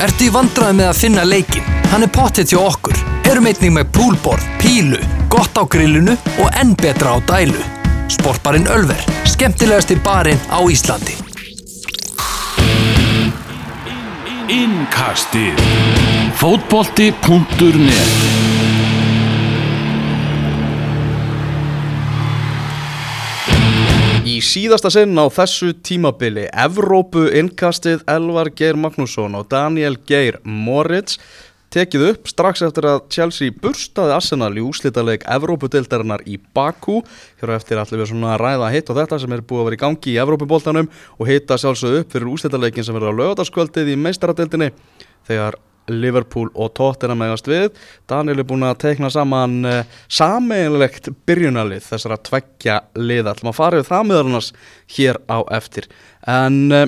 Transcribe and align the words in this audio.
Ertu 0.00 0.30
í 0.30 0.32
vandræði 0.32 0.78
með 0.78 0.86
að 0.88 0.96
finna 0.96 1.22
leikin? 1.28 1.66
Hann 1.90 2.06
er 2.06 2.10
pottet 2.14 2.54
hjá 2.54 2.60
okkur. 2.62 2.96
Erum 3.28 3.44
einnig 3.50 3.74
með 3.74 3.90
púlborð, 3.92 4.46
pílu, 4.62 4.96
gott 5.28 5.52
á 5.60 5.68
grillinu 5.68 6.14
og 6.40 6.48
enn 6.56 6.72
betra 6.80 7.12
á 7.12 7.18
dælu. 7.28 7.60
Sportbarinn 8.08 8.70
Ölver. 8.72 9.02
Skemmtilegasti 9.28 9.98
barinn 10.00 10.40
á 10.48 10.64
Íslandi. 10.72 11.18
Innkastið 14.50 15.60
Fótbolti.net 16.40 18.59
Í 24.40 24.44
síðasta 24.46 24.88
sinn 24.88 25.18
á 25.20 25.28
þessu 25.28 25.74
tímabili. 25.84 26.46
Evrópu 26.48 27.26
innkastið 27.36 28.06
Elvar 28.08 28.48
Geir 28.56 28.78
Magnússon 28.80 29.34
og 29.36 29.50
Daniel 29.52 29.98
Geir 30.08 30.38
Moritz 30.48 31.18
tekið 31.74 32.06
upp 32.06 32.30
strax 32.30 32.62
eftir 32.64 32.88
að 32.88 33.02
Chelsea 33.12 33.52
burstaði 33.52 34.14
Arsenal 34.16 34.48
í 34.56 34.64
úslítaleg 34.64 35.26
Evrópudeildarinnar 35.28 36.24
í 36.24 36.38
Baku. 36.56 37.02
Hér 37.42 37.52
á 37.52 37.58
eftir 37.58 37.82
allir 37.82 38.00
við 38.00 38.12
svona 38.14 38.32
að 38.38 38.40
ræða 38.46 38.72
hitt 38.78 38.88
og 38.94 39.02
þetta 39.02 39.20
sem 39.20 39.36
er 39.36 39.44
búið 39.44 39.60
að 39.60 39.68
vera 39.68 39.76
í 39.76 39.82
gangi 39.84 40.14
í 40.14 40.20
Evrópuboltanum 40.24 40.88
og 41.18 41.28
hitta 41.28 41.60
sjálfsög 41.60 41.98
upp 42.00 42.16
fyrir 42.16 42.32
úslítalegin 42.32 42.86
sem 42.86 42.96
verður 42.96 43.12
á 43.12 43.18
lögadaskvöldið 43.20 43.92
í 43.92 44.00
meistaradeildinni 44.06 44.70
þegar 45.28 45.60
Liverpool 45.90 46.50
og 46.54 46.72
Tottenham 46.78 47.20
megast 47.22 47.48
við. 47.50 47.70
Daniel 48.10 48.42
er 48.42 48.48
búin 48.48 48.66
að 48.66 48.78
teikna 48.84 49.10
saman 49.12 49.58
uh, 49.66 49.82
sameinlegt 50.12 51.10
byrjunalið 51.28 51.84
þessara 51.88 52.20
tveggja 52.26 52.80
liða. 52.98 53.34
Að 53.40 53.56
fara 53.56 53.80
við 53.80 53.90
það 53.90 54.08
meðal 54.10 54.26
annars 54.28 54.50
hér 54.96 55.20
á 55.30 55.38
eftir. 55.56 55.88
En 56.30 56.60
uh, 56.74 56.86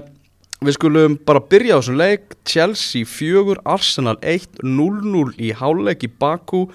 við 0.63 0.79
skulum 0.79 1.19
bara 1.27 1.43
byrja 1.53 1.79
á 1.79 1.81
þessum 1.81 2.01
leik. 2.01 2.37
Chelsea 2.49 3.09
4, 3.09 3.59
Arsenal 3.65 4.19
1 4.21 4.63
0-0 4.63 5.35
í 5.39 5.53
háleik 5.59 6.07
í 6.07 6.13
Baku. 6.13 6.67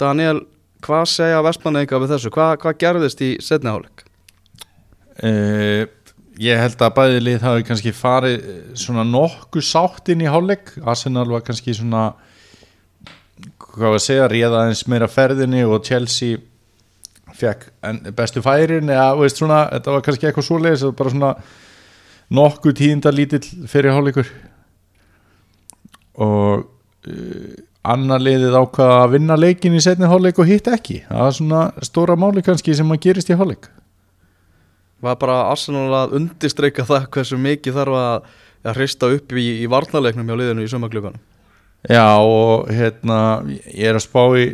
Daniel, 0.00 0.44
hvað 0.84 1.08
segja 1.12 1.42
Vestmanneika 1.44 2.00
við 2.00 2.16
þessu, 2.16 2.34
hvað, 2.34 2.54
hvað 2.62 2.78
gerðist 2.84 3.24
í 3.24 3.34
setni 3.44 3.72
háleik? 3.72 4.06
Uh, 5.20 5.84
ég 6.38 6.60
held 6.60 6.82
að 6.82 6.94
bæði 6.96 7.22
lið 7.24 7.44
hafi 7.44 7.64
kannski 7.68 7.92
farið 7.96 8.36
eh, 8.38 8.58
svona 8.78 9.04
nokkuð 9.06 9.64
sátt 9.66 10.10
inn 10.12 10.22
í 10.24 10.28
hálfleik. 10.30 10.74
Arsenal 10.86 11.26
var 11.30 11.44
kannski 11.46 11.74
svona 11.76 12.10
hvað 13.70 13.86
var 13.86 13.98
að 13.98 14.04
segja, 14.04 14.28
réða 14.30 14.66
eins 14.68 14.84
meira 14.90 15.08
ferðinni 15.10 15.62
og 15.64 15.84
Chelsea 15.86 16.40
fekk 17.40 17.68
bestu 18.16 18.42
færin. 18.44 18.90
Eða 18.90 19.14
veist 19.20 19.40
svona, 19.40 19.64
þetta 19.72 19.96
var 19.96 20.06
kannski 20.06 20.28
eitthvað 20.28 20.48
svoleiðis 20.48 20.86
bara 20.98 21.14
svona 21.14 21.32
nokkuð 22.30 22.76
tíðinda 22.78 23.14
lítill 23.14 23.44
fyrir 23.70 23.94
hálfleikur. 23.96 24.30
Og 26.20 26.66
uh, 26.66 27.50
annar 27.90 28.20
liðið 28.20 28.58
ákvaða 28.60 29.02
að 29.04 29.12
vinna 29.16 29.38
leikin 29.38 29.76
í 29.78 29.82
setni 29.82 30.10
hálfleik 30.10 30.42
og 30.42 30.50
hitt 30.50 30.68
ekki. 30.68 31.02
Það 31.08 31.26
var 31.26 31.36
svona 31.38 31.62
stóra 31.86 32.18
máli 32.20 32.44
kannski 32.44 32.76
sem 32.76 32.90
að 32.92 33.06
gerist 33.06 33.32
í 33.32 33.38
hálfleik 33.38 33.70
Var 35.00 35.16
bara 35.20 35.38
Arsenal 35.48 35.88
að 35.96 36.16
undistreika 36.18 36.84
það 36.88 37.08
hversu 37.14 37.38
mikið 37.40 37.78
þarf 37.80 37.98
að, 38.00 38.30
að 38.68 38.80
hrista 38.80 39.08
upp 39.14 39.32
í, 39.32 39.46
í 39.64 39.68
varnarleiknum 39.70 40.28
hjá 40.28 40.36
liðinu 40.36 40.66
í 40.66 40.72
sömaglöganum? 40.72 41.22
Já 41.88 42.20
og 42.20 42.68
hérna 42.68 43.18
ég 43.72 43.88
er 43.88 43.96
að 43.96 44.04
spá 44.04 44.22
í 44.36 44.50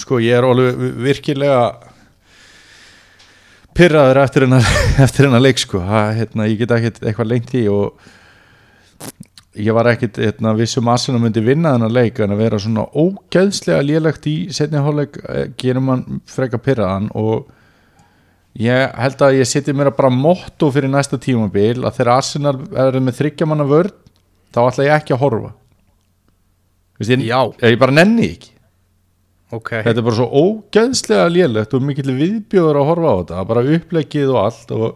sko 0.00 0.20
ég 0.20 0.36
er 0.36 0.44
alveg 0.44 0.82
virkilega 1.00 1.60
pyrraður 3.74 4.20
eftir 4.22 4.44
hennar, 4.46 4.66
hennar 5.16 5.42
leik 5.42 5.62
sko 5.62 5.80
ha, 5.84 6.10
hérna, 6.14 6.48
ég 6.50 6.60
get 6.60 6.74
ekki 6.76 6.92
eitthvað 7.00 7.30
lengt 7.30 7.54
í 7.56 7.64
og 7.72 7.96
ég 9.56 9.74
var 9.74 9.88
ekkit 9.94 10.20
hérna, 10.20 10.54
vissum 10.58 10.88
Arsenal 10.90 11.22
myndi 11.22 11.42
vinna 11.44 11.74
þennar 11.74 11.94
leik 11.94 12.20
en 12.20 12.34
að 12.34 12.44
vera 12.44 12.60
svona 12.60 12.86
ógeðslega 12.92 13.82
lélegt 13.86 14.28
í 14.30 14.36
setni 14.54 14.82
hóleik 14.82 15.18
gerum 15.60 15.88
mann 15.90 16.22
freka 16.28 16.60
pyrraðan 16.60 17.08
og 17.16 17.48
ég 18.62 18.96
held 19.02 19.22
að 19.26 19.40
ég 19.40 19.50
seti 19.50 19.74
mér 19.74 19.90
að 19.90 19.98
bara 19.98 20.14
motto 20.14 20.70
fyrir 20.74 20.92
næsta 20.92 21.18
tímabil 21.18 21.82
að 21.82 21.98
þegar 21.98 22.12
Arsenal 22.14 22.56
er 22.86 22.98
með 23.02 23.20
þryggjamanna 23.20 23.66
vörd 23.66 23.96
þá 24.54 24.60
ætla 24.68 24.88
ég 24.88 24.96
ekki 25.00 25.16
að 25.16 25.22
horfa 25.24 25.52
Vist, 26.94 27.10
ég, 27.10 27.24
Já. 27.26 27.40
ég 27.66 27.78
bara 27.80 27.96
nenni 27.96 28.28
ekki 28.36 28.52
Okay. 29.54 29.84
þetta 29.84 30.00
er 30.00 30.06
bara 30.06 30.16
svo 30.16 30.24
ógeðslega 30.40 31.26
lélegt 31.30 31.74
og 31.76 31.82
mikill 31.84 32.14
viðbjóður 32.16 32.78
að 32.80 32.88
horfa 32.88 33.10
á 33.12 33.16
þetta 33.20 33.42
bara 33.50 33.62
upplegið 33.76 34.30
og 34.32 34.38
allt 34.40 34.72
og 34.74 34.86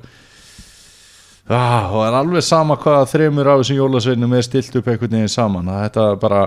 ah, 1.46 1.84
og 1.92 2.00
það 2.00 2.06
er 2.08 2.16
alveg 2.18 2.46
sama 2.46 2.78
hvað 2.80 3.04
þremur 3.12 3.50
af 3.52 3.60
þessum 3.60 3.78
jólasveinum 3.78 4.34
er 4.34 4.46
stilt 4.46 4.78
upp 4.80 4.88
einhvern 4.90 5.14
veginn 5.14 5.30
saman 5.30 5.70
þetta 5.70 6.08
bara 6.24 6.40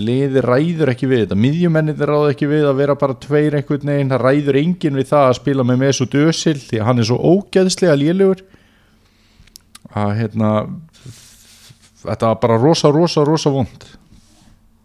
liði 0.00 0.42
ræður 0.44 0.92
ekki 0.94 1.08
við 1.10 1.24
þetta. 1.24 1.38
Miðjumennir 1.38 2.08
ráð 2.10 2.30
ekki 2.32 2.48
við 2.50 2.66
að 2.68 2.78
vera 2.80 2.96
bara 2.98 3.16
tveir 3.20 3.56
einhvern 3.58 3.90
veginn, 3.92 4.12
það 4.12 4.24
ræður 4.24 4.58
enginn 4.60 4.98
við 4.98 5.10
það 5.10 5.26
að 5.28 5.36
spila 5.38 5.66
með 5.66 5.82
Mesut 5.84 6.16
Özil 6.18 6.56
því 6.58 6.80
að 6.80 6.88
hann 6.88 7.02
er 7.02 7.08
svo 7.10 7.18
ógeðslega 7.34 7.98
lélugur 8.00 8.44
að 9.94 10.14
hérna 10.18 10.54
þetta 12.04 12.32
var 12.32 12.40
bara 12.42 12.58
rosa, 12.60 12.90
rosa, 12.94 13.24
rosa 13.26 13.52
vond. 13.54 13.86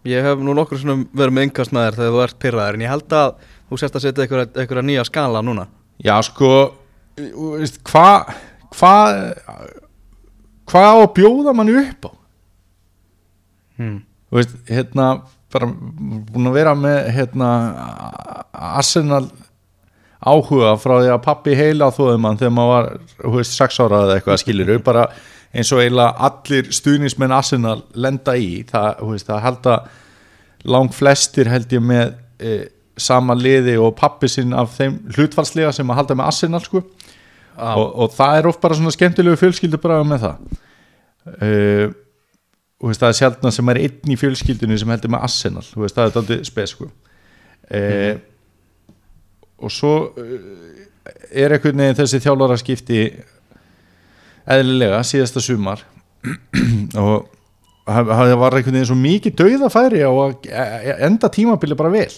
Ég 0.07 0.23
hef 0.23 0.39
nú 0.39 0.53
nokkur 0.55 0.79
verið 0.79 1.33
með 1.35 1.49
yngast 1.49 1.73
með 1.75 1.87
þér 1.87 1.97
þegar 1.99 2.13
þú 2.13 2.21
ert 2.25 2.39
pyrraður 2.43 2.77
en 2.77 2.85
ég 2.85 2.93
held 2.93 3.15
að 3.17 3.33
þú 3.69 3.79
sérst 3.81 3.97
að 3.97 4.05
setja 4.05 4.27
einhverja, 4.27 4.85
nýja 4.85 5.07
skala 5.07 5.41
núna. 5.45 5.67
Já 5.99 6.15
sko 6.23 6.51
hvað 7.89 8.29
hvað 8.71 9.17
hvað 10.69 10.87
á 10.87 10.97
að 11.01 11.13
bjóða 11.17 11.55
manni 11.57 11.75
upp 11.81 12.07
á? 12.07 12.11
Hmm. 13.79 13.97
Þú 14.29 14.40
veist, 14.40 14.56
hérna 14.69 15.09
bara 15.53 15.69
búin 15.69 16.50
að 16.50 16.57
vera 16.59 16.75
með 16.78 16.97
hérna 17.16 17.50
Arsenal 18.53 19.25
áhuga 20.19 20.75
frá 20.78 20.97
því 21.00 21.12
að 21.13 21.23
pappi 21.25 21.56
heila 21.57 21.90
þóðum 21.95 22.28
hann 22.28 22.39
þegar 22.39 22.56
maður 22.56 22.73
var, 22.73 22.89
þú 23.23 23.35
veist, 23.38 23.56
6 23.57 23.79
ára 23.85 24.01
eða 24.06 24.18
eitthvað 24.18 24.41
skilir 24.44 24.73
upp 24.75 24.88
bara 24.89 25.06
eins 25.50 25.72
og 25.73 25.81
eiginlega 25.81 26.28
allir 26.29 26.69
stuðnismenn 26.75 27.34
Arsenal 27.34 27.79
lenda 27.97 28.35
í, 28.38 28.50
það, 28.69 28.89
þú 29.00 29.13
veist, 29.16 29.29
það 29.29 29.45
held 29.47 29.72
að 29.73 30.68
lang 30.75 30.94
flestir 30.94 31.50
held 31.50 31.73
ég 31.73 31.85
með 31.85 32.12
e, 32.38 32.57
sama 33.00 33.35
liði 33.38 33.78
og 33.79 33.95
pappi 33.97 34.29
sinn 34.29 34.53
af 34.53 34.75
þeim 34.75 35.00
hlutfallslega 35.16 35.72
sem 35.73 35.89
að 35.89 36.01
halda 36.01 36.19
með 36.19 36.31
Arsenal 36.34 36.62
sko. 36.66 36.84
Ah. 37.59 37.75
og, 37.75 37.88
og 38.03 38.12
það 38.16 38.38
er 38.38 38.47
oft 38.47 38.62
bara 38.63 38.75
svona 38.78 38.94
skemmtilegu 38.95 39.39
fjölskyldu 39.39 39.79
bara 39.84 40.03
með 40.07 40.28
það. 40.28 40.59
Og 41.29 41.97
veist, 42.88 43.01
það 43.01 43.09
er 43.12 43.17
sjálfna 43.19 43.51
sem 43.53 43.72
er 43.73 43.81
einn 43.84 44.13
í 44.13 44.17
fjölskyldunni 44.19 44.78
sem 44.79 44.91
heldur 44.94 45.12
með 45.13 45.25
Arsenal. 45.28 45.66
Veist, 45.75 45.97
það 45.97 46.06
er 46.06 46.22
aldrei 46.22 46.40
spes 46.47 46.75
sko. 46.75 46.90
uh, 47.69 48.13
og 49.59 49.73
svo 49.75 49.94
uh, 50.16 50.38
er 51.31 51.56
einhvern 51.56 51.84
veginn 51.84 51.97
þessi 51.97 52.22
þjálfara 52.23 52.57
skipti 52.62 53.01
eðlilega 54.50 55.01
síðasta 55.06 55.44
sumar. 55.44 55.84
Og 57.00 57.29
það 57.89 58.34
var 58.38 58.57
einhvern 58.57 58.75
veginn 58.75 58.89
svo 58.89 58.97
mikið 59.00 59.38
dauðafæri 59.39 60.01
á 60.06 60.12
að 60.12 60.50
e- 60.50 60.97
enda 61.07 61.29
tímabili 61.34 61.78
bara 61.78 61.91
vel. 61.94 62.12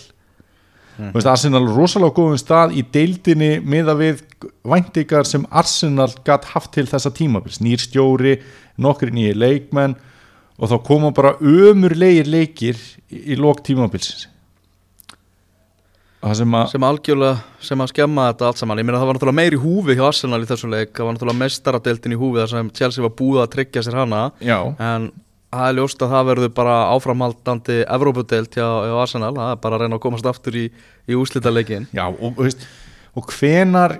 Mm. 0.97 1.13
veist, 1.15 1.27
Arsenal 1.29 1.63
er 1.63 1.75
rosalega 1.75 2.15
góðum 2.17 2.39
stað 2.39 2.75
í 2.77 2.83
deildinni 2.93 3.51
miða 3.63 3.95
við 3.97 4.23
væntingar 4.67 5.27
sem 5.27 5.45
Arsenal 5.49 6.09
gatt 6.27 6.49
haft 6.51 6.73
til 6.75 6.85
þessa 6.89 7.13
tímabils, 7.15 7.61
nýr 7.63 7.79
stjóri 7.81 8.35
nokkri 8.81 9.13
nýjir 9.15 9.39
leikmenn 9.39 9.95
og 10.61 10.69
þá 10.69 10.77
koma 10.85 11.09
bara 11.15 11.33
ömurlegir 11.41 12.29
leikir 12.29 12.77
í, 13.09 13.33
í 13.33 13.39
lók 13.39 13.63
tímabilsins. 13.65 14.27
Sem 16.21 16.53
sem 16.69 16.83
algjörlega 16.85 17.39
sem 17.65 17.81
að 17.81 17.95
skemma 17.95 18.27
þetta 18.29 18.51
allt 18.51 18.59
saman. 18.61 18.77
Ég 18.77 18.85
meina 18.85 18.99
það 19.01 19.07
var 19.09 19.17
náttúrulega 19.17 19.39
meir 19.39 19.55
í 19.57 19.61
húfi 19.63 19.95
hjá 19.97 20.03
Arsenal 20.05 20.43
í 20.43 20.49
þessum 20.51 20.69
leik. 20.75 20.91
Það 20.93 21.07
var 21.07 21.15
náttúrulega 21.15 21.41
mestaradeildin 21.41 22.13
í 22.13 22.19
húfi 22.21 22.41
þar 22.43 22.51
sem 22.51 22.69
Chelsea 22.77 23.05
var 23.07 23.13
búið 23.17 23.41
að 23.41 23.51
tryggja 23.55 23.83
sér 23.87 23.97
hana. 24.03 24.19
Já, 24.37 24.59
en 24.77 25.07
það 25.49 25.65
er 25.65 25.77
ljóst 25.79 26.05
að 26.05 26.13
það 26.13 26.29
verður 26.29 26.53
bara 26.61 26.75
áframhaldandi 26.93 27.79
Evrópudeild 27.97 28.53
hjá, 28.53 28.67
hjá 28.85 28.95
Arsenal. 29.01 29.33
Það 29.39 29.55
er 29.55 29.59
bara 29.65 29.79
að 29.79 29.83
reyna 29.85 29.97
að 29.97 30.05
komast 30.05 30.29
aftur 30.29 30.59
í, 30.61 30.67
í 31.09 31.17
úslita 31.17 31.53
leikin 31.53 31.89
já 31.89 32.05
og, 32.05 32.37
og, 32.37 32.69
og 33.17 33.33
hvenar 33.33 33.97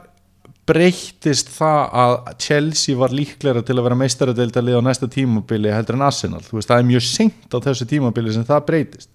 breyttist 0.69 1.49
það 1.55 1.95
að 2.01 2.13
Chelsea 2.41 2.97
var 2.97 3.13
líklega 3.15 3.63
til 3.65 3.77
að 3.77 3.85
vera 3.87 3.97
meistaradeildalið 3.97 4.77
á 4.77 4.81
næsta 4.85 5.09
tímabili 5.11 5.71
heldur 5.73 5.97
en 5.97 6.05
Arsenal, 6.05 6.43
veist, 6.51 6.69
það 6.69 6.77
er 6.77 6.89
mjög 6.91 7.07
seint 7.07 7.55
á 7.55 7.57
þessu 7.65 7.87
tímabili 7.89 8.35
sem 8.35 8.45
það 8.47 8.67
breytist. 8.69 9.09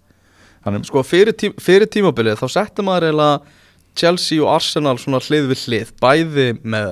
Þannig, 0.66 0.88
sko 0.88 1.04
fyrir, 1.06 1.36
tí, 1.38 1.52
fyrir 1.62 1.86
tímabilið 1.86 2.40
þá 2.40 2.46
settum 2.56 2.88
maður 2.90 3.12
eiginlega 3.12 3.62
Chelsea 3.96 4.42
og 4.42 4.50
Arsenal 4.56 4.96
svona 5.00 5.22
hlið 5.22 5.52
við 5.52 5.62
hlið 5.68 5.92
bæði 6.02 6.48
með 6.66 6.88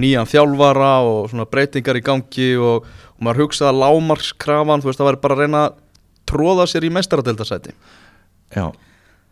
nýjan 0.00 0.28
þjálfara 0.28 0.92
og 1.08 1.30
svona 1.32 1.46
breytingar 1.48 1.98
í 1.98 2.04
gangi 2.04 2.50
og, 2.60 2.84
og 2.84 3.24
maður 3.24 3.46
hugsaði 3.46 3.70
að 3.72 3.80
lámarskrafan 3.82 4.84
þú 4.84 4.90
veist 4.90 5.00
það 5.00 5.10
væri 5.10 5.22
bara 5.24 5.36
að 5.36 5.42
reyna 5.44 5.62
að 5.64 5.78
tróða 6.28 6.66
sér 6.70 6.86
í 6.86 6.92
mestaradeildasæti 6.94 7.74
já 8.54 8.66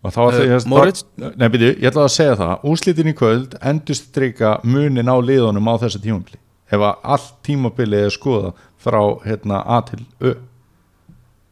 og 0.03 0.13
þá 0.15 0.21
Eh, 0.33 0.49
það, 0.59 0.67
Moritz? 0.67 1.05
nei, 1.17 1.49
byrju, 1.49 1.69
ég 1.79 1.91
ætla 1.93 2.05
að 2.09 2.15
segja 2.17 2.37
það. 2.37 2.55
Úslitin 2.73 3.11
í 3.13 3.15
kvöld 3.15 3.59
endurstrykka 3.63 4.61
munin 4.65 5.07
á 5.11 5.17
liðunum 5.23 5.69
á 5.71 5.75
þessu 5.83 6.01
tímabili. 6.03 6.39
Ef 6.73 6.81
að 6.81 6.97
allt 7.05 7.35
tímabilið 7.45 8.07
er 8.07 8.11
skoða 8.15 8.53
frá 8.83 9.03
hérna 9.27 9.63
A 9.67 9.81
til 9.83 10.01
Ö. 10.21 10.35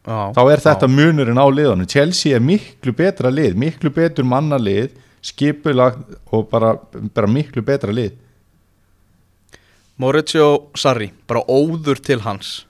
Já, 0.06 0.32
þá 0.32 0.40
er 0.50 0.62
þetta 0.64 0.88
munurinn 0.88 1.36
á 1.38 1.46
liðanum 1.52 1.86
Chelsea 1.86 2.34
er 2.34 2.40
miklu 2.40 2.92
betra 2.96 3.28
lið 3.30 3.54
miklu 3.54 3.90
betur 3.92 4.24
manna 4.24 4.56
lið 4.56 4.90
skipulagt 5.22 5.98
og 6.32 6.48
bara, 6.50 6.72
bara 7.14 7.26
miklu 7.28 7.60
betra 7.62 7.92
lið. 7.92 8.14
Mauricio 10.00 10.70
Sarri, 10.74 11.10
bara 11.28 11.42
óður 11.44 12.00
til 12.00 12.20
hans. 12.24 12.64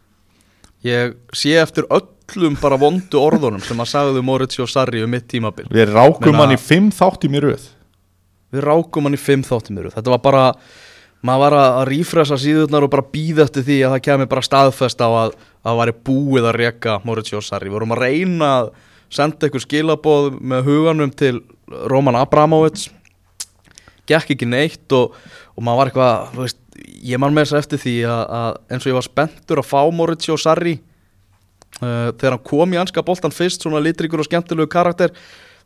Ég 0.82 1.14
sé 1.36 1.54
eftir 1.60 1.86
öllum 2.30 2.56
bara 2.60 2.78
vondu 2.80 3.18
orðunum 3.20 3.62
sem 3.64 3.78
að 3.82 3.90
sagðu 3.92 4.22
Mauricio 4.26 4.66
Sarri 4.70 5.02
um 5.04 5.10
mitt 5.10 5.28
tímabil 5.30 5.66
við 5.70 5.92
rákum 5.94 6.30
Meina- 6.32 6.44
hann 6.46 6.54
í 6.56 6.60
fimm 6.60 6.90
þáttum 6.94 7.36
í 7.36 7.42
röð 7.44 7.68
Við 8.50 8.64
rákum 8.66 9.06
hann 9.06 9.14
í 9.14 9.18
fimm 9.20 9.42
þáttum 9.46 9.76
í 9.78 9.82
röð. 9.84 9.92
Þetta 9.94 10.10
var 10.10 10.18
bara, 10.24 10.40
maður 11.22 11.42
var 11.44 11.54
að 11.60 11.84
rífresa 11.86 12.34
síðurnar 12.42 12.82
og 12.82 12.90
bara 12.90 13.04
býða 13.12 13.44
eftir 13.44 13.62
því 13.62 13.76
að 13.86 13.92
það 13.94 14.00
kemi 14.08 14.26
bara 14.32 14.42
staðfest 14.42 14.98
á 14.98 15.06
að 15.06 15.36
að 15.60 15.68
það 15.68 15.78
væri 15.78 15.94
búið 16.08 16.48
að 16.50 16.56
reka 16.58 16.96
Mauricio 17.04 17.40
Sarri. 17.46 17.68
Við 17.70 17.76
vorum 17.76 17.94
að 17.94 18.02
reyna 18.02 18.48
að 18.56 18.70
senda 19.14 19.46
ykkur 19.46 19.62
skilaboð 19.62 20.40
með 20.40 20.66
huganum 20.66 21.12
til 21.14 21.36
Roman 21.86 22.18
Abramovits 22.18 22.88
gekk 24.10 24.32
ekki 24.34 24.48
neitt 24.50 24.90
og, 24.96 25.14
og 25.54 25.62
maður 25.62 25.78
var 25.78 25.90
eitthvað, 25.92 26.28
þú 26.34 26.42
veist, 26.48 26.60
ég 27.12 27.20
man 27.22 27.34
með 27.36 27.50
þess 27.52 27.60
eftir 27.62 27.82
því 27.84 27.94
að, 28.10 28.22
að 28.40 28.56
eins 28.74 28.82
og 28.86 28.90
ég 28.90 28.98
var 28.98 29.06
spenntur 29.06 29.62
að 29.62 29.68
fá 29.70 29.80
Mauricio 29.94 30.38
Sarri 30.40 30.74
uh, 30.80 30.89
þegar 31.80 32.36
hann 32.36 32.48
kom 32.50 32.74
í 32.74 32.80
anska 32.80 33.04
boltan 33.04 33.34
fyrst 33.34 33.64
svona 33.64 33.82
litrikur 33.82 34.22
og 34.22 34.28
skemmtilegu 34.28 34.70
karakter 34.70 35.14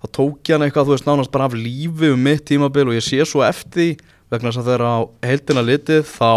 þá 0.03 0.07
tók 0.15 0.51
ég 0.51 0.55
hann 0.57 0.67
eitthvað, 0.67 0.91
þú 0.91 0.95
veist, 0.95 1.09
nánast 1.09 1.33
bara 1.35 1.49
af 1.49 1.57
lífi 1.59 2.13
um 2.13 2.23
mitt 2.23 2.45
tímabil 2.49 2.91
og 2.91 2.99
ég 2.99 3.05
sé 3.05 3.25
svo 3.27 3.43
eftir 3.47 3.97
vegna 4.33 4.51
þess 4.51 4.63
að 4.63 4.71
þegar 4.71 4.87
á 4.87 4.97
heildina 5.31 5.65
litið 5.65 6.07
þá 6.09 6.31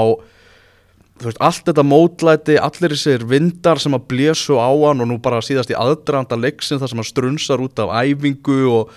þú 1.18 1.28
veist, 1.30 1.42
allt 1.42 1.70
þetta 1.70 1.86
mótlæti, 1.88 2.58
allir 2.62 2.96
þessir 2.96 3.26
vindar 3.30 3.82
sem 3.82 3.96
að 3.98 4.08
blésu 4.12 4.58
á 4.58 4.70
hann 4.70 5.04
og 5.04 5.10
nú 5.10 5.20
bara 5.24 5.44
síðast 5.46 5.74
í 5.74 5.78
aðdraðanda 5.78 6.40
leiksin 6.40 6.82
þar 6.82 6.94
sem 6.94 7.02
hann 7.02 7.10
strunsar 7.10 7.64
út 7.64 7.82
af 7.82 7.94
æfingu 8.02 8.60
og, 8.72 8.92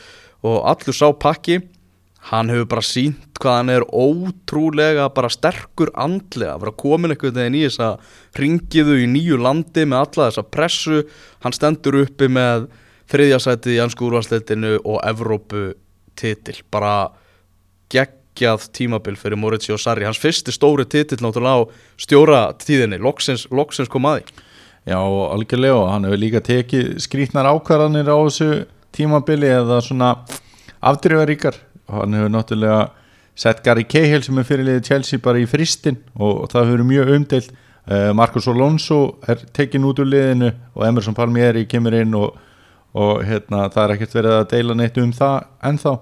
og 0.44 0.58
allur 0.70 0.96
sá 0.96 1.08
pakki 1.16 1.60
hann 2.28 2.52
hefur 2.52 2.68
bara 2.68 2.84
sínt 2.84 3.38
hvað 3.40 3.56
hann 3.56 3.72
er 3.72 3.86
ótrúlega 3.88 5.06
bara 5.14 5.30
sterkur 5.32 5.90
andlega, 5.96 6.54
að 6.54 6.66
vera 6.66 6.76
komin 6.82 7.14
eitthvað 7.14 7.38
þegar 7.38 7.56
þess 7.56 7.82
að 7.86 8.42
ringiðu 8.42 8.98
í 9.00 9.06
nýju 9.08 9.38
landi 9.40 9.86
með 9.88 10.04
alla 10.04 10.26
þessa 10.28 10.44
pressu. 10.52 11.00
Hann 11.40 11.56
stendur 11.56 12.02
uppi 12.02 12.28
með 12.28 12.68
þriðjasætið 13.10 13.76
í 13.76 13.80
ansku 13.82 14.06
úrvarsleitinu 14.06 14.74
og 14.84 15.00
Evrópu 15.08 15.70
titil, 16.20 16.58
bara 16.70 17.08
geggjað 17.90 18.68
tímabil 18.76 19.16
fyrir 19.18 19.40
Mauricio 19.40 19.78
Sarri, 19.80 20.04
hans 20.06 20.20
fyrsti 20.20 20.52
stóri 20.54 20.84
titil 20.84 21.18
náttúrulega 21.24 21.64
á 21.64 21.68
stjóra 22.04 22.42
tíðinni 22.60 23.00
loksins, 23.00 23.48
loksins 23.50 23.90
kom 23.90 24.06
að 24.10 24.20
því. 24.20 24.44
Já, 24.90 25.00
algjörlega 25.00 25.80
og 25.80 25.88
hann 25.92 26.06
hefur 26.08 26.20
líka 26.20 26.44
tekið 26.44 26.92
skrítnar 27.04 27.48
ákvarðanir 27.48 28.12
á 28.12 28.16
þessu 28.20 28.50
tímabili 28.96 29.48
eða 29.48 29.80
svona 29.84 30.12
afdrifaríkar 30.80 31.56
og 31.56 31.69
hann 31.94 32.16
hefur 32.16 32.32
náttúrulega 32.34 32.80
sett 33.40 33.62
Gary 33.64 33.86
Cahill 33.88 34.24
sem 34.26 34.38
er 34.38 34.46
fyrirliðið 34.48 34.86
Chelsea 34.86 35.22
bara 35.22 35.40
í 35.40 35.48
fristin 35.48 36.00
og, 36.14 36.46
það 36.52 36.64
hefur 36.64 36.76
verið 36.76 36.90
mjög 36.92 37.12
umdeilt. 37.16 37.52
Uh, 37.90 38.10
Marcos 38.14 38.46
Alonso 38.50 38.98
er 39.30 39.40
tekin 39.56 39.86
út 39.88 40.02
úr 40.02 40.10
liðinu 40.10 40.50
og 40.76 40.84
Emerson 40.86 41.16
Palmieri 41.16 41.64
kemur 41.66 41.96
inn 41.96 42.12
og, 42.14 42.36
og 42.94 43.22
hérna, 43.26 43.64
það 43.72 43.82
er 43.82 43.94
ekkert 43.94 44.18
verið 44.18 44.36
að 44.36 44.50
deila 44.52 44.76
neitt 44.76 45.00
um 45.00 45.14
það 45.16 45.38
ennþá. 45.70 45.94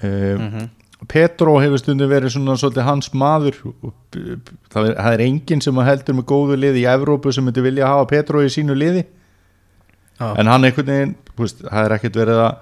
Uh, 0.00 0.62
Petro 1.10 1.58
hefur 1.60 1.82
stundum 1.82 2.08
verið 2.08 2.32
svona 2.32 2.56
svolítið 2.56 2.88
hans 2.88 3.10
maður. 3.12 3.60
Og 3.84 3.92
það 4.72 4.88
er, 4.88 4.96
það 4.96 5.10
er 5.10 5.24
enginn 5.26 5.62
sem 5.62 5.84
heldur 5.86 6.16
með 6.16 6.26
góðu 6.32 6.56
liði 6.58 6.82
í 6.82 6.88
Evrópu 6.88 7.34
sem 7.34 7.44
myndi 7.44 7.62
vilja 7.62 7.90
hafa 7.92 8.08
Petro 8.14 8.42
í 8.42 8.50
sínu 8.50 8.76
liði. 8.78 9.04
Já. 10.14 10.28
en 10.38 10.46
hann 10.46 10.64
einhvern 10.64 10.86
veginn 10.86 11.14
það 11.34 11.80
er 11.80 11.92
ekkert 11.96 12.16
verið 12.20 12.40
að, 12.44 12.58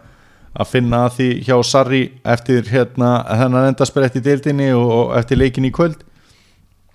að 0.53 0.69
finna 0.69 1.03
því 1.13 1.29
hjá 1.47 1.57
Sarri 1.65 2.03
eftir 2.25 2.67
hérna 2.69 3.13
þennan 3.29 3.71
endasprætt 3.71 4.19
í 4.21 4.25
deildinni 4.25 4.73
og, 4.77 5.15
eftir 5.17 5.41
leikin 5.41 5.69
í 5.69 5.73
kvöld. 5.73 6.03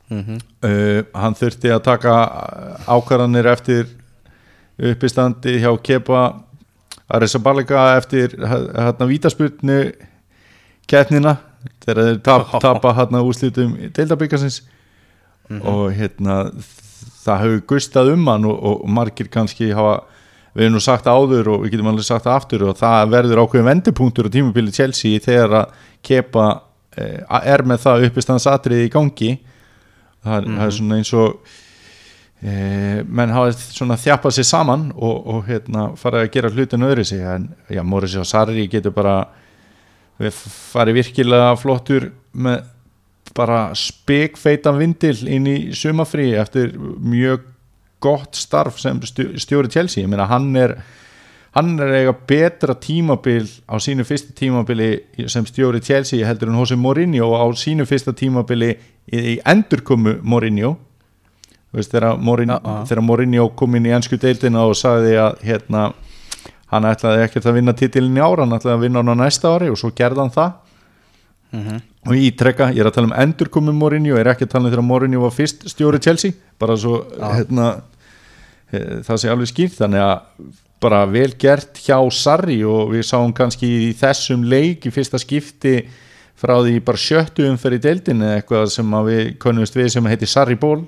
Mm 0.09 0.19
uh, 0.63 1.03
hann 1.13 1.35
þurfti 1.35 1.71
að 1.73 1.83
taka 1.83 2.13
ákvarðanir 2.87 3.45
eftir 3.51 3.87
uppistandi 4.77 5.57
hjá 5.59 5.71
Kepa 5.83 6.43
Arisa 7.07 7.39
eftir 7.97 8.35
hérna 8.37 9.05
vítasputnu 9.07 9.91
keppnina 10.87 11.37
þegar 11.83 12.03
þeir 12.03 12.19
tap, 12.23 12.47
tapa 12.61 12.93
hérna 12.93 13.21
úrslitum 13.21 13.75
deildabikarsins 13.95 14.61
og 15.49 15.91
hérna 15.95 16.51
það 17.23 17.41
hefur 17.43 17.61
gustað 17.67 18.13
um 18.13 18.27
hann 18.27 18.45
og, 18.45 18.57
og 18.63 18.89
margir 18.89 19.27
kannski 19.31 19.71
hafa 19.71 20.03
við 20.57 20.65
hefum 20.65 20.73
nú 20.73 20.81
sagt 20.81 21.05
áður 21.05 21.51
og 21.53 21.63
við 21.63 21.75
getum 21.75 21.91
alveg 21.91 22.07
sagt 22.07 22.27
aftur 22.33 22.65
og 22.65 22.79
það 22.79 23.11
verður 23.13 23.43
ákveðin 23.43 23.69
vendipunktur 23.69 24.25
á 24.25 24.33
tímabili 24.33 24.73
Chelsea 24.73 25.21
þegar 25.21 25.53
að 25.59 25.75
Kepa 26.07 26.47
eh, 26.97 27.21
er 27.53 27.63
með 27.67 27.83
það 27.83 28.07
uppistandsatriði 28.07 28.87
í 28.87 28.91
gangi. 28.93 29.31
Það 30.25 30.37
er, 30.39 30.47
það 30.57 30.65
er 30.65 30.75
svona 30.79 30.97
eins 30.97 31.11
og 31.13 31.51
e, 32.41 32.53
menn 33.05 33.33
hafa 33.33 33.51
svona 33.57 33.97
þjapað 34.01 34.37
sér 34.37 34.47
saman 34.49 34.87
og, 34.95 35.17
og 35.29 35.43
hérna 35.47 35.91
farið 35.99 36.23
að 36.23 36.31
gera 36.33 36.51
hlutin 36.53 36.87
öðru 36.87 37.05
sig 37.07 37.21
en 37.21 37.51
já, 37.69 37.83
Morris 37.85 38.17
og 38.17 38.27
Sarri 38.27 38.65
getur 38.71 38.95
bara 38.95 39.19
við 40.17 40.33
farið 40.73 40.99
virkilega 41.01 41.53
flottur 41.61 42.09
með 42.33 42.65
bara 43.37 43.67
spekfeitan 43.77 44.79
vindil 44.79 45.17
inn 45.29 45.47
í 45.49 45.57
sumafrí 45.77 46.31
eftir 46.39 46.73
mjög 46.77 47.45
gott 48.03 48.35
starf 48.37 48.77
sem 48.79 48.99
stjó- 49.01 49.33
stjóri 49.39 49.69
Chelsea. 49.73 50.03
Ég 50.03 50.09
meina 50.11 50.27
hann 50.29 50.55
er 50.55 50.75
hann 51.57 51.79
er 51.81 51.89
eiga 52.03 52.13
betra 52.27 52.75
tímabil 52.77 53.47
á 53.65 53.75
sínu 53.81 54.03
fyrsta 54.05 54.33
tímabili 54.37 54.89
sem 55.27 55.45
stjóri 55.45 55.79
Chelsea 55.81 56.25
heldur 56.27 56.49
en 56.51 56.59
Jose 56.59 56.75
Mourinho 56.77 57.31
á 57.33 57.45
sínu 57.57 57.85
fyrsta 57.89 58.13
tímabili 58.13 58.75
í, 59.11 59.39
endurkomu 59.45 60.19
Mourinho. 60.21 60.75
Veist, 61.73 61.91
þegar, 61.91 62.17
Mourinho, 62.17 62.59
Já, 62.63 62.75
já. 62.77 62.85
þegar 62.91 63.01
Mourinho 63.03 63.49
kom 63.55 63.75
inn 63.75 63.85
í 63.89 63.91
ennsku 63.95 64.17
deildina 64.21 64.61
og 64.69 64.75
sagði 64.77 65.17
að 65.19 65.41
hérna, 65.43 65.81
hann 66.71 66.83
ætlaði 66.87 67.25
ekkert 67.25 67.45
að 67.49 67.57
vinna 67.57 67.73
titilin 67.73 68.15
í 68.17 68.21
ára, 68.23 68.45
hann 68.45 68.55
ætlaði 68.55 68.75
að 68.77 68.85
vinna 68.85 69.01
hann 69.03 69.11
á 69.11 69.21
næsta 69.25 69.51
ári 69.57 69.67
og 69.71 69.77
svo 69.81 69.91
gerði 69.95 70.21
hann 70.23 70.31
það 70.37 70.53
og 72.07 72.13
ég 72.15 72.31
ítrekka, 72.31 72.69
ég 72.73 72.79
er 72.83 72.87
að 72.89 72.95
tala 72.97 73.09
um 73.11 73.15
endurkomu 73.19 73.73
Mourinho, 73.75 74.15
ég 74.15 74.23
er 74.23 74.31
ekki 74.33 74.47
að 74.47 74.53
tala 74.55 74.65
um 74.67 74.71
þegar 74.71 74.87
Mourinho 74.87 75.21
var 75.25 75.33
fyrst 75.35 75.67
stjóri 75.73 75.99
Chelsea, 76.03 76.31
bara 76.59 76.77
svo 76.79 77.01
hérna, 77.19 77.67
e, 78.71 78.81
það 79.07 79.21
sé 79.23 79.31
alveg 79.33 79.51
skýrt 79.51 79.77
þannig 79.81 80.03
að 80.05 80.49
bara 80.79 81.03
vel 81.09 81.31
gert 81.41 81.79
hjá 81.81 81.97
Sarri 82.13 82.59
og 82.67 82.91
við 82.93 83.05
sáum 83.09 83.31
kannski 83.33 83.69
í 83.89 83.93
þessum 83.97 84.43
leik 84.45 84.85
í 84.85 84.91
fyrsta 84.93 85.17
skipti 85.19 85.79
frá 86.37 86.59
því 86.61 86.79
bara 86.85 87.01
sjöttu 87.01 87.47
umferð 87.49 87.79
í 87.79 87.83
deildin 87.87 88.21
eða 88.21 88.39
eitthvað 88.41 88.67
sem 88.75 88.93
að 88.93 89.07
við 89.09 89.23
konumst 89.41 89.75
við 89.79 89.89
sem 89.95 90.05
heitir 90.11 90.29
Sarri 90.29 90.55
Ból 90.61 90.83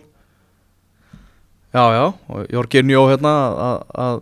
Já, 1.69 1.83
já, 1.93 2.05
og 2.33 2.45
Jorginjó 2.49 3.03
hérna 3.11 3.31
að- 3.53 3.83
að 3.93 4.21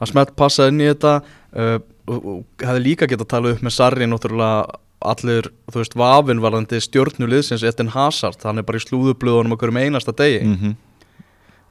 að 0.00 0.10
smelt 0.10 0.36
passa 0.36 0.68
inn 0.70 0.80
í 0.82 0.86
þetta. 0.90 1.14
Uh, 1.54 1.78
og, 2.10 2.26
og 2.26 2.44
hefði 2.62 2.82
líka 2.84 3.06
getað 3.10 3.28
talað 3.30 3.54
upp 3.56 3.62
með 3.66 3.74
Sarri 3.74 4.06
náttúrulega 4.10 4.78
allir, 5.04 5.48
þú 5.72 5.80
veist, 5.82 5.96
vafin 5.98 6.42
varðandi 6.42 6.80
stjórnuliðsins 6.82 7.64
Eden 7.68 7.92
Hazard, 7.94 8.40
hann 8.44 8.60
er 8.60 8.66
bara 8.66 8.80
í 8.80 8.84
slúðublöðunum 8.84 9.56
okkur 9.56 9.72
um 9.72 9.80
einasta 9.82 10.14
degi. 10.16 10.40
Mm 10.44 10.56
-hmm. 10.60 10.76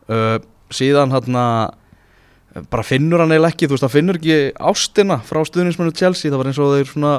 uh, 0.09 0.37
síðan 0.73 1.11
hérna 1.13 1.45
bara 2.69 2.83
finnur 2.85 3.19
hann 3.23 3.31
eiginlega 3.33 3.53
ekki, 3.53 3.67
þú 3.67 3.75
veist, 3.77 3.87
hann 3.87 3.95
finnur 3.97 4.19
ekki 4.19 4.37
ástina 4.59 5.17
frá 5.25 5.41
stuðningsmennu 5.45 5.95
Chelsea, 5.97 6.31
það 6.31 6.37
var 6.37 6.47
eins 6.47 6.59
og 6.59 6.73
þeir 6.77 6.87
svona 6.91 7.13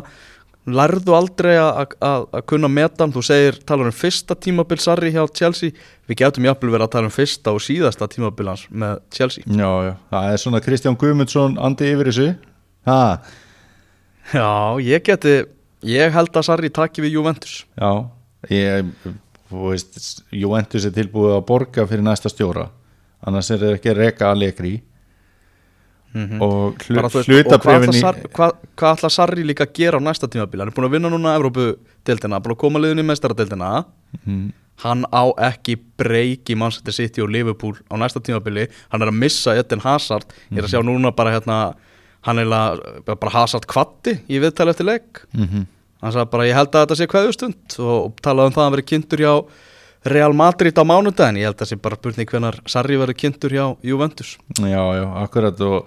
lærðu 0.66 1.12
aldrei 1.12 1.56
að- 1.58 2.42
kunna 2.46 2.68
metan, 2.68 3.12
þú 3.12 3.22
segir, 3.22 3.58
talar 3.66 3.86
um 3.86 3.92
fyrsta 3.92 4.34
tímabil 4.34 4.78
Sarri 4.80 5.10
hjá 5.12 5.26
Chelsea, 5.34 5.70
við 6.08 6.16
getum 6.16 6.44
jafnvel 6.44 6.70
verið 6.70 6.86
að 6.86 6.90
tala 6.90 7.04
um 7.04 7.10
fyrsta 7.10 7.52
og 7.52 7.60
síðasta 7.60 8.08
tímabil 8.08 8.48
hans 8.48 8.66
með 8.70 9.00
Chelsea. 9.10 9.44
Já, 9.46 9.70
já, 9.84 9.96
það 10.10 10.32
er 10.32 10.36
svona 10.36 10.60
Kristján 10.60 10.96
Guðmundsson 10.96 11.58
andi 11.58 11.92
yfir 11.92 12.06
þessu. 12.06 12.36
Ha, 12.86 13.18
Já, 14.32 14.80
ég 14.80 15.02
geti, 15.04 15.44
ég 15.84 16.12
held 16.14 16.32
að 16.36 16.46
Sarri 16.48 16.70
taki 16.74 17.02
við 17.04 17.16
Juventus. 17.18 17.64
Já, 17.78 17.90
ég 18.50 18.90
veist, 19.50 20.22
Juventus 20.34 20.84
er 20.88 20.94
tilbúið 20.96 21.36
að 21.38 21.46
borga 21.46 21.86
fyrir 21.86 22.02
næsta 22.06 22.28
stjóra 22.32 22.68
annars 23.24 23.50
er 23.54 23.58
það 23.62 23.76
ekki 23.78 23.90
að 23.92 24.00
reka 24.02 24.30
hlu, 26.86 26.94
Bara, 26.94 27.08
þú 27.10 27.18
veist, 27.18 27.28
og 27.50 27.62
í 27.96 28.00
Sarri, 28.04 28.28
hvað, 28.36 28.52
ætla 28.98 29.08
Sarri 29.10 29.44
líka 29.46 29.64
að 29.66 29.72
gera 29.74 29.98
á 29.98 30.02
næsta 30.06 30.28
tímabil? 30.30 30.60
Hann 30.62 30.70
er 30.70 30.74
búin 30.76 30.86
að 30.86 30.92
vinna 30.94 31.10
núna 31.10 31.32
Evrópu-deildina, 31.40 32.38
búin 32.44 32.54
að 32.54 32.60
koma 32.60 32.78
liðin 32.84 33.02
í 33.02 33.06
mestaradeildina 33.08 33.70
Mhm. 34.24 34.52
hann 34.84 35.04
á 35.10 35.22
ekki 35.38 35.76
breyk 35.98 36.44
í 36.50 36.56
Manchester 36.58 36.92
City 36.92 37.20
og 37.22 37.30
Liverpool 37.30 37.74
á 37.90 37.94
næsta 37.98 38.20
tímabili 38.22 38.68
hann 38.90 39.02
er 39.02 39.08
að 39.10 39.18
missa 39.18 39.54
Eden 39.58 39.80
Hazard 39.80 40.24
ég 40.50 40.58
er 40.58 40.64
að 40.64 40.70
sjá 40.74 40.82
Mhm. 40.82 40.88
núna 40.90 41.14
bara 41.14 41.30
hérna 41.30 41.74
hann 42.22 42.38
er 42.38 42.44
að, 42.46 43.04
bara 43.06 43.30
Hazard 43.30 43.66
kvatti 43.66 44.20
í 44.28 44.38
viðtali 44.40 44.70
eftir 44.70 44.86
leik 44.86 45.26
mm 45.34 45.46
-hmm. 45.46 45.66
Hann 46.04 46.14
sagði 46.14 46.30
bara 46.34 46.48
ég 46.48 46.58
held 46.58 46.74
að 46.74 46.82
þetta 46.84 46.98
sé 47.00 47.08
kveðustund 47.10 47.76
og, 47.80 47.94
og 47.94 48.18
talaði 48.24 48.50
um 48.50 48.54
það 48.54 48.60
að 48.62 48.66
hann 48.68 48.76
verið 48.76 48.90
kynntur 48.90 49.24
hjá 49.24 49.34
Real 50.04 50.34
Madrid 50.36 50.76
á 50.76 50.84
mánudagin 50.84 51.40
Ég 51.40 51.48
held 51.48 51.56
að 51.56 51.62
það 51.62 51.70
sé 51.70 51.78
bara 51.80 51.98
spurning 52.00 52.32
hvenar 52.32 52.58
Sarri 52.68 52.98
verður 53.00 53.16
kynntur 53.22 53.54
hjá 53.56 53.64
Juventus. 53.88 54.34
Já, 54.60 54.82
já, 54.98 55.04
akkurat. 55.22 55.62
Og 55.64 55.86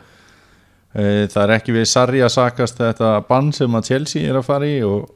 e, 0.97 1.27
það 1.29 1.43
er 1.43 1.53
ekki 1.59 1.75
við 1.75 1.85
Sarri 1.91 2.23
að 2.25 2.33
sakast 2.33 2.81
þetta 2.81 3.11
bann 3.29 3.51
sem 3.53 3.77
að 3.77 3.91
Chelsea 3.91 4.25
er 4.25 4.39
að 4.39 4.47
fara 4.49 4.69
í 4.69 4.79
og, 4.87 5.11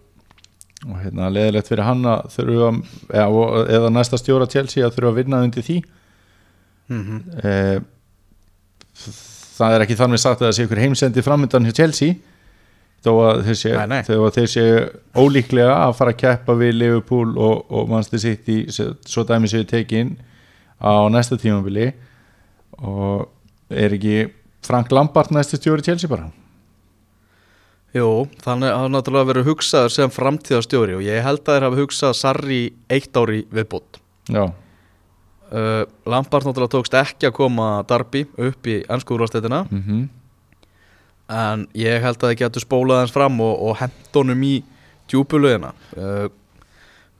og 0.85 0.99
hérna 1.01 1.31
leðilegt 1.33 1.71
fyrir 1.71 1.87
hann 1.87 2.05
að 2.05 2.29
þurfa 2.35 2.69
eða, 3.09 3.47
eða 3.79 3.91
næsta 3.97 4.21
stjóra 4.21 4.49
Chelsea 4.51 4.85
að 4.85 4.99
þurfa 4.99 5.13
að 5.15 5.19
vinna 5.23 5.41
undir 5.47 5.65
því. 5.65 5.79
Mm 6.91 7.17
e, 7.41 7.55
það 9.61 9.75
er 9.75 9.83
ekki 9.85 9.97
þannig 9.97 10.21
sagt 10.21 10.41
að 10.41 10.49
það 10.49 10.55
sé 10.57 10.65
ykkur 10.65 10.81
heimsendi 10.81 11.23
framöndan 11.25 11.65
hjá 11.69 11.75
Chelsea 11.81 12.15
þó 13.01 13.11
að 13.25 13.39
þeir 13.47 13.57
sé, 13.61 13.71
Nei, 13.77 13.87
nei. 13.95 14.01
þó 14.05 14.13
að 14.27 14.35
þeir 14.37 14.49
sé 14.53 14.65
ólíklega 15.17 15.77
að 15.87 15.95
fara 15.97 16.13
að 16.13 16.19
keppa 16.21 16.55
við 16.59 16.75
Liverpool 16.77 17.31
og, 17.37 17.63
og 17.73 17.89
Manchester 17.89 18.21
City 18.25 18.57
svo 18.69 18.91
svo 19.09 19.23
dæmi 19.29 19.49
séu 19.49 19.65
tekin 19.69 20.15
á 20.81 21.09
næsta 21.13 21.37
tímabili. 21.41 21.91
Og 22.81 23.27
er 23.69 23.93
ekki 23.97 24.19
Frank 24.65 24.91
Lampard 24.93 25.31
næstu 25.33 25.57
stjóri 25.57 25.81
Chelsea 25.85 26.09
bara? 26.09 26.29
Jú, 27.91 28.07
þannig 28.39 28.71
að 28.71 28.77
það 28.85 28.91
náttúrulega 28.93 29.27
verið 29.33 29.47
hugsaður 29.49 29.91
sem 29.91 30.11
framtíðastjóri 30.15 30.93
og 30.95 31.01
ég 31.03 31.25
held 31.25 31.41
að 31.43 31.57
þeir 31.57 31.65
hafa 31.67 31.79
hugsað 31.81 32.13
Sarri 32.15 32.59
eitt 32.87 33.17
ári 33.19 33.41
viðbútt 33.51 33.97
já, 34.31 34.45
uh, 34.47 35.81
Lampard 36.07 36.47
náttúrulega 36.47 36.71
tókst 36.77 36.95
ekki 37.01 37.27
að 37.27 37.35
koma 37.35 37.65
Darby 37.89 38.21
upp 38.39 38.69
í 38.71 38.77
ennskúrúarstættina 38.87 39.65
mm 39.67 40.07
en 41.31 41.65
ég 41.77 42.03
held 42.03 42.19
að 42.19 42.27
það 42.27 42.37
getur 42.41 42.65
spólað 42.65 43.03
hans 43.03 43.15
fram 43.15 43.39
og, 43.43 43.53
og 43.69 43.79
hent 43.79 44.17
honum 44.17 44.43
í 44.45 44.55
djúpulöðina 45.11 45.71
uh, 45.97 46.27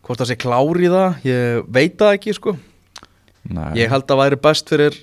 hvort 0.02 0.22
það 0.22 0.32
sé 0.32 0.38
klári 0.42 0.88
í 0.88 0.92
það 0.92 1.28
ég 1.28 1.72
veit 1.72 1.98
það 2.00 2.18
ekki 2.18 2.36
sko. 2.38 2.56
Nei. 3.52 3.72
ég 3.80 3.90
held 3.90 4.06
að 4.06 4.12
það 4.12 4.22
væri 4.22 4.40
best 4.44 4.70
fyrir 4.70 4.98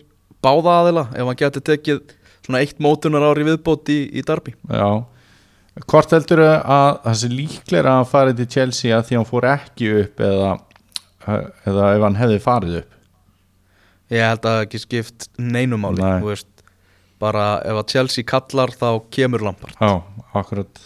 báða 0.45 0.75
aðila 0.83 1.05
ef 1.11 1.27
hann 1.27 1.38
getur 1.41 1.65
tekið 1.67 2.03
svona 2.47 2.61
eitt 2.62 2.79
mótunar 2.83 3.27
ári 3.29 3.47
viðbót 3.49 3.91
í, 3.93 4.00
í 4.15 4.23
Darby 4.27 4.55
já. 4.55 5.05
Hvort 5.88 6.15
heldur 6.15 6.43
að 6.43 7.00
það 7.05 7.19
sé 7.21 7.31
líklega 7.31 7.87
að 7.87 7.97
hann 7.97 8.12
farið 8.12 8.41
til 8.41 8.49
Chelsea 8.55 8.95
að 8.97 9.09
því 9.09 9.19
hann 9.19 9.29
fór 9.29 9.49
ekki 9.53 9.91
upp 10.03 10.23
eða, 10.29 10.53
eða 11.71 11.91
ef 11.95 12.07
hann 12.07 12.19
hefði 12.19 12.38
farið 12.43 12.79
upp? 12.81 12.95
Ég 14.09 14.25
held 14.25 14.41
að 14.41 14.55
það 14.55 14.62
ekki 14.65 14.81
skipt 14.83 15.29
neinumáli 15.38 16.03
Nei. 16.03 16.23
þú 16.23 16.31
veist 16.33 16.49
bara 17.23 17.49
ef 17.67 17.81
að 17.83 17.89
Chelsea 17.95 18.25
kallar 18.29 18.71
þá 18.75 18.89
kemur 19.15 19.43
Lampard. 19.49 19.75
Já, 19.81 20.03
akkurat. 20.39 20.81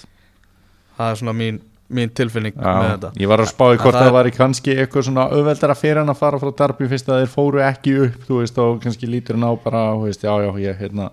Það 0.96 1.10
er 1.10 1.20
svona 1.20 1.34
mín, 1.36 1.58
mín 1.92 2.12
tilfinning 2.16 2.56
með 2.56 2.68
Já, 2.68 2.88
þetta. 2.94 3.10
ég 3.20 3.30
var 3.32 3.42
að 3.44 3.50
spá 3.52 3.64
í 3.68 3.78
hvort 3.80 3.96
það 3.96 4.06
það 4.06 4.16
væri 4.16 4.32
kannski 4.36 4.76
eitthvað 4.78 5.06
svona 5.08 5.26
auðveldara 5.32 5.76
fyrir 5.76 6.00
hann 6.02 6.12
að 6.12 6.20
fara 6.22 6.40
frá 6.40 6.52
Darby 6.62 6.88
fyrst 6.92 7.10
að 7.12 7.22
þeir 7.22 7.32
fóru 7.34 7.62
ekki 7.66 7.94
upp 8.06 8.26
þú 8.28 8.40
veist 8.40 8.60
og 8.64 8.80
kannski 8.84 9.08
lítur 9.10 9.36
hann 9.38 9.48
á 9.48 9.52
bara 9.64 9.82
veist, 10.00 10.24
já 10.24 10.32
já 10.46 10.50
ég 10.62 10.80
hérna 10.80 11.10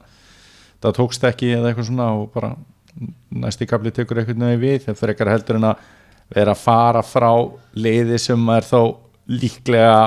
það 0.84 0.96
tókst 1.00 1.26
ekki 1.28 1.52
eða 1.58 1.72
eitthvað 1.72 1.90
svona 1.90 2.10
og 2.16 2.30
bara 2.36 2.54
næsti 3.44 3.68
kapli 3.70 3.92
tekur 3.96 4.22
eitthvað 4.22 4.40
nöði 4.44 4.60
við 4.64 4.78
þegar 4.86 5.00
fyrir 5.02 5.14
eitthvað 5.16 5.34
heldur 5.36 5.60
en 5.60 5.68
að 5.72 5.84
vera 6.36 6.54
að 6.56 6.64
fara 6.64 7.04
frá 7.04 7.32
liði 7.76 8.20
sem 8.22 8.50
er 8.56 8.68
þá 8.70 8.80
líklega 9.30 9.98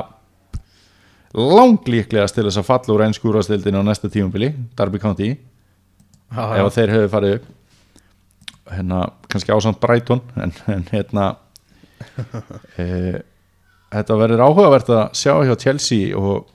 langlíklegast 1.36 2.36
til 2.36 2.44
þess 2.46 2.60
að 2.60 2.68
falla 2.68 2.94
úr 2.94 3.04
einskúrastildinu 3.06 3.80
á 3.80 3.84
næsta 3.86 4.10
tímubili 4.12 4.52
Darby 4.76 5.00
County. 5.00 5.32
Já, 6.32 6.44
ef 6.60 6.72
þeir 6.76 6.94
hefur 6.94 7.12
farið 7.12 7.36
upp. 7.38 7.50
Hérna, 8.72 9.02
kannski 9.28 9.52
ásamt 9.52 9.80
Brighton 9.82 10.22
en, 10.40 10.52
en 10.70 10.84
hérna 10.88 11.24
e, 12.80 13.20
þetta 13.92 14.18
verður 14.20 14.44
áhugavert 14.46 14.92
að 14.92 15.02
sjá 15.18 15.34
hjá 15.44 15.54
Chelsea 15.60 16.16
og 16.16 16.46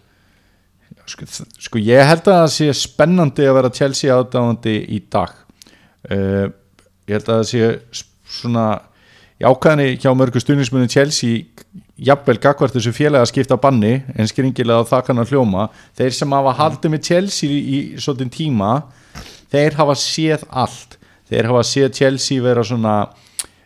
sko, 1.10 1.28
sko 1.68 1.82
ég 1.82 2.08
held 2.08 2.24
að 2.26 2.40
það 2.42 2.54
sé 2.56 2.70
spennandi 2.80 3.46
að 3.46 3.58
vera 3.60 3.74
Chelsea 3.76 4.16
aðdáðandi 4.16 4.78
í 4.96 5.02
dag. 5.14 5.36
E, 6.10 6.18
ég 7.10 7.18
held 7.18 7.28
að 7.28 7.42
það 7.42 7.50
sé 7.52 8.06
svona 8.38 8.68
jákvæðinni 9.42 10.00
hjá 10.02 10.10
mörgu 10.18 10.42
stuðnismunum 10.42 10.90
Chelsea 10.92 11.46
jafnvel 11.98 12.38
gagvart 12.42 12.76
þessu 12.76 12.94
félag 12.94 13.24
að 13.24 13.32
skipta 13.32 13.58
banni 13.62 13.96
en 14.16 14.30
skringilega 14.30 14.84
að 14.84 14.90
það 14.92 15.06
kann 15.08 15.22
að 15.22 15.32
hljóma 15.34 15.68
þeir 15.98 16.18
sem 16.18 16.36
hafa 16.38 16.54
haldið 16.60 16.94
með 16.94 17.08
Chelsea 17.10 17.50
í, 17.50 17.58
í 17.58 17.80
svolítinn 18.02 18.34
tíma 18.34 18.72
þeir 19.54 19.78
hafa 19.80 19.96
séð 19.98 20.46
allt 20.50 20.98
þeir 21.30 21.50
hafa 21.52 21.64
séð 21.68 21.90
Chelsea 21.98 22.44
vera 22.44 22.66
svona 22.68 22.98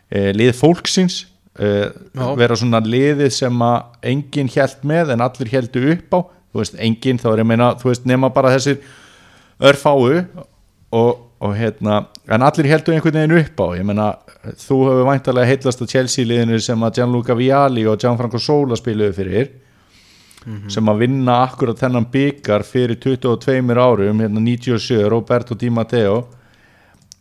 e, 0.07 0.31
lið 0.37 0.53
fólksins 0.59 1.25
e, 1.59 1.89
Já. 1.91 2.27
vera 2.39 2.57
svona 2.59 2.81
liðið 2.85 3.33
sem 3.35 3.65
að 3.67 4.07
enginn 4.13 4.51
held 4.55 4.87
með 4.87 5.15
en 5.15 5.25
allir 5.27 5.51
heldu 5.51 5.83
upp 5.95 6.15
á 6.15 6.19
þú 6.51 6.63
veist, 6.63 6.79
enginn 6.79 7.19
þá 7.19 7.27
er 7.33 7.41
ég 7.41 7.45
að 7.45 7.51
meina 7.51 7.73
þú 7.79 7.91
veist, 7.91 8.07
nema 8.07 8.31
bara 8.33 8.53
þessir 8.55 8.79
örfáu 9.71 10.23
og, 10.91 11.27
og 11.41 11.55
hérna 11.57 12.03
en 12.29 12.45
allir 12.45 12.69
heldu 12.69 12.93
einhvern 12.93 13.17
veginn 13.17 13.39
upp 13.41 13.63
á 13.65 13.67
ég 13.79 13.87
meina, 13.87 14.11
þú 14.61 14.77
hefur 14.85 15.07
væntalega 15.09 15.49
heitlast 15.49 15.81
að 15.81 15.93
Chelsea 15.95 16.27
liðinu 16.27 16.59
sem 16.61 16.85
að 16.85 16.99
Gianluca 16.99 17.37
Vialli 17.37 17.87
og 17.89 17.99
Gianfranco 18.01 18.41
Sola 18.41 18.77
spiluðu 18.77 19.17
fyrir 19.17 19.51
sem 20.71 20.89
að 20.89 21.03
vinna 21.03 21.37
akkurat 21.45 21.77
þennan 21.77 22.07
byggar 22.11 22.63
fyrir 22.65 22.97
22 22.97 23.75
árum 23.77 24.21
hérna 24.23 24.41
97, 24.41 25.09
Roberto 25.09 25.55
Di 25.55 25.69
Matteo. 25.69 26.23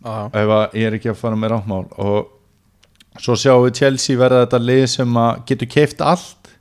Já, 0.00 0.31
ef 0.33 0.53
að 0.57 0.77
ég 0.81 0.87
er 0.89 0.97
ekki 0.97 1.11
að 1.12 1.19
fara 1.21 1.37
með 1.37 1.53
ráttmál 1.53 1.85
og 2.00 3.21
svo 3.21 3.37
sjáum 3.37 3.67
við 3.67 3.83
Chelsea 3.83 4.17
verða 4.17 4.47
þetta 4.47 4.61
lið 4.65 4.85
sem 4.95 5.19
að 5.21 5.43
getur 5.50 5.71
keift 5.75 6.00
allt. 6.00 6.55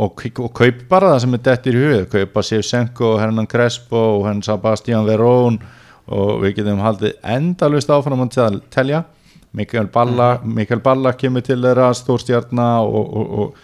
Og, 0.00 0.22
og 0.40 0.50
kaup 0.56 0.80
bara 0.88 1.12
það 1.12 1.20
sem 1.24 1.36
er 1.36 1.42
dettir 1.44 1.76
í 1.76 1.84
hug. 1.84 2.08
Kaupa 2.12 2.42
Sivsenko, 2.44 3.12
Hernan 3.20 3.48
Crespo 3.48 4.00
og 4.16 4.26
henn 4.28 4.42
Sebastian 4.44 5.04
Verón 5.04 5.60
og 6.08 6.40
við 6.44 6.56
getum 6.60 6.80
haldið 6.84 7.12
endalust 7.36 7.90
áfram 7.92 8.22
að 8.24 8.30
tel- 8.36 8.62
telja. 8.70 9.04
Mikael 9.52 9.88
Balla, 9.90 10.38
Mikael 10.46 10.78
Balla 10.80 11.10
kemur 11.18 11.42
til 11.42 11.58
þeirra 11.58 11.88
stórstjarna 11.98 12.66
og, 12.86 13.00
og, 13.18 13.30
og, 13.42 13.54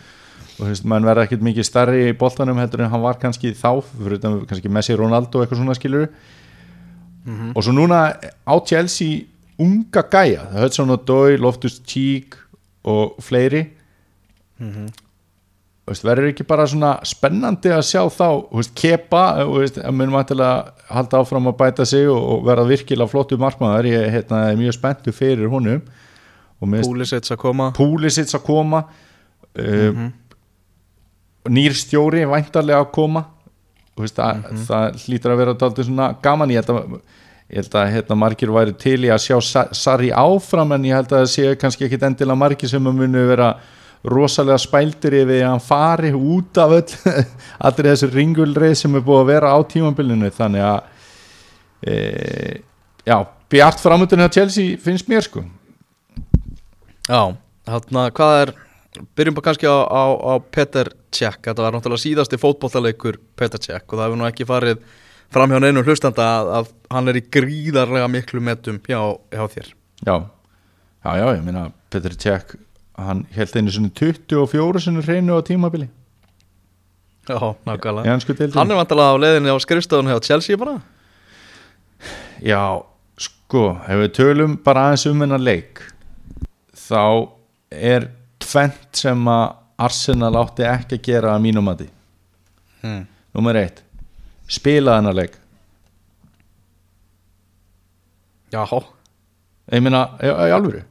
og 0.58 0.58
þú 0.58 0.70
veist, 0.72 0.84
mann 0.90 1.06
verða 1.06 1.26
ekkert 1.28 1.44
mikið 1.46 1.66
stærri 1.68 2.00
í 2.08 2.16
boltanum 2.18 2.58
heldur 2.58 2.82
en 2.82 2.90
hann 2.90 3.04
var 3.04 3.20
kannski 3.22 3.52
þá 3.54 3.68
fyrir 3.92 4.18
utan 4.18 4.40
kannski 4.50 4.68
Messi, 4.72 4.96
Ronaldo 4.98 5.44
eitthvað 5.44 5.60
svona 5.62 5.76
skilur 5.78 6.08
og 7.54 7.62
svo 7.62 7.72
núna 7.74 8.00
á 8.46 8.54
Chelsea 8.66 9.24
unga 9.58 10.02
gæja, 10.10 10.42
það 10.52 10.60
höfð 10.64 10.74
svona 10.76 10.96
Dói, 11.06 11.38
Loftus 11.40 11.78
Cheek 11.86 12.34
og 12.86 13.16
fleiri. 13.24 13.64
Þú 14.58 14.68
veist, 14.86 15.05
verður 15.86 16.32
ekki 16.32 16.46
bara 16.46 16.66
svona 16.66 16.96
spennandi 17.06 17.70
að 17.70 17.84
sjá 17.86 18.00
þá 18.10 18.26
veist, 18.50 18.72
kepa, 18.78 19.22
veist, 19.52 19.76
að 19.78 19.94
munum 19.94 20.18
að 20.18 20.72
halda 20.90 21.20
áfram 21.20 21.46
að 21.52 21.58
bæta 21.60 21.86
sig 21.86 22.08
og, 22.10 22.18
og 22.18 22.42
verða 22.48 22.66
virkilega 22.72 23.10
flottu 23.10 23.38
markmaður, 23.38 23.86
ég 23.92 24.08
hérna, 24.10 24.48
er 24.50 24.58
mjög 24.58 24.74
spenntu 24.74 25.14
fyrir 25.14 25.46
honum. 25.52 25.84
Púlisits 26.58 27.30
að 27.30 27.38
koma. 27.44 27.68
Púlisits 27.76 28.34
að 28.34 28.42
koma. 28.48 28.82
Uh, 29.56 30.08
nýr 31.52 31.76
stjóri 31.76 32.24
væntarlega 32.26 32.82
að 32.82 32.90
koma. 32.96 33.26
Veist, 33.96 34.18
að, 34.20 34.42
það 34.66 34.98
hlýtur 35.04 35.32
að 35.32 35.40
vera 35.44 35.56
dálítið 35.56 35.88
svona 35.88 36.10
gaman. 36.24 36.52
Ég 36.52 36.64
held 36.64 36.74
að, 36.74 36.98
ég 37.46 37.62
held 37.62 37.78
að 37.78 37.94
hérna, 37.94 38.18
margir 38.26 38.52
væri 38.52 38.74
til 38.80 38.98
í 39.06 39.12
að 39.14 39.22
sjá 39.28 39.38
Sa- 39.44 39.68
Sarri 39.76 40.10
áfram 40.10 40.74
en 40.76 40.90
ég 40.90 40.98
held 40.98 41.12
að 41.12 41.22
það 41.22 41.32
séu 41.36 41.56
kannski 41.62 41.86
ekkit 41.86 42.10
endilega 42.10 42.42
margir 42.42 42.74
sem 42.74 42.90
að 42.90 42.98
munu 43.04 43.26
vera 43.30 43.54
rosalega 44.06 44.58
spældir 44.62 45.16
yfir 45.22 45.40
að 45.42 45.50
hann 45.50 45.64
fari 45.64 46.12
út 46.14 46.60
af 46.62 46.74
öll 46.78 47.22
allir 47.66 47.90
þessu 47.90 48.10
ringulreið 48.12 48.76
sem 48.82 48.98
er 48.98 49.06
búið 49.06 49.22
að 49.22 49.32
vera 49.32 49.54
á 49.54 49.58
tímabilinu. 49.72 50.30
Þannig 50.36 50.66
að 50.66 50.78
e, 51.86 51.96
já, 53.06 53.16
bjart 53.52 53.82
framöndun 53.82 54.22
hjá 54.24 54.30
Chelsea 54.38 54.78
finnst 54.82 55.10
mér 55.10 55.26
sko. 55.26 55.42
Já, 57.06 57.34
hérna, 57.70 58.08
hvað 58.14 58.40
er 58.44 58.56
Byrjum 59.16 59.34
bara 59.36 59.50
kannski 59.50 59.68
á, 59.68 59.76
á, 59.84 60.04
á 60.16 60.32
Peter 60.40 60.88
Cech. 61.12 61.42
Þetta 61.44 61.64
var 61.66 61.74
náttúrulega 61.74 62.00
síðasti 62.00 62.38
fótbollaleikur 62.40 63.18
Peter 63.36 63.60
Cech 63.60 63.84
og 63.90 63.98
það 63.98 64.06
hefur 64.06 64.20
nú 64.22 64.28
ekki 64.28 64.46
farið 64.48 64.80
fram 65.34 65.52
hjá 65.52 65.60
neinum 65.60 65.84
hlustanda 65.84 66.26
að, 66.38 66.52
að 66.60 66.70
hann 66.94 67.10
er 67.10 67.18
í 67.20 67.24
gríðarlega 67.36 68.08
miklu 68.12 68.40
metum 68.44 68.78
hjá, 68.86 69.00
hjá 69.34 69.42
þér. 69.52 69.68
Já, 70.06 70.14
já, 71.04 71.10
já, 71.20 71.26
ég 71.34 71.44
meina 71.44 71.66
Petr 71.92 72.16
Cech, 72.20 72.56
hann 72.96 73.24
held 73.36 73.56
einu 73.56 73.72
svona 73.72 73.92
24 73.92 74.82
sinni 74.86 75.04
hreinu 75.04 75.36
á 75.36 75.40
tímabili. 75.44 75.88
Já, 77.26 77.38
nákvæmlega. 77.66 78.52
Hann 78.54 78.70
er 78.70 78.78
vantilega 78.78 79.12
á 79.12 79.16
leiðinni 79.18 79.50
á 79.52 79.58
skrifstofunni 79.60 80.14
hjá 80.14 80.20
Chelsea 80.22 80.56
bara? 80.56 80.78
Já, 82.44 82.82
sko, 83.18 83.64
ef 83.88 84.02
við 84.04 84.12
tölum 84.16 84.56
bara 84.62 84.88
aðeins 84.90 85.06
um 85.10 85.24
hennar 85.24 85.42
leik 85.42 85.82
þá 86.86 87.32
er 87.70 88.10
tvent 88.38 88.92
sem 88.96 89.28
að 89.28 89.56
Arsenal 89.86 90.36
átti 90.40 90.64
ekki 90.64 90.96
að 91.00 91.06
gera 91.08 91.34
að 91.34 91.42
mínum 91.44 91.66
mati. 91.66 91.88
Hmm. 92.80 93.02
Númer 93.36 93.58
eitt, 93.60 93.82
spila 94.48 94.96
hennar 95.00 95.16
leik. 95.18 95.34
Já, 98.54 98.62
Ég 99.66 99.82
meina, 99.82 100.04
í 100.22 100.30
alvöru 100.54 100.84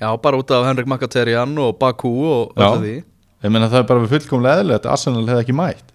já, 0.00 0.08
bara 0.22 0.40
út 0.40 0.50
af 0.54 0.66
Henrik 0.68 0.88
Mkhitaryan 0.90 1.54
og 1.58 1.78
Baku 1.80 2.12
og 2.30 2.56
öllu 2.56 2.82
því. 2.84 2.96
Ég 3.44 3.54
meina 3.54 3.68
það 3.70 3.82
er 3.82 3.88
bara 3.90 4.10
fullkomlega 4.10 4.62
eðlilegt 4.62 4.86
að 4.86 4.94
Arsenal 4.96 5.28
hefði 5.28 5.44
ekki 5.44 5.56
mætt. 5.58 5.92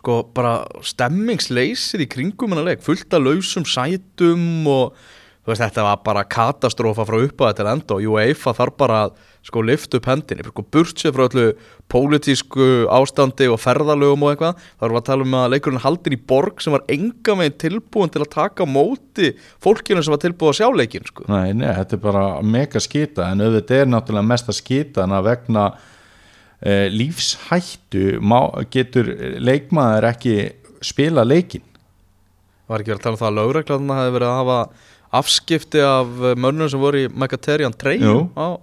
Sko 0.00 0.20
bara 0.36 0.54
stemmingsleysið 0.84 2.04
í 2.04 2.08
kringum 2.12 2.54
hennar 2.54 2.70
leik, 2.70 2.84
fullt 2.84 3.12
af 3.14 3.24
lausum 3.24 3.66
sætum 3.68 4.66
og 4.68 4.96
veist 5.48 5.60
þetta 5.60 5.84
var 5.84 6.02
bara 6.04 6.24
katastrófa 6.24 7.04
frá 7.08 7.20
uppaði 7.20 7.58
til 7.58 7.68
enda 7.68 7.96
og 7.96 8.10
UEFA 8.14 8.54
þarf 8.56 8.76
bara 8.80 9.00
að 9.06 9.16
sko 9.44 9.60
lift 9.60 9.92
upp 9.96 10.06
hendinni, 10.08 10.44
sko 10.48 10.64
burt 10.72 11.00
sér 11.00 11.12
frá 11.12 11.26
öllu 11.26 11.50
pólitísku 11.92 12.68
ástandi 12.88 13.50
og 13.52 13.60
ferðalögum 13.60 14.24
og 14.24 14.32
eitthvað, 14.32 14.62
þá 14.80 14.86
erum 14.86 14.96
við 14.96 15.00
að 15.02 15.08
tala 15.10 15.26
um 15.26 15.36
að 15.36 15.48
leikurinn 15.52 15.82
haldin 15.84 16.16
í 16.16 16.20
borg 16.32 16.64
sem 16.64 16.72
var 16.72 16.86
enga 16.94 17.36
meginn 17.36 17.58
tilbúin 17.60 18.14
til 18.14 18.22
að 18.24 18.30
taka 18.32 18.68
móti 18.68 19.34
fólkinu 19.64 20.04
sem 20.04 20.14
var 20.14 20.22
tilbúin 20.22 20.54
að 20.54 20.60
sjá 20.62 20.70
leikin 20.72 21.10
sko. 21.10 21.26
Nei, 21.28 21.52
nei, 21.52 21.68
þetta 21.76 21.98
er 21.98 22.02
bara 22.06 22.24
mega 22.56 22.80
skita 22.80 23.28
en 23.28 23.44
auðvitað 23.44 23.82
er 23.82 23.92
náttúrulega 23.92 24.30
mesta 24.32 24.56
skitana 24.56 25.20
vegna 25.26 25.66
eh, 26.64 26.88
lífshættu 26.88 28.16
má, 28.24 28.40
getur 28.72 29.12
leikmaður 29.44 30.08
ekki 30.14 30.38
spila 30.84 31.24
leikin 31.28 31.64
var 32.68 32.80
ekki 32.80 32.94
verið 32.94 33.00
að 33.00 33.04
tala 33.04 33.14
um 33.14 33.20
það 33.20 33.30
að 33.30 33.38
lögreglarna 33.38 33.96
hefði 34.00 34.14
verið 34.16 34.30
að 34.30 34.38
hafa 34.40 34.58
afskipti 35.20 35.82
af 35.84 36.10
mönnum 36.40 36.70
sem 36.70 36.80
voru 36.82 37.04
í 37.04 37.10
Megaterian 37.10 37.74
3 37.74 37.96
Jú. 38.02 38.18
á 38.34 38.58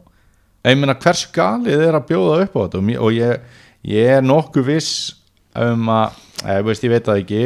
ég 0.68 0.78
meina 0.78 0.98
hvers 1.02 1.26
galið 1.34 1.88
er 1.88 1.98
að 1.98 2.08
bjóða 2.12 2.40
upp 2.46 2.56
á 2.58 2.62
þetta? 2.64 2.82
Og, 2.82 2.94
og 3.08 3.18
ég, 3.18 3.58
ég 3.90 4.14
er 4.18 4.26
nokkuð 4.26 4.68
viss 4.68 4.94
um 5.58 5.90
að, 5.92 6.18
ég 6.46 6.66
veist 6.68 6.86
ég 6.86 6.94
veit 6.94 7.08
það 7.08 7.24
ekki 7.24 7.44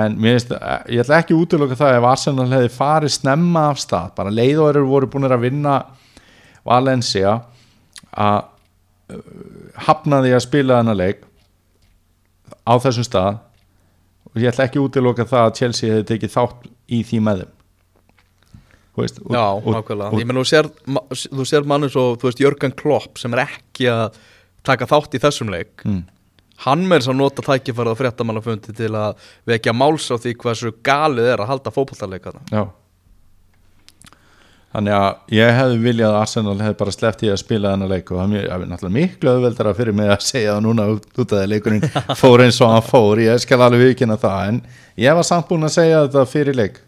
en 0.00 0.16
mér 0.22 0.36
finnst, 0.38 0.54
ég 0.90 1.02
ætla 1.02 1.20
ekki 1.22 1.34
að 1.34 1.44
útiloka 1.44 1.78
það 1.78 1.96
ef 1.98 2.08
Arsenal 2.10 2.50
hefði 2.50 2.72
farið 2.74 3.14
snemma 3.16 3.66
af 3.72 3.80
stað, 3.82 4.12
bara 4.18 4.34
leiðóður 4.34 4.86
voru 4.86 5.10
búin 5.10 5.26
að 5.30 5.42
vinna 5.48 5.80
Valencia 6.66 7.40
að 8.10 8.44
hafna 9.86 10.20
því 10.24 10.34
að 10.36 10.44
spila 10.44 10.80
þennan 10.80 10.98
leik 10.98 11.24
á 12.66 12.74
þessum 12.82 13.06
stað. 13.06 13.38
Og 14.30 14.42
ég 14.42 14.52
ætla 14.52 14.66
ekki 14.68 14.78
að 14.78 14.86
útiloka 14.86 15.26
það 15.26 15.46
að 15.46 15.56
Chelsea 15.58 15.90
hefði 15.94 16.06
tekið 16.12 16.34
þátt 16.36 16.68
í 16.90 17.00
því 17.06 17.20
með 17.26 17.42
þeim. 17.42 17.54
Þú 17.56 17.59
veist, 19.02 19.20
og- 19.24 19.34
Já, 19.34 19.44
og- 19.56 19.68
nákvæmlega. 19.74 20.12
og- 20.12 20.20
Ég 20.20 20.26
menn, 20.30 20.40
þú 20.40 20.46
sér, 20.52 20.70
ma- 20.86 21.04
þú 21.10 21.46
sér 21.52 21.64
manni 21.66 21.88
svo, 21.90 22.04
þú 22.16 22.28
veist, 22.30 22.40
Jörgen 22.44 22.76
Klopp 22.76 23.18
sem 23.18 23.34
er 23.34 23.46
ekki 23.46 23.86
að 23.90 24.14
taka 24.64 24.86
þátt 24.86 25.14
í 25.16 25.20
þessum 25.20 25.50
leik. 25.50 25.84
Mm. 25.84 26.04
Hann 26.60 26.82
með 26.86 26.98
þess 27.00 27.08
að 27.14 27.16
nota 27.16 27.42
tækifærið 27.42 27.94
á 27.96 28.00
fréttamannafundi 28.00 28.74
til 28.76 28.90
að 28.92 29.14
vekja 29.48 29.72
máls 29.72 30.10
á 30.12 30.16
því 30.20 30.34
hversu 30.36 30.72
galið 30.84 31.32
er 31.32 31.38
að 31.40 31.46
halda 31.54 31.70
fótballtarleikana. 31.72 32.40
Já 32.52 32.66
Þannig 34.70 34.94
að 34.94 35.32
ég 35.34 35.48
hefði 35.58 35.78
viljað 35.82 36.12
að 36.14 36.20
Arsenal 36.20 36.52
hefði 36.62 36.76
bara 36.78 36.92
sleppt 36.94 37.22
í 37.26 37.30
að 37.32 37.38
spila 37.42 37.72
þennan 37.72 37.90
leik 37.90 38.10
og 38.14 38.20
það 38.20 38.34
er 38.38 38.60
náttúrulega 38.70 38.94
miklu 38.94 39.32
auðveldara 39.32 39.72
fyrir 39.74 39.96
mig 39.98 40.12
að 40.14 40.20
segja 40.28 40.52
það 40.54 40.62
núna 40.68 40.84
út, 40.92 41.08
út 41.18 41.32
því 41.34 41.40
leikurinn 41.50 41.88
fór 42.20 42.44
eins 42.44 42.60
og 42.62 42.70
hann 42.70 42.86
fór, 42.86 43.18
ég 43.24 43.42
skal 43.42 43.64
alveg 43.66 43.82
viðkynna 43.82 44.18
það 44.22 44.44
en 44.52 44.60
ég 45.02 45.18
var 45.18 45.26
samt 45.26 45.48
búin 45.50 45.66
að 45.66 45.74
segja 45.74 46.04
þetta 46.06 46.22
fyrir 46.30 46.54
leik 46.60 46.78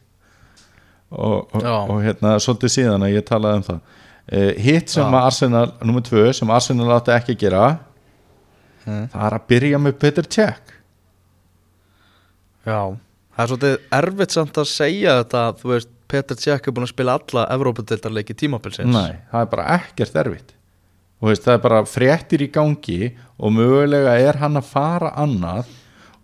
og, 1.12 1.54
og, 1.54 1.64
og 1.64 2.02
hérna 2.04 2.34
svolítið 2.42 2.74
síðan 2.76 3.06
að 3.06 3.14
ég 3.16 3.24
talaði 3.28 3.60
um 3.60 3.64
það 3.68 3.80
uh, 3.80 4.52
hitt 4.66 4.92
sem 4.92 5.16
að 5.16 5.26
Arsenal, 5.30 5.64
nummer 5.84 6.04
tvö 6.06 6.26
sem 6.36 6.50
Arsenal 6.56 6.90
átti 6.98 7.14
ekki 7.16 7.36
að 7.38 7.42
gera 7.46 7.64
Mm. 8.82 9.04
það 9.12 9.24
er 9.28 9.34
að 9.36 9.44
byrja 9.46 9.78
með 9.78 9.92
Peter 10.02 10.26
Cech 10.26 10.70
Já. 12.66 12.78
Það 13.32 13.42
er 13.44 13.50
svolítið 13.50 13.76
erfitt 13.98 14.34
samt 14.34 14.58
að 14.58 14.66
segja 14.70 15.12
þetta, 15.20 15.42
þú 15.60 15.70
veist, 15.72 15.92
Petr 16.12 16.36
Cech 16.38 16.66
er 16.68 16.74
búin 16.76 16.84
að 16.84 16.90
spila 16.92 17.14
alla 17.16 17.44
Evrópadeildarleiki 17.54 18.34
tímabilsins. 18.36 18.90
Nei, 18.92 19.14
það 19.30 19.44
er 19.46 19.48
bara 19.54 19.68
ekkert 19.78 20.18
erfitt 20.24 20.50
og 21.22 21.30
veist, 21.30 21.44
það 21.46 21.54
er 21.54 21.62
bara 21.62 21.78
fréttir 21.86 22.42
í 22.42 22.48
gangi 22.52 23.12
og 23.38 23.54
mögulega 23.54 24.16
er 24.18 24.40
hann 24.42 24.58
að 24.58 24.66
fara 24.72 25.12
annað 25.22 25.70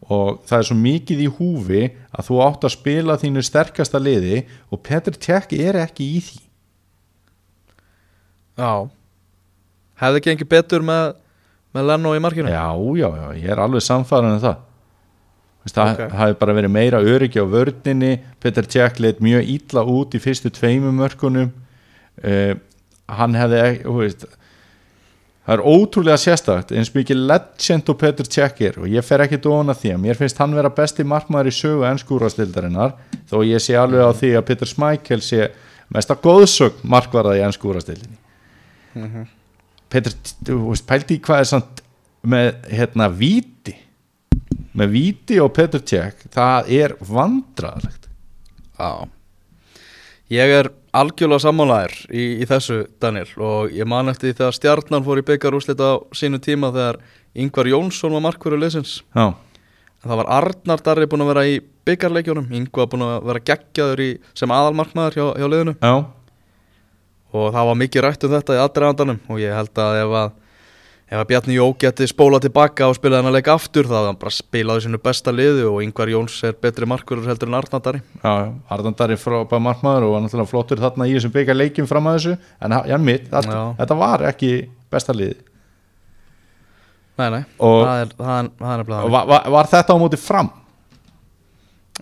og 0.08 0.38
það 0.48 0.58
er 0.58 0.66
svo 0.68 0.76
mikið 0.80 1.22
í 1.24 1.30
húfi 1.38 1.80
að 2.16 2.28
þú 2.30 2.38
átt 2.46 2.62
að 2.64 2.74
spila 2.74 3.18
þínu 3.20 3.42
sterkasta 3.44 4.00
liði 4.00 4.42
og 4.72 4.80
Petr 4.86 5.16
Tjekk 5.20 5.52
er 5.58 5.80
ekki 5.84 6.06
í 6.16 6.22
því 6.24 6.38
Já. 8.58 8.70
Hefði 10.00 10.20
ekki 10.20 10.32
engi 10.32 10.46
betur 10.50 10.82
með, 10.86 11.12
með 11.74 11.90
Leno 11.92 12.14
í 12.16 12.22
markinu? 12.22 12.50
Já, 12.50 12.70
já, 12.98 13.08
já, 13.20 13.28
ég 13.38 13.52
er 13.54 13.62
alveg 13.62 13.84
samfæran 13.84 14.38
um 14.38 14.42
það 14.42 14.64
það 15.68 15.90
Ok. 15.92 16.12
hafi 16.16 16.36
bara 16.40 16.54
verið 16.56 16.72
meira 16.72 16.98
öryggi 17.04 17.42
á 17.44 17.46
vörninni 17.46 18.14
Petr 18.40 18.64
Tjekk 18.64 19.02
leitt 19.04 19.18
mjög 19.20 19.50
illa 19.52 19.82
út 19.84 20.14
í 20.16 20.20
fyrstu 20.22 20.48
tveimu 20.54 20.94
mörkunum 20.96 21.50
uh, 22.24 22.54
hann 23.18 23.36
hefði 23.36 23.60
þú 23.82 23.96
veist 23.98 24.24
það 25.48 25.54
er 25.54 25.62
ótrúlega 25.64 26.20
sérstakt 26.20 26.74
eins 26.76 26.90
mikið 26.92 27.22
legend 27.30 27.88
og 27.88 27.96
Petr 28.02 28.26
Tjekk 28.28 28.58
er 28.68 28.74
og 28.82 28.90
ég 28.92 29.06
fer 29.06 29.24
ekki 29.24 29.38
dóna 29.40 29.72
því 29.72 29.94
að 29.94 30.02
mér 30.02 30.18
finnst 30.18 30.40
hann 30.42 30.52
vera 30.52 30.68
besti 30.76 31.06
markmaður 31.08 31.48
í 31.48 31.54
sögu 31.56 31.86
ennskúrastildarinnar 31.88 32.92
þó 33.30 33.38
ég 33.48 33.64
sé 33.64 33.78
alveg 33.80 34.04
á 34.04 34.12
því 34.12 34.32
að 34.36 34.46
Peter 34.50 34.68
Schmeichel 34.68 35.22
sé 35.24 35.48
mesta 35.94 36.18
góðsögn 36.20 36.84
markvarða 36.84 37.38
í 37.38 37.44
ennskúrastildinni 37.46 38.20
Petr, 39.88 40.12
þú 40.44 40.58
veist, 40.66 40.84
pældi 40.84 41.16
í 41.16 41.22
hvað 41.24 41.40
er 41.40 41.48
samt 41.48 41.80
með 42.28 42.50
hérna 42.68 43.08
víti 43.08 43.72
með 44.76 44.92
víti 44.92 45.40
og 45.40 45.54
Petr 45.56 45.80
Tjekk 45.80 46.28
það 46.36 46.74
er 46.82 46.98
vandrarlegt 47.08 48.04
Já. 48.78 49.08
Ég 50.30 50.52
er 50.60 50.68
algjörlega 50.96 51.44
sammálaðir 51.44 51.94
í, 52.08 52.24
í 52.42 52.46
þessu 52.48 52.78
Daniel. 53.02 53.28
Og 53.36 53.74
ég 53.76 53.88
man 53.88 54.10
eftir 54.12 54.30
því 54.30 54.38
þegar 54.40 54.56
stjarnan 54.56 55.06
fór 55.06 55.20
í 55.20 55.26
byggarúslit 55.28 55.82
á 55.82 56.00
sínu 56.16 56.40
tíma 56.44 56.72
þegar 56.74 57.00
Yngvar 57.38 57.70
Jónsson 57.70 58.16
var 58.16 58.24
markverður 58.24 58.62
leysins 58.64 58.94
já, 59.14 59.26
en 59.28 60.06
það 60.06 60.20
var 60.22 60.30
Arnar 60.38 60.82
Darri 60.84 61.08
búin 61.10 61.22
að 61.26 61.32
vera 61.34 61.46
í 61.46 61.58
byggarleikjónum 61.88 62.54
Yngvar 62.60 62.88
búin 62.90 63.04
að 63.06 63.28
vera 63.28 63.44
geggjaður 63.50 64.04
í, 64.04 64.10
sem 64.38 64.54
aðalmarkmaður 64.54 65.18
hjá, 65.18 65.26
hjá 65.38 65.50
liðinu. 65.52 65.76
Já, 65.78 65.94
og 67.36 67.48
það 67.52 67.70
var 67.70 67.80
mikið 67.84 68.04
rætt 68.06 68.24
um 68.24 68.34
þetta 68.34 68.56
í 68.56 68.62
aðdragandanum 68.64 69.18
og 69.28 69.42
ég 69.42 69.56
held 69.56 69.82
að 69.84 70.02
ef 70.02 70.14
að 70.22 70.36
ef 71.08 71.16
að 71.16 71.26
Bjarni 71.30 71.54
Jó 71.56 71.66
geti 71.80 72.04
spólað 72.10 72.42
tilbaka 72.44 72.88
og 72.90 72.96
spilað 72.98 73.22
hann 73.22 73.30
að 73.30 73.36
leika 73.38 73.54
aftur 73.56 73.86
þá 73.88 73.94
hafði 73.96 74.08
hann 74.10 74.18
bara 74.20 74.34
spilaði 74.36 74.84
sínu 74.84 75.00
besta 75.00 75.32
liðu 75.32 75.64
og 75.70 75.78
Yngvar 75.86 76.10
Jóns 76.12 76.36
er 76.44 76.52
betri 76.60 76.88
markverður 76.90 77.30
heldur 77.32 77.48
en 77.48 77.56
Arnar 77.56 77.80
Darri. 77.86 78.02
Já, 78.20 78.34
er 79.08 79.16
frábæð 79.22 79.62
markmaður 79.64 80.04
og 80.08 80.12
var 80.14 80.24
náttúrulega 80.26 80.50
flottur 80.52 80.82
þarna 80.82 81.08
í 81.08 81.14
þessum 81.16 81.32
byggja 81.32 81.56
leikjum 81.56 81.88
fram 81.88 82.10
að 82.10 82.18
þessu 82.18 82.36
en 82.60 82.72
ha- 82.76 82.84
já, 82.86 82.96
mitt, 82.98 83.30
Já. 83.30 83.74
þetta 83.80 83.96
var 83.96 84.26
ekki 84.28 84.52
besta 84.92 85.12
liði 85.16 85.36
Nei, 87.18 87.30
nei, 87.34 87.44
Og- 87.58 87.82
það 87.86 88.00
er, 88.02 88.06
það 88.18 88.36
er, 88.38 88.48
það 88.60 88.72
er 88.74 88.80
og 89.04 89.10
var, 89.10 89.26
var, 89.26 89.48
var 89.50 89.66
þetta 89.66 89.94
á 89.96 89.98
móti 89.98 90.18
fram? 90.22 90.50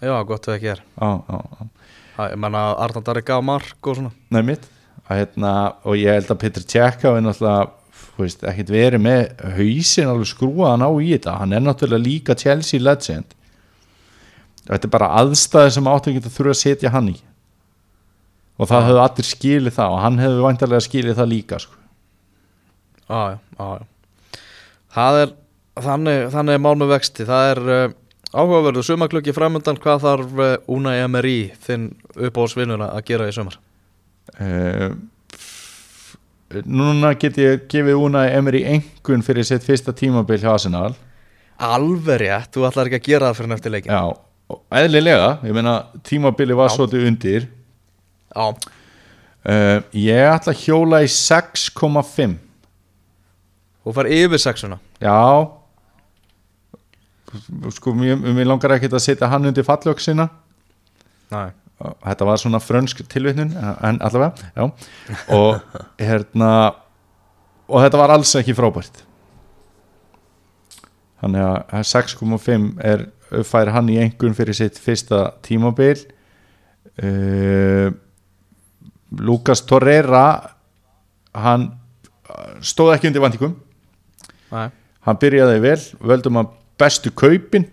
Já, 0.02 0.12
gott 0.28 0.44
ef 0.48 0.54
ekki 0.58 0.68
er. 0.74 0.82
Já, 1.00 1.08
já, 1.24 1.38
já. 1.40 1.68
Það- 2.16 2.30
Ég 2.32 2.36
menna 2.40 2.58
að 2.74 2.80
Arnar 2.84 3.02
Darri 3.06 3.22
gaf 3.22 3.42
mark 3.44 3.86
og 3.86 3.96
svona. 3.96 4.10
Nei 4.30 4.42
mitt. 4.42 4.66
Að, 5.08 5.16
hérna, 5.22 5.74
og 5.84 5.94
ég 5.96 6.12
held 6.12 6.26
að 6.28 6.38
Petur 6.42 6.62
Tjekka 6.68 7.12
við 7.16 7.22
náttúrulega 7.24 7.70
þú 7.70 7.85
veist, 8.24 8.44
ekkert 8.48 8.70
verið 8.72 9.02
með 9.04 9.22
hausin 9.58 10.10
alveg 10.10 10.30
skrúaðan 10.30 10.84
á 10.86 10.90
í 10.96 11.10
þetta. 11.12 11.34
Hann 11.42 11.54
er 11.56 11.64
náttúrulega 11.64 12.04
líka 12.04 12.36
Chelsea 12.38 12.80
legend. 12.80 13.34
Þetta 14.66 14.88
er 14.88 14.92
bara 14.92 15.10
aðstæði 15.20 15.74
sem 15.76 15.90
áttu 15.90 16.12
ekki 16.12 16.22
að 16.24 16.36
þurfa 16.36 16.54
að 16.54 16.60
setja 16.62 16.92
hann 16.94 17.10
í. 17.12 17.16
Og 18.56 18.70
það 18.70 18.86
hefðu 18.88 19.02
allir 19.02 19.28
skilið 19.28 19.76
það 19.76 19.96
og 19.96 20.00
hann 20.02 20.22
hefðu 20.22 20.46
væntarlega 20.46 20.86
skilið 20.86 21.18
það 21.20 21.30
líka 21.34 21.60
sko. 21.62 21.76
Já, 23.06 23.38
já 23.60 23.68
Það 24.96 25.20
er, 25.20 25.32
þannig, 25.84 26.22
þannig 26.32 26.56
er 26.56 26.62
mál 26.64 26.76
með 26.80 26.92
vexti. 26.94 27.26
Það 27.28 27.50
er 27.50 27.60
uh, 27.74 27.96
áhugaverðu 28.32 28.82
sumaklukki 28.86 29.34
framöndan 29.36 29.76
Hvað 29.82 30.06
þarf 30.06 30.40
uh, 30.40 30.54
Una 30.72 30.94
Emery 31.02 31.52
þinn 31.66 31.90
uppáhaldsvinnur 32.16 32.80
að 32.88 33.04
gera 33.10 33.28
í 33.28 33.34
sumar? 33.36 33.60
uh, 34.40 34.96
núna 36.66 37.14
get 37.18 37.38
ég 37.40 37.66
gefið 37.70 37.98
Unai 38.06 38.28
Emery 38.36 38.62
engun 38.70 39.24
fyrir 39.26 39.46
sitt 39.46 39.66
fyrsta 39.66 39.94
tímabil 39.96 40.38
hjá 40.42 40.52
Arsenal. 40.54 40.94
Alveg 41.56 42.20
rétt, 42.22 42.52
þú 42.54 42.66
ætlar 42.68 42.90
ekki 42.90 43.00
að 43.00 43.06
gera 43.10 43.30
það 43.30 43.38
fyrir 43.40 43.52
neftir 43.54 43.72
leikin 43.74 43.94
já, 43.94 44.02
og 44.52 44.78
eðlilega 44.78 45.28
ég 45.48 45.56
meina 45.56 45.76
tímabili 46.06 46.56
var 46.58 46.72
svolítið 46.74 47.06
undir. 47.10 47.48
Já, 48.36 48.72
Uh, 49.46 49.78
ég 49.94 50.26
ætla 50.26 50.50
að 50.50 50.58
hjóla 50.64 50.98
í 51.04 51.08
6,5 51.12 52.32
þú 53.86 53.92
fær 53.94 54.08
yfir 54.10 54.40
sexuna. 54.42 54.80
Já. 54.98 55.14
Sko, 57.76 57.92
mér, 57.94 58.18
mér 58.18 58.48
langar 58.48 58.74
ekkert 58.74 58.96
að 58.98 59.04
setja 59.04 59.28
hann 59.30 59.46
undir 59.46 59.66
fallöksina 59.66 60.28
Nei 61.30 61.50
Þetta 61.76 62.24
var 62.24 62.40
svona 62.40 62.60
frönsk 62.62 63.02
tilvitnun 63.12 63.52
en 63.56 63.98
allavega, 64.00 64.48
já. 64.56 64.70
Og 65.36 65.60
hérna 66.00 66.50
og 67.66 67.82
þetta 67.82 68.00
var 68.00 68.14
alls 68.14 68.32
ekki 68.38 68.54
frábært. 68.56 69.02
Þannig 71.20 71.42
að 71.42 71.86
6,5 71.90 72.66
er 72.86 73.06
fær 73.46 73.72
hann 73.74 73.90
í 73.90 73.98
engun 74.00 74.36
fyrir 74.36 74.56
sitt 74.56 74.78
fyrsta 74.80 75.32
tímabil. 75.44 75.98
Uh, 76.96 77.90
Lucas 79.20 79.60
Torreira 79.66 80.26
hann 81.36 81.68
stóð 82.64 82.94
ekki 82.94 83.10
undir 83.10 83.20
vantingum 83.20 83.52
Nei. 84.48 84.70
hann 85.04 85.18
byrjaði 85.20 85.58
vel, 85.60 85.80
völdum 86.00 86.40
að 86.40 86.54
bestu 86.80 87.12
kaupin. 87.12 87.68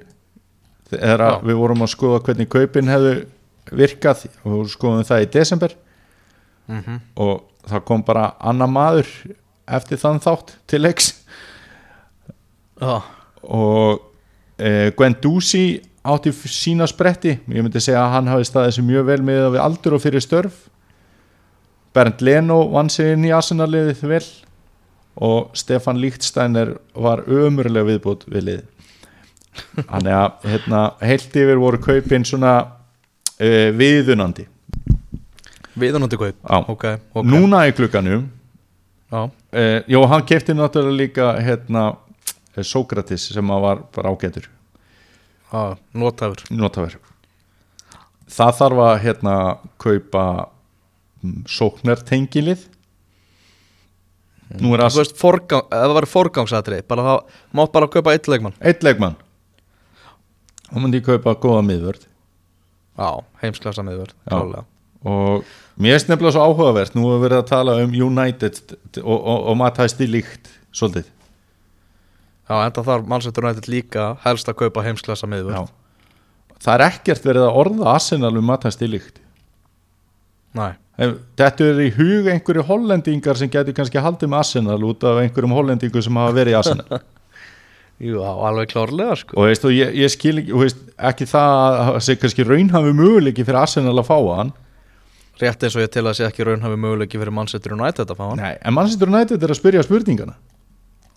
Þegar 0.91 1.39
við 1.45 1.57
vorum 1.57 1.85
að 1.85 1.93
skoða 1.95 2.19
hvernig 2.25 2.51
kaupin 2.51 2.91
hefðu 2.91 3.13
virkað 3.71 4.27
og 4.43 4.67
skoðum 4.71 5.07
það 5.07 5.25
í 5.25 5.31
desember. 5.37 5.75
Mhm. 6.67 6.99
og 7.19 7.41
það 7.67 7.83
kom 7.83 8.03
bara 8.07 8.33
annar 8.39 8.69
maður 8.71 9.07
eftir 9.67 9.99
þann 9.99 10.21
þátt 10.23 10.55
til 10.67 10.81
leiks. 10.83 11.09
Já, 12.79 13.01
og 13.43 14.01
eh, 14.57 14.91
Gwen 14.95 15.15
Ducey 15.21 15.81
átti 16.03 16.33
sína 16.51 16.87
spretti. 16.87 17.37
Ég 17.47 17.63
myndi 17.63 17.81
segja 17.83 18.03
að 18.03 18.13
hann 18.17 18.31
hafi 18.31 18.47
staðið 18.47 18.77
sem 18.77 18.87
mjög 18.87 19.07
vel 19.11 19.21
með 19.23 19.45
við 19.55 19.63
aldur 19.63 19.97
og 19.97 20.03
fyrir 20.03 20.23
störf. 20.23 20.65
Bernd 21.93 22.23
Leno 22.25 22.63
vann 22.73 22.89
sig 22.89 23.13
inn 23.13 23.27
í 23.27 23.31
Arsenal-liðið 23.35 24.03
vel. 24.09 24.25
Og 25.23 25.51
Stefan 25.55 25.99
Líktsteiner 26.01 26.73
var 26.97 27.21
ömurlega 27.29 27.85
viðbútt 27.91 28.25
við 28.33 28.47
lið. 28.47 28.63
Þannig 29.77 30.15
að 30.17 30.47
hérna, 30.49 30.79
heilt 31.05 31.35
yfir 31.37 31.61
voru 31.61 31.79
kaupin 31.83 32.25
svona 32.25 32.55
uh, 33.43 33.67
viðunandi. 33.77 34.47
Viðunandi 35.79 36.19
kaup? 36.21 36.39
Já. 36.39 36.57
Ok, 36.71 36.87
ok. 37.13 37.27
Núna 37.27 37.65
í 37.67 37.75
klukkanum 37.75 38.29
Já, 39.13 39.27
uh, 39.29 39.79
jó, 39.91 39.99
hann 40.09 40.25
kefti 40.25 40.55
náttúrulega 40.57 40.97
líka 40.97 41.31
hérna, 41.45 41.83
eh, 42.55 42.65
Sókratis 42.65 43.27
sem 43.29 43.51
að 43.53 43.65
var 43.67 43.83
bara 43.93 44.09
ágætur. 44.09 44.47
Já, 45.53 45.75
notafur 45.93 46.41
notaver 46.49 46.97
það 48.33 48.59
þarf 48.59 48.83
að 48.83 48.93
hérna 49.03 49.35
kaupa 49.81 50.23
mm, 51.23 51.41
sóknartengilið. 51.49 52.69
Nú 54.61 54.73
er 54.75 54.83
Þú 54.83 54.85
að 54.85 54.97
veist, 54.99 55.17
forgang, 55.17 55.67
það 55.71 55.95
var 55.97 56.07
forgangsatrið 56.09 56.87
bara 56.89 57.05
það, 57.07 57.37
mátt 57.57 57.73
bara 57.73 57.89
kaupa 57.89 58.13
eitt 58.13 58.29
leikmann. 58.29 58.57
Eitt 58.61 58.83
leikmann. 58.85 59.15
Þá 60.69 60.75
myndi 60.79 61.01
ég 61.01 61.07
kaupa 61.07 61.35
góða 61.41 61.63
miðvörð 61.65 62.09
Miðverð 62.97 64.13
Já. 64.13 64.29
klálega. 64.29 64.63
og 65.03 65.47
mér 65.81 65.97
er 65.97 66.05
nefnilega 66.11 66.35
svo 66.35 66.45
áhugavert 66.47 66.95
nú 66.95 67.07
hefur 67.09 67.23
verið 67.25 67.41
að 67.41 67.49
tala 67.49 67.77
um 67.83 67.95
United 68.07 68.59
og, 69.03 69.17
og, 69.17 69.39
og 69.51 69.57
matæsti 69.59 70.07
líkt 70.07 70.51
svolítið 70.75 71.09
Já, 72.43 72.55
enda 72.59 72.83
þarf 72.83 73.07
mannsettur 73.07 73.47
nættið 73.47 73.71
líka 73.71 74.05
helst 74.23 74.49
að 74.51 74.59
kaupa 74.65 74.83
heimsklassa 74.85 75.27
miðverð 75.31 75.63
Já. 75.63 75.67
það 76.59 76.73
er 76.75 76.85
ekkert 76.91 77.27
verið 77.27 77.47
að 77.47 77.59
orða 77.63 77.91
Arsenal 77.95 78.33
um 78.37 78.49
matæsti 78.51 78.89
líkt 78.91 79.19
Nei, 80.53 80.73
Þetta 80.93 81.65
er 81.65 81.79
í 81.81 81.89
hug 81.95 82.27
einhverju 82.29 82.63
hollendingar 82.67 83.37
sem 83.39 83.49
getur 83.49 83.73
kannski 83.73 83.97
haldið 83.97 84.29
með 84.29 84.43
Arsenal 84.43 84.83
út 84.85 85.01
af 85.09 85.23
einhverjum 85.23 85.55
hollendingu 85.57 86.03
sem 86.05 86.19
hafa 86.21 86.35
verið 86.35 86.53
í 86.53 86.57
Arsenal 86.59 86.99
jú, 88.01 88.21
alveg 88.23 88.71
klárlega 88.73 89.17
sko. 89.19 89.37
Og, 89.37 89.49
veist, 89.49 89.65
og 89.67 89.75
ég, 89.75 89.93
ég 89.99 90.11
skil 90.13 90.41
ekki, 90.41 90.55
veist, 90.63 90.81
ekki 91.11 91.27
það 91.29 91.53
að 91.67 91.91
það 91.91 92.01
sé 92.07 92.17
kannski 92.21 92.47
raunhafi 92.47 92.95
möguleiki 92.97 93.45
fyrir 93.45 93.61
Arsenal 93.61 93.97
að 93.99 94.09
fá 94.09 94.17
hann. 94.37 94.53
Rétt 95.41 95.65
eins 95.65 95.77
og 95.77 95.83
ég 95.83 95.93
til 95.93 96.05
að 96.05 96.17
sé 96.19 96.27
ekki 96.27 96.47
raunhafi 96.47 96.79
möguleiki 96.79 97.21
fyrir 97.21 97.35
mannsettur 97.35 97.77
nættið 97.77 98.13
að 98.13 98.19
fá 98.19 98.25
hann. 98.29 98.41
Nei, 98.41 98.55
en 98.61 98.77
Manchester 98.77 99.11
United 99.11 99.43
er 99.43 99.53
að 99.53 99.61
spyrja 99.61 99.85
spurningana. 99.85 100.37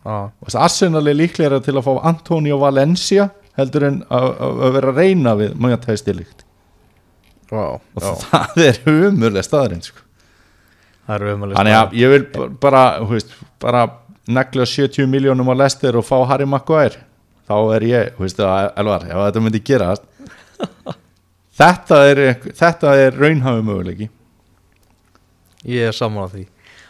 Og 0.07 0.47
veist, 0.47 0.61
Arsenal 0.61 1.07
er 1.11 1.19
líklega 1.19 1.61
til 1.65 1.77
að 1.77 1.87
fá 1.89 1.93
Antonio 2.13 2.61
Valencia 2.63 3.31
heldur 3.57 3.87
en 3.89 4.03
að, 4.13 4.27
að 4.27 4.65
að 4.67 4.75
vera 4.77 4.93
að 4.93 4.99
reyna 5.01 5.37
við 5.39 5.55
mjög 5.65 5.79
tæstilíkt 5.87 6.45
já, 7.51 7.63
og 7.79 8.03
já. 8.03 8.11
það 8.25 8.65
er 8.67 8.81
umurlega 8.91 9.45
staðarinn 9.47 9.85
sko. 9.85 10.03
Það 11.07 11.15
er 11.17 11.33
umhverfið 11.33 11.61
þannig 11.61 11.77
að 11.79 11.97
ég 12.01 12.13
vil 12.13 12.51
bara 12.63 12.83
þú 12.99 13.09
veist, 13.13 13.35
bara 13.63 13.85
negla 14.27 14.67
70 14.67 15.07
miljónum 15.11 15.53
á 15.53 15.55
Lester 15.63 15.97
og 15.99 16.07
fá 16.07 16.19
Harry 16.31 16.47
Maguire 16.49 17.05
þá 17.47 17.57
er 17.77 17.87
ég, 17.87 18.13
þú 18.17 18.25
veist 18.27 18.41
það, 18.41 18.71
Elvar 18.83 19.07
ef 19.07 19.23
þetta 19.23 19.45
myndi 19.45 19.63
gerast 19.67 20.07
þetta 21.61 22.03
er, 22.11 22.23
þetta 22.51 22.93
er 23.01 23.17
raunhafi 23.17 23.65
möguleiki. 23.65 24.11
Ég 25.67 25.91
er 25.91 25.97
saman 25.97 26.27
á 26.27 26.33
því. 26.33 26.45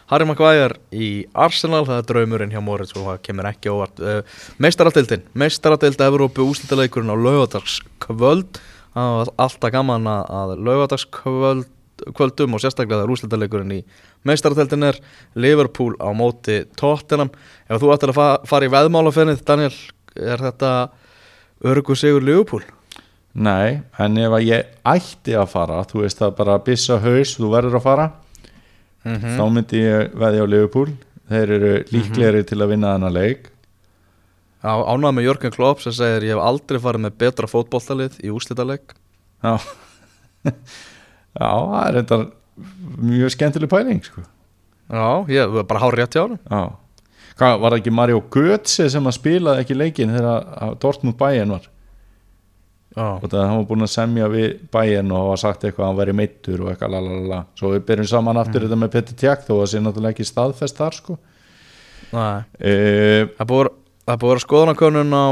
Harry 0.07 0.27
Maguire 0.27 0.77
í 0.95 1.27
Arsenal 1.35 1.83
það 1.87 2.01
er 2.01 2.09
draumurinn 2.11 2.53
hjá 2.53 2.61
Moritz 2.63 2.95
og 2.95 3.09
það 3.09 3.21
kemur 3.27 3.49
ekki 3.49 3.71
óvart. 3.73 3.99
Uh, 3.99 4.43
Meistaradildin, 4.63 5.25
Meistaraddild 5.35 6.03
Evrópu 6.05 6.47
úslitaleikurinn 6.47 7.11
á 7.11 7.17
laugadagskvöld 7.19 8.61
það 8.97 9.15
var 9.17 9.33
alltaf 9.45 9.73
gaman 9.75 10.07
að, 10.09 10.29
að 10.39 10.53
laugadagskvöld 10.67 11.67
kvöldum 12.17 12.55
og 12.57 12.61
sérstaklega 12.63 13.01
það 13.01 13.05
er 13.07 13.13
úslitaleikurinn 13.15 13.73
í 13.77 13.81
Meistaradildin 14.27 14.87
er 14.89 14.99
Liverpool 15.35 15.95
á 15.97 16.09
móti 16.15 16.59
Tottenham. 16.79 17.31
Ef 17.69 17.81
þú 17.81 17.91
ættir 17.95 18.13
að 18.13 18.19
fa 18.19 18.27
fara 18.49 18.67
í 18.67 18.73
veðmálafennið 18.73 19.43
Daniel, 19.47 19.73
er 20.15 20.43
þetta 20.47 20.71
örgu 21.65 21.97
sigur 21.97 22.25
Liverpool? 22.25 22.63
nei, 23.37 23.83
en 24.01 24.17
ef 24.17 24.33
að 24.33 24.47
ég 24.47 24.69
ætti 24.89 25.35
að 25.37 25.51
fara 25.51 25.83
þú 25.85 25.99
veist 26.01 26.17
það 26.17 26.31
bara 26.39 26.55
byssa 26.65 26.95
haus 27.03 27.35
þú 27.37 27.51
verður 27.51 27.75
að 27.77 27.83
fara 27.85 28.07
þá 29.05 29.43
myndi 29.53 29.83
ég 29.83 30.15
veði 30.17 30.41
á 30.41 30.45
Liverpool. 30.49 30.89
Þeir 31.27 31.51
eru 31.57 31.73
líklegri 31.91 32.41
til 32.47 32.57
að 32.63 32.71
vinna 32.71 32.95
þennan 32.95 33.13
leik. 33.13 33.49
Ánægð 34.63 35.13
með 35.13 35.27
Jörgen 35.27 35.53
Klopp 35.53 35.83
sem 35.83 35.93
segir 35.93 36.25
ég 36.25 36.33
hef 36.33 36.41
aldrei 36.43 36.79
farið 36.81 37.03
með 37.05 37.17
betra 37.21 37.47
fótboltalið 37.47 38.17
í 38.25 38.31
úslitaleik 38.33 38.95
já 39.45 39.53
já, 41.37 41.51
það 41.69 41.85
er 41.87 41.99
þetta 42.01 42.19
mjög 43.11 43.33
skemmtileg 43.35 43.69
pæling 43.71 44.03
sko. 44.05 44.25
Já, 44.87 45.07
ég 45.29 45.53
var 45.53 45.65
bara 45.69 45.81
hár 45.83 45.97
rétt 45.99 46.15
hjá 46.15 46.23
hann 46.23 46.37
Já. 46.47 46.61
Hvað, 47.37 47.57
var 47.61 47.73
það 47.73 47.79
ekki 47.83 47.91
Mario 47.93 48.21
Götze 48.33 48.87
sem 48.89 49.05
að 49.09 49.17
spilaði 49.19 49.61
ekki 49.61 49.75
leikin 49.77 50.13
þegar 50.15 50.77
Dortmund 50.81 51.17
Bayern 51.19 51.51
var? 51.53 51.67
Já, 52.97 53.09
og 53.21 53.27
það 53.29 53.51
var 53.51 53.65
búin 53.69 53.85
að 53.85 53.91
semja 53.93 54.27
við 54.33 54.47
Bayern 54.73 55.11
og 55.13 55.27
hafa 55.27 55.35
sagt 55.43 55.67
eitthvað 55.67 55.83
að 55.85 55.91
hann 55.91 55.99
væri 55.99 56.15
meittur 56.17 56.63
og 56.63 56.71
eitthvað 56.71 56.95
lalala 56.95 57.43
svo 57.59 57.75
við 57.75 57.83
byrjum 57.91 58.07
saman 58.09 58.39
aftur 58.41 58.65
þetta 58.65 58.79
með 58.81 58.93
Petri 58.95 59.17
Tjak 59.21 59.43
þó 59.45 59.51
að 59.59 59.67
sé 59.69 59.81
náttúrulega 59.85 60.15
ekki 60.15 60.25
staðfest 60.25 60.79
þar 60.81 60.97
sko. 60.97 61.17
Nei. 62.15 62.39
E, 62.57 62.73
Það 63.37 63.51
búið 63.51 63.69
það 64.07 64.13
er 64.13 64.19
búið 64.21 64.29
að 64.29 64.31
vera 64.31 64.43
skoðanakönnun 64.45 65.15
á 65.19 65.25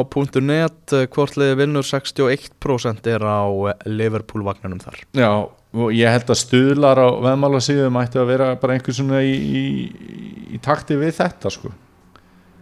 .net 0.43 0.93
eh, 0.97 1.05
hvort 1.15 1.37
liði 1.39 1.59
vinnur 1.61 1.85
61% 1.87 3.07
er 3.07 3.23
á 3.23 3.47
eh, 3.71 3.85
Liverpool 3.87 4.43
vagnunum 4.43 4.81
þar. 4.83 4.97
Já, 5.15 5.31
og 5.47 5.93
ég 5.95 6.11
held 6.11 6.33
að 6.33 6.41
stuðlar 6.41 6.99
á 6.99 7.07
veðmála 7.23 7.61
síðum 7.63 7.99
ætti 8.01 8.19
að 8.19 8.33
vera 8.33 8.49
bara 8.59 8.75
einhver 8.75 8.97
svona 8.97 9.21
í, 9.23 9.31
í, 9.31 9.63
í 10.57 10.59
takti 10.63 10.97
við 10.99 11.15
þetta 11.21 11.53
sko. 11.55 11.71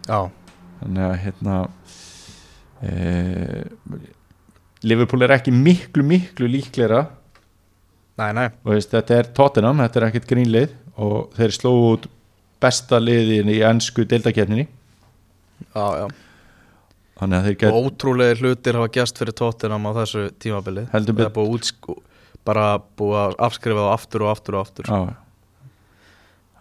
Já, 0.06 0.20
þannig 0.84 1.04
að 1.08 1.16
hérna 1.24 1.58
e, 2.84 2.94
Liverpool 4.84 5.24
er 5.24 5.34
ekki 5.38 5.54
miklu 5.54 6.06
miklu 6.06 6.50
líklegra. 6.52 7.06
Nei, 8.20 8.30
nei. 8.36 8.46
Veist, 8.68 8.92
þetta 8.92 9.18
er 9.18 9.30
Tottenham, 9.34 9.82
þetta 9.82 10.00
er 10.00 10.08
ekkert 10.10 10.30
grínlið 10.30 10.74
og 11.02 11.32
þeir 11.34 11.56
slóðu 11.56 11.86
út 11.94 12.10
besta 12.62 13.00
liðin 13.02 13.50
í 13.50 13.62
ennsku 13.66 14.04
deildakefninni 14.06 14.68
Já, 15.74 15.86
já. 16.02 16.06
Þeir 17.24 17.54
Og 17.54 17.58
get 17.60 17.76
ótrúlega 17.78 18.36
hlutir 18.40 18.74
hafa 18.76 18.90
gæst 18.92 19.18
fyrir 19.20 19.36
Tottenham 19.38 19.86
á 19.86 19.92
þessu 20.02 20.24
tímabili. 20.42 20.82
Heldur 20.92 21.14
Það 21.14 21.28
er 21.28 21.34
búið 21.36 21.52
útsk- 21.56 22.00
bara 22.44 22.64
búið 22.98 23.18
að 23.22 23.34
afskrifa 23.46 23.84
það 23.86 23.92
aftur 23.94 24.24
og 24.26 24.30
aftur 24.34 24.54
og 24.58 24.66
aftur. 24.66 24.84
Já, 24.90 25.14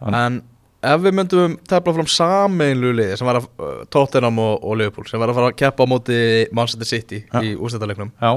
Hann- 0.03 0.15
En 0.15 0.41
ef 0.83 1.01
við 1.01 1.13
myndum 1.15 1.57
tefla 1.67 1.93
fram 1.95 2.05
sameinlu 2.11 2.93
liði 2.93 3.17
sem 3.17 3.25
var 3.27 3.39
að 3.39 3.45
uh, 3.59 3.85
Tottenham 3.89 4.37
og, 4.39 4.63
og 4.63 4.77
Liverpool 4.77 5.07
sem 5.07 5.19
var 5.19 5.29
að 5.31 5.37
fara 5.39 5.51
að 5.51 5.57
keppa 5.61 5.83
á 5.83 5.87
móti 5.87 6.17
Manchester 6.51 6.85
City 6.89 7.21
í 7.41 7.53
úrstættaleiknum 7.55 8.11
já, 8.21 8.33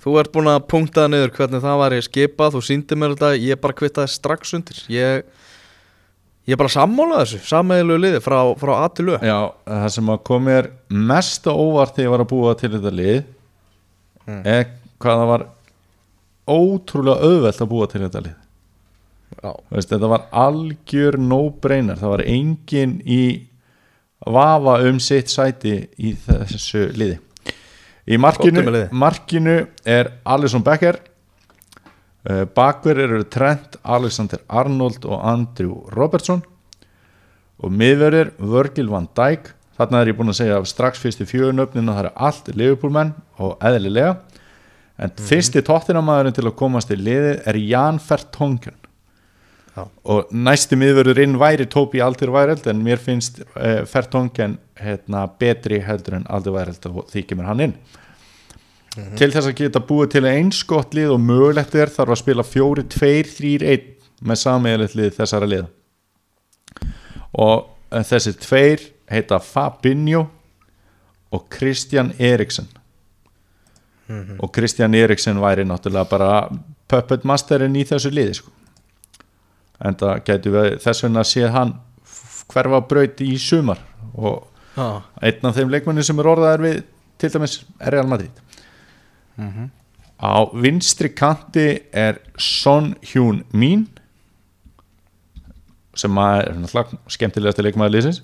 Þú 0.00 0.14
ert 0.20 0.30
búin 0.32 0.48
að 0.48 0.62
punkta 0.68 1.02
það 1.04 1.10
niður 1.12 1.32
hvernig 1.36 1.60
það 1.60 1.78
var 1.82 1.92
ég 1.92 2.04
skipað, 2.06 2.54
þú 2.56 2.60
síndi 2.64 2.96
mér 2.96 3.12
þetta, 3.16 3.30
ég 3.36 3.58
bara 3.60 3.76
kvittaði 3.76 4.08
strax 4.08 4.54
undir. 4.56 4.78
Ég, 4.88 5.26
ég 6.48 6.56
bara 6.58 6.68
sammála 6.72 7.20
þessu, 7.24 7.38
sameinlu 7.46 7.98
liði 8.00 8.20
frá, 8.24 8.40
frá 8.58 8.72
A 8.84 8.88
til 8.88 9.08
Ö. 9.12 9.18
Já, 9.22 9.52
það 9.66 9.88
sem 9.96 10.06
að 10.14 10.22
kom 10.24 10.44
mér 10.48 10.70
mest 10.88 11.44
óvart 11.46 11.94
þegar 11.96 12.06
ég 12.06 12.10
var 12.14 12.24
að 12.24 12.30
búa 12.32 12.54
til 12.58 12.70
þetta 12.76 12.94
lið 12.96 13.20
Mm. 14.30 14.42
er 14.46 14.66
hvað 15.00 15.16
það 15.20 15.26
var 15.30 15.42
ótrúlega 16.46 17.24
auðvelt 17.24 17.60
að 17.64 17.68
búa 17.70 17.86
til 17.90 18.00
þetta 18.04 18.20
lið. 18.24 18.36
Veist, 19.72 19.88
þetta 19.90 20.10
var 20.10 20.26
algjör 20.36 21.16
no-brainer. 21.18 21.96
Það 21.98 22.12
var 22.12 22.22
engin 22.28 22.92
í 23.06 23.22
vafa 24.26 24.76
um 24.86 24.98
sitt 25.00 25.32
sæti 25.32 25.88
í 25.98 26.12
þessu 26.26 26.90
liði. 26.94 27.18
Í 28.10 28.18
markinu, 28.20 28.62
liði. 28.68 28.88
markinu 28.92 29.56
er 29.86 30.12
Alisson 30.26 30.62
Becker 30.66 30.98
uh, 32.28 32.44
bakver 32.56 33.00
eru 33.06 33.22
Trent, 33.24 33.78
Alexander 33.82 34.42
Arnold 34.48 35.06
og 35.06 35.20
Andrew 35.22 35.80
Robertson. 35.96 36.42
Og 37.60 37.72
miðverðir 37.76 38.34
Virgil 38.40 38.90
van 38.92 39.08
Dijk. 39.16 39.52
Þarna 39.80 40.02
er 40.02 40.12
ég 40.12 40.18
búin 40.18 40.32
að 40.32 40.40
segja 40.42 40.60
strax 40.68 41.00
fyrst 41.00 41.22
í 41.24 41.28
fjögunöfnin 41.28 41.88
og 41.88 41.96
það 41.96 42.06
er 42.08 42.20
allt 42.28 42.52
Liverpool 42.52 42.92
menn 42.92 43.14
og 43.40 43.56
eðlilega. 43.64 44.18
En 45.00 45.12
fyrsti 45.16 45.62
tóttinamaðurinn 45.64 46.36
til 46.36 46.44
að 46.44 46.58
komast 46.60 46.92
í 46.92 46.98
liði 47.00 47.38
er 47.48 47.56
Jan 47.56 48.00
Vertonghen. 48.04 48.76
Já. 49.70 49.84
og 50.02 50.30
næsti 50.34 50.74
miðverður 50.74 51.20
inn 51.22 51.36
væri 51.38 51.66
Tóbi 51.70 52.00
Aldir 52.02 52.32
Væreld 52.34 52.64
en 52.66 52.80
mér 52.82 52.98
finnst 52.98 53.38
uh, 53.54 53.84
Fertongen 53.86 54.56
hérna, 54.80 55.28
betri 55.38 55.78
heldur 55.84 56.16
en 56.18 56.26
Aldir 56.26 56.56
Væreld 56.56 56.88
og 56.90 57.04
því 57.12 57.22
kemur 57.28 57.46
hann 57.46 57.62
inn 57.68 57.74
til 59.18 59.30
þess 59.32 59.50
að 59.50 59.58
geta 59.60 59.82
búið 59.84 60.14
til 60.14 60.24
eins 60.30 60.62
gott 60.68 60.94
lið 60.96 61.14
og 61.14 61.22
mögulegt 61.24 61.74
er 61.74 61.92
þarf 61.92 62.14
að 62.14 62.22
spila 62.22 62.46
fjóri, 62.46 62.86
tveir, 62.90 63.28
þrýr, 63.28 63.66
einn 63.72 63.86
með 64.20 64.42
sammeðilegt 64.42 64.98
lið 64.98 65.14
þessara 65.16 65.48
lið 65.48 65.68
og 67.40 67.70
þessi 68.10 68.34
tveir 68.42 68.84
heita 69.10 69.38
Fabinho 69.42 70.26
og 71.30 71.46
Kristjan 71.52 72.12
Eriksson 72.18 72.68
og 74.38 74.50
Kristjan 74.52 74.94
Eriksson 74.94 75.40
væri 75.40 75.64
náttúrulega 75.64 76.10
bara 76.10 76.30
puppet 76.90 77.24
masterinn 77.24 77.76
í 77.78 77.84
þessu 77.86 78.10
liði 78.10 78.40
sko. 78.40 78.50
en 79.84 79.94
það 79.94 80.24
getur 80.26 80.56
við 80.56 80.78
þess 80.82 81.04
vegna 81.04 81.22
að 81.22 81.30
sé 81.30 81.50
hann 81.54 81.74
hverfa 82.50 82.80
braut 82.90 83.20
í 83.22 83.36
sumar. 83.38 83.78
Og 84.14 84.46
Já, 84.74 85.02
einn 85.22 85.46
af 85.46 85.56
þeim 85.56 85.70
leikmenni 85.72 86.02
sem 86.06 86.18
er 86.18 86.28
orðaðar 86.30 86.64
við 86.64 86.82
til 87.20 87.30
dæmis 87.34 87.56
Real 87.78 88.08
Madrid 88.10 88.36
á 90.20 90.32
vinstri 90.52 91.08
kanti 91.16 91.68
er 91.92 92.18
Son 92.38 92.94
Hyun 93.12 93.42
Min 93.52 93.86
sem 95.96 96.18
að 96.22 96.42
er 96.46 96.58
náttúrulega 96.60 96.98
skemmtilegasti 97.10 97.64
leikmaður 97.66 97.94
liðsins. 97.96 98.20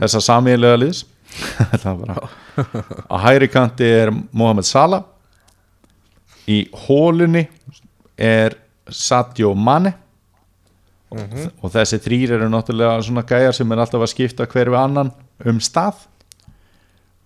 Þessa 0.00 0.20
samíðlega 0.24 0.78
liðs. 0.80 1.02
Það 1.82 1.98
var 2.00 2.14
bara- 2.14 2.30
á 3.10 3.16
hægri 3.26 3.48
kanti 3.50 3.84
er 3.90 4.10
Mohamed 4.32 4.64
Salah. 4.66 5.02
Í 6.46 6.68
hólunni 6.86 7.46
er 8.18 8.54
Sadio 8.88 9.54
Mane. 9.54 9.94
Og 11.62 11.70
þessi 11.70 12.00
þrýr 12.02 12.32
eru 12.38 12.48
náttúrulega 12.50 13.02
svona 13.06 13.22
gæjar 13.26 13.54
sem 13.54 13.70
er 13.74 13.78
alltaf 13.84 14.02
að 14.02 14.10
skipta 14.14 14.46
hver 14.50 14.70
við 14.72 14.80
annan 14.80 15.12
um 15.46 15.60
stað 15.62 16.06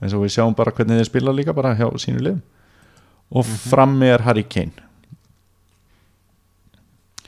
eins 0.02 0.14
og 0.14 0.24
við 0.24 0.34
sjáum 0.36 0.56
bara 0.58 0.74
hvernig 0.74 1.00
þeir 1.00 1.10
spila 1.10 1.34
líka 1.34 1.54
bara 1.56 1.74
hjá 1.78 1.86
sínu 2.00 2.22
liðum. 2.22 2.42
Og 3.28 3.48
frammi 3.68 4.08
er 4.08 4.24
Harry 4.24 4.44
Kane. 4.48 4.86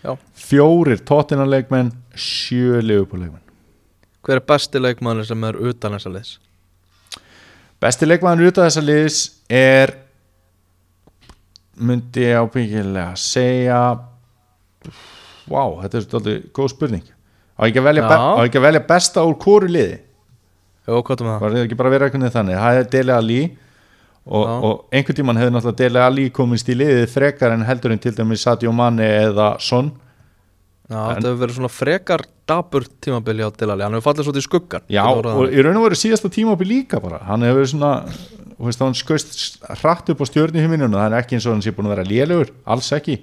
Já. 0.01 0.15
Fjórir 0.33 1.03
tóttinanleikmenn 1.05 1.91
sjö 2.17 2.79
liðupúleikmenn 2.81 3.43
Hver 4.25 4.39
er 4.39 4.47
besti 4.49 4.81
leikmaður 4.81 5.27
sem 5.29 5.45
er 5.45 5.59
utan 5.61 5.93
þessa 5.93 6.13
liðs? 6.15 6.31
besti 7.81 8.09
leikmaður 8.09 8.51
út 8.51 8.61
af 8.61 8.69
þessa 8.69 8.85
liðs 8.85 9.19
er 9.49 9.95
myndi 11.81 12.27
ég 12.27 12.41
ábyggilega 12.41 13.15
segja 13.17 13.81
wow, 15.49 15.79
þetta 15.81 15.97
er 15.97 16.05
svolítið 16.05 16.43
góð 16.57 16.69
spurning. 16.75 17.07
Á 17.57 17.61
ekki 17.67 17.81
að 17.81 17.89
velja, 17.89 18.05
be, 18.09 18.19
ekki 18.45 18.61
að 18.61 18.67
velja 18.67 18.83
besta 18.89 19.25
úr 19.27 19.37
hvoru 19.41 19.71
liði 19.73 19.97
Jó, 20.91 21.01
hvað 21.07 21.17
er 21.17 21.27
það? 21.29 21.41
var 21.45 21.57
það 21.57 21.65
ekki 21.65 21.79
bara 21.79 21.93
vera 21.95 22.09
eitthvað 22.09 22.37
þannig? 22.37 22.61
Það 22.61 22.81
er 22.81 22.89
Dele 22.95 23.17
Alli 23.17 23.41
og, 24.27 24.45
og 24.51 24.75
einhvern 24.95 25.19
tímann 25.21 25.41
hefði 25.41 25.55
náttúrulega 25.55 25.81
Dele 25.81 26.05
Alli 26.05 26.29
komist 26.35 26.71
í 26.71 26.77
liðið 26.77 27.07
frekar 27.15 27.55
en 27.55 27.67
heldur 27.69 27.95
en 27.95 28.03
til 28.03 28.15
dæmis 28.17 28.43
Sadio 28.47 28.73
Mane 28.75 29.07
eða 29.23 29.53
Son. 29.63 29.93
Já, 30.91 30.99
þetta 31.15 31.29
hefur 31.29 31.41
verið 31.45 31.57
svona 31.61 31.71
frekar 31.71 32.27
dabur 32.51 32.87
tímabili 32.99 33.47
á 33.47 33.51
Dilali, 33.55 33.85
hann 33.87 33.95
hefur 33.95 34.09
fallið 34.09 34.27
svolítið 34.27 34.43
í 34.43 34.49
skuggan 34.49 34.87
Já, 34.91 35.05
og 35.07 35.23
það. 35.23 35.43
í 35.55 35.63
raun 35.63 35.79
og 35.79 35.85
veru 35.87 35.99
síðasta 36.01 36.31
tímabi 36.35 36.67
líka 36.67 36.99
bara. 37.03 37.21
Hann 37.29 37.47
hefur 37.47 37.69
svona 37.71 37.93
þú 38.11 38.67
veist, 38.67 38.83
hann 38.83 38.97
skauðst 38.99 39.69
hratt 39.85 40.11
upp 40.11 40.25
á 40.25 40.27
stjörnuhiminuna 40.27 40.99
það 40.99 41.07
er 41.07 41.19
ekki 41.21 41.39
eins 41.39 41.47
og 41.47 41.55
hann 41.55 41.63
sé 41.65 41.73
búin 41.77 41.89
að 41.89 41.95
vera 41.95 42.09
lélugur 42.11 42.51
alls 42.75 42.91
ekki. 42.97 43.21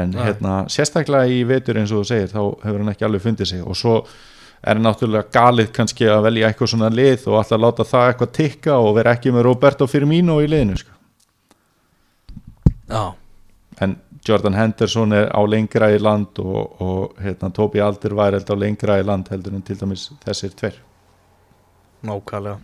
En 0.00 0.14
Nei. 0.14 0.22
hérna, 0.24 0.56
sérstaklega 0.72 1.28
í 1.28 1.42
vetur 1.44 1.78
eins 1.82 1.92
og 1.92 2.00
þú 2.00 2.08
segir 2.14 2.32
þá 2.32 2.40
hefur 2.64 2.80
hann 2.80 2.92
ekki 2.94 3.06
alveg 3.10 3.24
fundið 3.26 3.50
sig. 3.52 3.62
Og 3.66 3.76
svo 3.76 3.94
er 4.60 4.80
náttúrulega 4.80 5.30
galið 5.32 5.70
kannski 5.76 6.08
að 6.10 6.26
velja 6.28 6.50
eitthvað 6.50 6.72
svona 6.74 6.90
lið 6.92 7.26
og 7.30 7.38
alltaf 7.40 7.60
láta 7.60 7.86
það 7.88 8.10
eitthvað 8.10 8.32
tikka 8.36 8.76
og 8.76 8.94
vera 8.98 9.14
ekki 9.16 9.32
með 9.32 9.46
Roberto 9.48 9.88
Firmino 9.88 10.36
í 10.44 10.50
liðinu 10.50 10.76
sko. 10.80 10.96
Já, 12.90 13.04
en 13.80 13.96
Jordan 14.26 14.58
Henderson 14.58 15.16
er 15.16 15.30
á 15.32 15.40
lengra 15.48 15.88
í 15.94 16.00
land 16.02 16.42
og, 16.42 16.76
og 16.82 17.22
hérna, 17.22 17.52
Tobi 17.56 17.80
Alder 17.80 18.16
væri 18.18 18.42
á 18.44 18.54
lengra 18.58 19.00
í 19.00 19.06
land 19.06 19.30
heldur 19.32 19.56
en 19.56 19.64
til 19.64 19.78
dæmis 19.80 20.10
þessir 20.26 20.52
tver 20.58 20.76
nákvæmlega. 22.04 22.58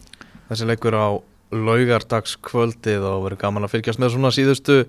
Þessi 0.50 0.68
leikur 0.68 0.96
á 0.96 1.08
laugardagskvöldið 1.56 3.04
og 3.06 3.26
verið 3.26 3.40
gaman 3.40 3.66
að 3.66 3.76
fylgjast 3.76 4.02
með 4.02 4.16
svona 4.16 4.34
síðustu 4.34 4.82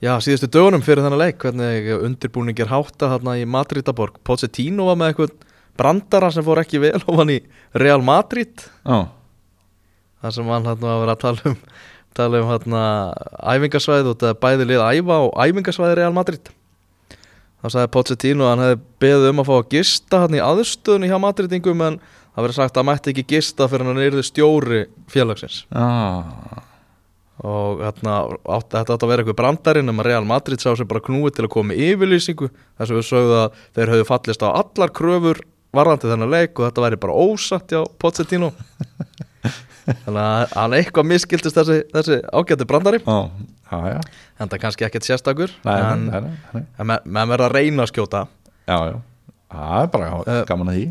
Já, 0.00 0.14
síðustu 0.24 0.48
dögunum 0.48 0.80
fyrir 0.80 1.04
þennan 1.04 1.20
leik 1.20 1.42
hvernig 1.42 1.90
undirbúning 1.92 2.56
er 2.62 2.70
hátta 2.70 3.10
þarna 3.10 3.34
í 3.36 3.42
Madridaborg 3.44 4.14
Pochettino 4.24 4.86
var 4.88 4.96
með 4.96 5.10
eitthvað 5.10 5.34
brandara 5.78 6.30
sem 6.34 6.44
fór 6.46 6.62
ekki 6.62 6.80
vel 6.82 6.98
og 7.04 7.22
hann 7.22 7.34
í 7.36 7.40
Real 7.78 8.02
Madrid. 8.04 8.66
Já, 8.84 9.08
þar 10.22 10.36
sem 10.36 10.52
hann 10.54 10.68
hann 10.68 10.84
var 10.84 10.94
að 10.96 11.02
vera 11.04 11.16
að 11.16 11.24
tala 11.26 11.52
um 11.52 11.58
tala 12.16 12.40
um 12.42 12.48
hérna 12.50 12.84
æfingasvæð 13.54 14.08
og 14.10 14.16
þetta 14.18 14.40
bæði 14.42 14.66
lið 14.66 14.82
að 14.84 14.96
æfa 14.98 15.18
og 15.26 15.36
æfingasvæði 15.44 15.98
Real 16.00 16.16
Madrid. 16.16 16.50
Þá 17.60 17.68
sagði 17.74 17.92
Pochettino 17.94 18.46
að 18.46 18.50
hann 18.54 18.64
hefði 18.64 18.80
beðið 19.04 19.28
um 19.30 19.42
að 19.42 19.50
fá 19.50 19.54
að 19.58 19.68
gista 19.74 20.22
hann 20.24 20.34
í 20.36 20.40
aðstöðunni 20.42 21.10
hjá 21.10 21.18
Madridingum 21.20 21.84
en 21.86 22.00
það 22.00 22.46
verið 22.46 22.56
sagt 22.56 22.72
að 22.72 22.80
hann 22.80 22.88
mætti 22.88 23.12
ekki 23.12 23.26
gista 23.34 23.68
fyrir 23.68 23.90
hann 23.90 24.02
yrði 24.06 24.24
stjóri 24.26 24.82
félagsins. 25.12 25.62
Já 25.68 26.66
og 27.40 27.80
hérna, 27.80 28.16
átt, 28.52 28.68
þetta 28.74 28.96
átti 28.96 29.06
að 29.06 29.10
vera 29.10 29.22
eitthvað 29.22 29.38
brandarinn 29.38 29.92
að 29.92 30.02
Real 30.04 30.26
Madrid 30.28 30.60
sá 30.60 30.74
sem 30.76 30.88
bara 30.88 31.00
knúið 31.04 31.38
til 31.38 31.46
að 31.46 31.52
koma 31.54 31.70
með 31.70 31.84
yfirlýsingu. 31.86 32.50
Þess 32.76 32.92
að 32.92 32.98
við 32.98 33.06
sögðu 33.08 33.38
að 33.38 33.62
þeir 33.78 33.92
höfðu 33.94 34.08
fallist 34.10 34.44
á 34.44 34.48
allar 34.50 34.92
kröfur 34.96 35.40
varðandi 35.76 36.10
þennan 36.10 36.32
leik 36.32 36.58
og 36.58 36.66
þetta 36.68 36.84
væri 36.86 36.98
bara 37.02 37.16
ósatt 37.26 37.70
hjá 37.74 37.82
Pochettino. 38.02 38.50
Þannig 40.04 40.20
að 40.22 40.52
hann 40.54 40.74
eitthvað 40.76 41.08
miskildist 41.10 41.56
þessi, 41.56 41.78
þessi 41.94 42.18
ágætti 42.36 42.66
brandari. 42.68 43.00
Já, 43.02 43.30
já, 43.70 43.78
já. 43.94 44.00
En 44.40 44.48
það 44.50 44.60
kannski 44.62 44.86
ekkert 44.86 45.06
sérstakur 45.06 45.52
Nei, 45.66 45.76
en, 45.84 46.04
nei, 46.08 46.20
nei, 46.54 46.62
en 46.80 46.88
með, 46.90 47.06
með 47.16 47.30
verða 47.34 47.48
að 47.48 47.54
reyna 47.56 47.84
að 47.86 47.90
skjóta. 47.92 48.22
Já, 48.70 48.76
já. 48.90 48.96
Það 49.50 49.76
er 49.82 49.88
bara 49.94 50.10
Eh, 50.30 50.42
gaman 50.48 50.70
að 50.70 50.76
því. 50.78 50.84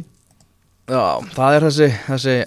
Já, 0.90 1.04
það 1.38 1.56
er 1.60 1.66
þessi, 1.70 1.90
þessi 2.10 2.38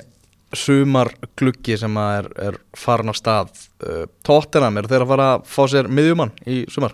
sumargluggi 0.63 1.77
sem 1.81 1.95
að 2.03 2.15
er, 2.19 2.27
er 2.49 2.59
farin 2.77 3.13
á 3.13 3.15
stað. 3.17 3.53
Uh, 3.83 4.03
Tottenham 4.27 4.77
er 4.83 4.89
þeir 4.91 5.05
að 5.07 5.13
fara 5.15 5.29
að 5.37 5.47
fá 5.49 5.63
sér 5.73 5.89
miðjumann 5.89 6.35
í 6.51 6.59
sumar? 6.73 6.93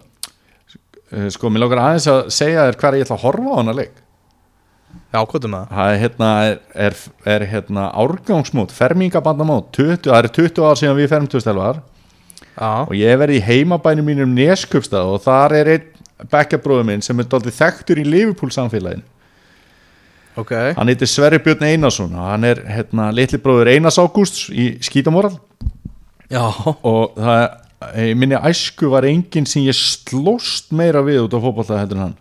Eh, 1.10 1.26
Sko, 1.34 1.50
mér 1.50 1.64
lókar 1.64 1.80
aðeins 1.82 2.06
að 2.12 2.20
segja 2.36 2.68
þér 2.68 2.78
hvað 2.82 2.98
ég 3.00 3.06
ætla 3.08 3.16
að 3.18 3.24
horfa 3.24 3.56
á 3.56 3.58
hana 3.62 3.74
leik 3.80 4.04
Já, 5.08 5.22
hvað 5.24 5.44
er 5.46 5.52
það? 5.52 5.68
Það 5.72 5.90
er 5.90 6.00
hérna, 6.02 6.30
er, 6.44 6.58
er, 6.86 6.96
er 7.32 7.44
hérna 7.48 7.84
árgangsmót, 7.96 8.72
fermingabandamót 8.76 9.70
20, 9.72 10.02
það 10.04 10.18
er 10.18 10.34
20 10.36 10.66
ár 10.68 10.80
síðan 10.80 10.98
við 10.98 11.12
fermum 11.14 11.42
stelvar 11.44 11.78
Já, 12.58 12.72
og 12.82 12.92
ég 12.98 13.12
hef 13.12 13.22
verið 13.22 13.38
í 13.38 13.46
heimabænum 13.46 14.10
mínum 14.10 14.34
Neskupstað 14.36 15.14
og 15.14 15.22
þar 15.24 15.54
er 15.60 15.70
einn 15.76 16.26
bekkjabróður 16.28 16.88
minn 16.90 17.04
sem 17.04 17.22
er 17.22 17.28
dálítið 17.30 17.56
þekktur 17.56 18.02
í 18.02 18.04
Liverpool 18.04 18.52
samfélagin 18.52 19.04
ok. 20.36 20.52
Hann 20.76 20.92
heitir 20.92 21.10
Sverri 21.10 21.40
Björn 21.42 21.64
Einarsson 21.70 22.12
og 22.12 22.28
hann 22.28 22.44
er 22.48 22.60
hérna 22.68 23.08
litli 23.14 23.40
bróður 23.40 23.72
Einars 23.72 24.00
Ágústs 24.02 24.50
í 24.52 24.74
Skítamóral 24.84 25.38
Já, 26.28 26.44
og 26.84 27.16
það 27.16 28.12
minni 28.18 28.36
æsku 28.36 28.90
var 28.92 29.06
enginn 29.08 29.46
sem 29.48 29.64
ég 29.64 29.76
slóst 29.78 30.74
meira 30.74 31.00
við 31.06 31.24
út 31.24 31.36
á 31.36 31.40
fótbolta 31.40 31.78
heldur 31.80 32.00
en 32.00 32.08
hann 32.08 32.18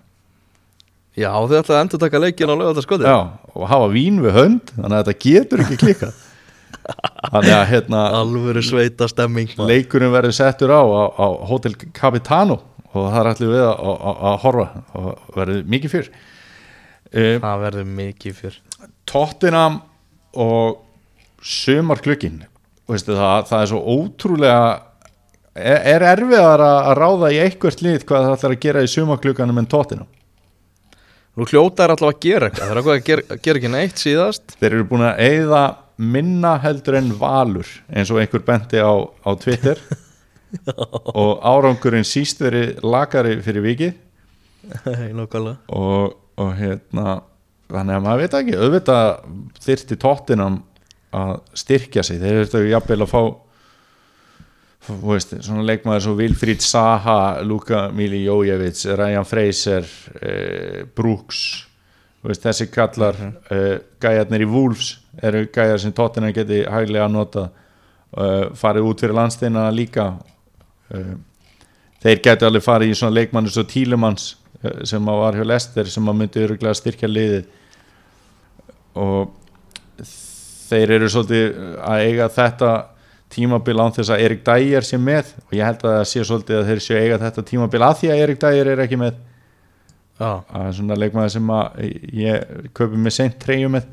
já 1.17 1.31
þið 1.33 1.57
ætlaði 1.59 1.75
að 1.75 1.81
endur 1.81 2.01
taka 2.03 2.21
leikin 2.21 2.53
á 2.53 2.55
lögða 2.55 2.85
skotið 2.85 3.09
Já, 3.09 3.17
og 3.53 3.67
hafa 3.71 3.89
vín 3.93 4.21
við 4.23 4.37
hönd 4.37 4.71
þannig 4.75 4.95
að 4.97 5.03
þetta 5.09 5.25
getur 5.25 5.63
ekki 5.65 5.77
klikkað. 5.81 6.23
Þannig 7.33 7.53
að 7.55 7.67
hérna 7.71 8.01
Alvöru 8.15 8.63
sveita 8.63 9.07
stemming 9.11 9.53
leikurinn 9.59 10.13
verður 10.13 10.35
settur 10.35 10.71
á, 10.71 10.81
á, 10.83 11.03
á 11.15 11.27
Hotel 11.49 11.75
Capitano 11.95 12.59
og 12.93 13.09
það 13.11 13.19
er 13.19 13.29
allir 13.31 13.53
við 13.53 13.63
að, 13.65 13.85
að, 13.97 14.19
að 14.29 14.37
horfa. 14.43 14.67
Og 14.97 15.07
verður 15.35 15.63
mikið 15.73 15.93
fyrr 15.95 16.09
uh, 16.11 17.33
Það 17.43 17.63
verður 17.65 17.89
mikið 17.99 18.37
fyrr 18.41 18.59
Tottenham 19.07 19.81
og 20.37 20.83
sumarklukkin 21.43 22.43
veistu, 22.87 23.15
það, 23.17 23.47
það 23.49 23.63
er 23.63 23.71
svo 23.71 23.81
ótrúlega 23.97 24.59
er, 25.57 25.79
er 25.95 26.05
erfiðar 26.13 26.63
að, 26.63 26.91
ráða 26.99 27.31
í 27.33 27.39
eitthvert 27.43 27.83
lið 27.83 28.05
hvað 28.07 28.27
það 28.27 28.35
ætlar 28.37 28.55
að 28.55 28.63
gera 28.65 28.83
í 28.83 28.91
sumarklukkanum 28.91 29.61
en 29.61 29.69
Tottenham 29.71 30.09
Nú 31.37 31.45
hljóta 31.45 31.85
er 31.85 31.93
allavega 31.93 32.15
að 32.17 32.23
gera 32.25 32.47
eitthvað. 32.47 32.63
Það 32.63 32.71
er 32.71 32.79
eitthvað 32.81 32.95
að 32.95 33.05
gera, 33.07 33.37
gera 33.45 33.59
ekki 33.61 33.69
neitt 33.73 34.01
síðast. 34.01 34.55
Þeir 34.57 34.71
eru 34.71 34.87
búin 34.89 35.05
að 35.05 35.19
eigða 35.27 35.61
minna 35.97 36.53
heldur 36.61 36.97
en 36.97 37.11
valur 37.19 37.69
eins 37.93 38.11
og 38.13 38.21
einhver 38.21 38.43
benti 38.45 38.81
á, 38.81 38.93
á 38.97 39.31
Twitter. 39.37 39.81
Og 41.19 41.41
árangurinn 41.43 42.07
síst 42.07 42.39
verið 42.41 42.79
lagari 42.81 43.35
fyrir 43.43 43.65
nákvæmlega. 45.19 45.57
Og, 45.75 46.15
og 46.39 46.53
hérna 46.57 47.19
þannig 47.67 47.97
að 47.97 48.05
maður 48.05 48.21
veit 48.23 48.37
ekki, 48.39 48.55
auðvitað 48.57 49.07
þyrfti 49.65 49.97
tóttinam 50.01 50.61
að 51.17 51.33
styrkja 51.61 52.05
sig. 52.07 52.21
Þeir 52.23 52.41
eru 52.45 52.63
jafnvel 52.71 53.01
að 53.03 53.11
fá 53.11 53.21
veist, 54.87 55.33
svona 55.43 55.65
leikmaður 55.67 56.05
svo 56.05 56.15
Vilfríd 56.17 56.61
Saha, 56.63 57.41
Luka 57.43 57.87
Mili 57.91 58.23
Jójevits 58.25 58.85
Ryan 58.85 59.25
Fraser 59.27 59.87
eh, 60.21 60.85
Brooks 60.95 61.41
veist, 62.23 62.43
þessi 62.45 62.69
kallar 62.71 63.15
mm 63.19 63.33
-hmm. 63.49 63.83
gæjarnir 64.01 64.41
í 64.41 64.51
Wolves 64.51 64.97
eru 65.21 65.47
gæjar 65.53 65.79
sem 65.79 65.93
tóttina 65.93 66.31
geti 66.31 66.63
hæglega 66.69 67.05
að 67.05 67.11
nota 67.11 67.49
uh, 68.17 68.53
farið 68.57 68.89
út 68.89 69.01
fyrir 69.01 69.15
landsteina 69.17 69.69
líka 69.73 70.07
uh, 70.93 71.15
þeir 72.03 72.21
geti 72.23 72.45
alveg 72.45 72.65
farið 72.65 72.93
í 72.93 72.97
svona 72.99 73.17
leikmannu 73.17 73.49
svo 73.53 73.65
Tílemanns 73.67 74.35
uh, 74.63 74.83
sem 74.87 75.09
að 75.09 75.23
var 75.23 75.39
hjá 75.39 75.47
Lester 75.47 75.89
sem 75.91 76.09
að 76.09 76.19
myndi 76.21 76.43
öruglega 76.45 76.77
styrkja 76.77 77.09
liðið 77.11 77.45
og 78.97 79.33
þeir 80.67 80.95
eru 80.97 81.09
svolítið 81.09 81.57
að 81.85 82.05
eiga 82.05 82.29
þetta 82.33 82.71
tímabil 83.33 83.79
án 83.79 83.93
þess 83.95 84.13
að 84.13 84.23
Erik 84.25 84.43
Dæjar 84.45 84.85
sé 84.87 84.99
með. 85.01 85.33
Og 85.47 85.57
ég 85.57 85.67
held 85.67 85.83
að 85.83 85.97
það 85.97 86.05
sé 86.11 86.27
svolítið 86.27 86.59
að 86.59 86.69
þeir 86.71 86.83
séu 86.85 86.99
eiga 87.01 87.19
þetta 87.23 87.47
tímabil 87.49 87.81
að 87.87 87.97
því 88.01 88.11
að 88.13 88.21
Erik 88.25 88.39
Dæjar 88.43 88.71
er 88.73 88.83
ekki 88.85 89.01
með. 89.01 89.17
Já, 90.17 90.29
það 90.49 90.63
er 90.63 90.77
svona 90.79 90.97
leikmaður 90.97 91.33
sem 91.35 91.51
að 91.53 91.81
ég 92.17 92.71
köpi 92.77 93.01
með 93.01 93.15
seint 93.17 93.35
treyju 93.41 93.73
með. 93.73 93.91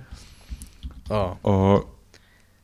Já, 1.11 1.21
og 1.21 1.75
uh, 1.75 1.83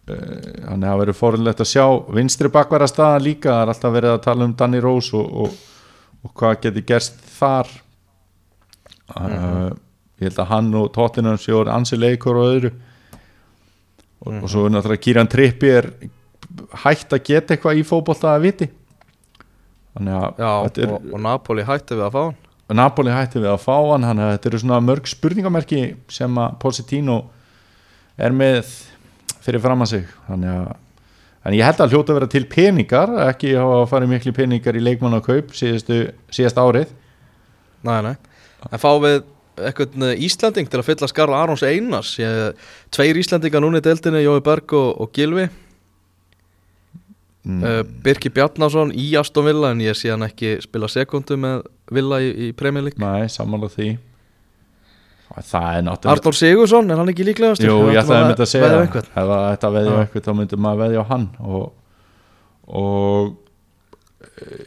þannig 0.08 0.86
að 0.86 0.86
það 0.86 1.00
verður 1.02 1.18
fórhundilegt 1.18 1.60
að 1.60 1.70
sjá 1.74 1.84
vinstri 2.16 2.52
bakvara 2.54 2.88
staðan 2.88 3.26
líka. 3.26 3.50
Það 3.52 3.64
er 3.64 3.72
alltaf 3.74 3.96
verið 3.98 4.14
að 4.14 4.22
tala 4.28 4.46
um 4.48 4.54
Danny 4.62 4.80
Rose 4.84 5.12
og, 5.18 5.34
og, 5.44 5.90
og 6.24 6.34
hvað 6.40 6.56
getur 6.64 6.86
gerst 6.88 7.20
þar. 7.36 7.74
Uh, 9.10 9.68
ég 10.22 10.30
held 10.30 10.40
að 10.40 10.50
hann 10.54 10.72
og 10.80 10.88
Tottenham 10.94 11.36
séu 11.40 11.58
orðið 11.58 11.74
ansi 11.74 12.00
leikur 12.00 12.40
og 12.40 12.54
öðru. 12.54 12.72
Og, 14.20 14.32
og 14.36 14.48
svo 14.52 14.64
er 14.68 14.72
náttúrulega 14.72 15.04
Kieran 15.04 15.28
Trippi 15.32 15.68
er 15.72 15.90
hægt 16.84 17.14
að 17.14 17.24
geta 17.26 17.54
eitthvað 17.54 17.80
í 17.80 17.86
fótbolta 17.86 18.34
að 18.34 18.46
viti. 18.48 18.68
Þannig 19.96 20.16
að 20.16 20.42
já 20.42 20.50
er, 20.84 20.92
og, 20.94 21.08
og 21.10 21.24
Napoli 21.24 21.66
hætti 21.66 21.96
við 21.96 22.06
að 22.06 22.14
fá 22.14 22.20
hann. 22.22 22.38
Napoli 22.78 23.14
hætti 23.14 23.42
við 23.42 23.50
að 23.50 23.64
fá 23.64 23.74
hann 23.74 24.06
þannig 24.06 24.26
að 24.26 24.36
þetta 24.36 24.50
eru 24.50 24.60
svona 24.62 24.84
mörg 24.86 25.10
spurningamerki 25.10 25.80
sem 26.12 26.38
að 26.38 26.54
Positino 26.62 27.16
er 28.20 28.36
með 28.36 28.70
fyrir 29.42 29.62
fram 29.64 29.82
að 29.82 29.92
sig. 29.94 30.06
Þannig 30.28 30.54
að 30.54 30.70
en 31.40 31.56
ég 31.56 31.64
held 31.64 31.80
að 31.80 31.94
hljóta 31.94 32.12
að 32.12 32.18
vera 32.20 32.30
til 32.30 32.44
peningar 32.52 33.12
ekki 33.30 33.54
hafa 33.56 33.84
farið 33.88 34.12
miklu 34.12 34.34
peningar 34.36 34.76
í 34.76 34.82
leikmann 34.84 35.16
og 35.16 35.24
kaup 35.24 35.54
síðastu, 35.56 36.02
síðast 36.28 36.60
árið. 36.60 36.90
Nei, 37.88 37.96
nei, 38.04 38.14
en 38.68 38.82
fá 38.82 38.90
við 39.00 39.22
eitthvað 39.60 40.20
Íslanding 40.20 40.68
til 40.70 40.80
að 40.80 40.86
fylla 40.86 41.08
skarla 41.08 41.40
Arons 41.40 41.64
Einars? 41.64 42.12
Ég, 42.20 42.60
Tveir 42.92 43.18
Íslandingar 43.20 43.64
núna 43.64 43.80
í 43.80 43.84
deildinni, 43.84 44.22
Jói 44.24 44.38
Berg 44.44 44.76
og, 44.76 44.92
og 45.00 45.12
Gilvi 45.16 45.48
mm. 47.46 47.64
uh, 47.64 47.80
Birki 48.04 48.32
Bjarnason 48.34 48.92
í 48.96 49.10
Aston 49.20 49.46
Villa 49.48 49.72
en 49.74 49.82
ég 49.84 49.98
sé 49.98 50.12
hann 50.12 50.26
ekki 50.26 50.58
spila 50.64 50.90
sekundu 50.90 51.38
með 51.40 51.66
Villa 51.90 52.20
í, 52.22 52.30
í 52.48 52.52
Premier 52.56 52.86
League 52.86 53.02
Nei, 53.02 53.28
sammála 53.32 53.70
því 53.72 53.90
það 55.30 55.76
er 55.76 55.84
náttúrulega 55.86 56.16
Arnór 56.16 56.36
Sigursson, 56.36 56.90
er 56.90 56.98
hann 56.98 57.12
ekki 57.12 57.26
líklegast? 57.28 57.62
Jú, 57.62 57.76
ég 57.94 58.00
ætlaði 58.00 58.24
að 58.24 58.28
mynda 58.32 58.46
að 58.46 58.50
segja 58.50 58.70
einhvern. 58.80 59.06
ef 59.06 59.30
það 59.30 59.68
að 59.68 59.76
veðja 59.76 59.94
á 59.94 60.00
eitthvað 60.02 60.26
þá 60.26 60.32
myndum 60.40 60.64
maður 60.64 60.82
veðja 60.82 61.04
á 61.04 61.10
hann 61.10 61.26
og, 61.46 61.66
og 62.80 63.30
e, 64.18 64.60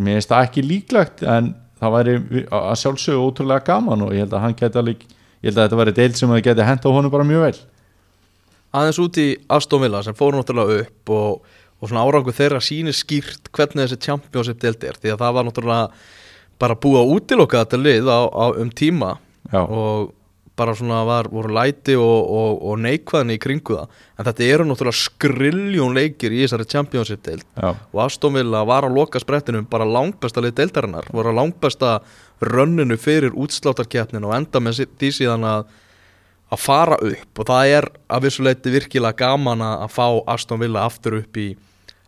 mér 0.00 0.18
finnst 0.18 0.32
það 0.32 0.48
ekki 0.48 0.64
líklegt 0.64 1.24
en 1.36 1.52
það 1.76 1.96
væri 1.98 2.16
að 2.48 2.76
sjálfsögðu 2.80 3.28
ótrúlega 3.28 3.66
gaman 3.68 4.06
og 4.06 4.14
ég 4.16 4.24
held 4.24 4.36
að 4.36 4.44
hann 4.46 4.56
geti 4.56 4.80
alveg 4.80 5.04
ég 5.04 5.50
held 5.50 5.58
að 5.58 5.66
þetta 5.66 5.80
væri 5.82 5.96
deild 6.00 6.20
sem 6.20 6.32
að 6.32 6.44
geti 6.48 6.68
hent 6.70 6.88
á 6.88 6.90
honum 6.96 7.12
bara 7.12 7.28
mjög 7.28 7.48
vel 7.50 7.58
Aðeins 8.76 8.98
út 9.00 9.20
í 9.20 9.28
Aston 9.52 9.84
Villa 9.84 10.02
sem 10.04 10.16
fór 10.16 10.36
náttúrulega 10.36 10.82
upp 10.84 11.12
og, 11.16 11.52
og 11.80 11.90
svona 11.90 12.04
árangu 12.06 12.34
þeirra 12.34 12.60
sýnir 12.64 12.96
skýrt 12.96 13.50
hvernig 13.52 13.84
þessi 13.86 14.02
championship 14.08 14.60
deild 14.62 14.84
er 14.84 15.00
því 15.00 15.12
að 15.12 15.24
það 15.24 15.36
var 15.36 15.48
náttúrulega 15.48 15.88
bara 16.62 16.78
búið 16.80 17.02
að 17.02 17.14
útiloka 17.16 17.64
þetta 17.64 17.82
lið 17.82 18.08
á, 18.08 18.20
á, 18.32 18.44
um 18.56 18.70
tíma 18.72 19.16
Já, 19.52 19.60
og 19.62 20.14
bara 20.56 20.72
svona 20.74 21.02
var, 21.04 21.28
voru 21.28 21.52
læti 21.52 21.94
og, 22.00 22.30
og, 22.32 22.62
og 22.64 22.78
neikvæðinni 22.80 23.36
í 23.36 23.40
kringu 23.40 23.76
það. 23.76 23.96
En 24.16 24.28
þetta 24.28 24.46
eru 24.46 24.66
náttúrulega 24.66 25.00
skriljón 25.02 25.96
leikir 25.96 26.32
í 26.32 26.42
þessari 26.42 26.68
championship 26.72 27.24
deild 27.26 27.44
já, 27.44 27.74
og 27.74 28.00
Aston 28.06 28.38
Villa 28.38 28.64
var 28.68 28.88
að 28.88 28.96
loka 28.96 29.20
sprettinum 29.20 29.68
bara 29.70 29.88
langbesta 29.88 30.44
lið 30.44 30.56
deildarinnar 30.62 31.10
voru 31.12 31.32
að 31.32 31.40
langbesta 31.42 31.98
rönninu 32.40 32.96
fyrir 33.00 33.36
útsláttarkeppnin 33.36 34.24
og 34.24 34.32
enda 34.36 34.62
með 34.64 34.86
því 34.96 35.12
síðan 35.20 35.44
að 35.48 35.68
að 36.52 36.62
fara 36.62 37.00
upp 37.02 37.42
og 37.42 37.48
það 37.48 37.72
er 37.78 37.88
að 38.06 38.28
vissuleiti 38.28 38.72
virkilega 38.74 39.18
gaman 39.24 39.64
að 39.66 39.90
fá 39.94 40.06
Aston 40.30 40.62
Villa 40.62 40.86
aftur 40.86 41.18
upp 41.20 41.36
í 41.36 41.50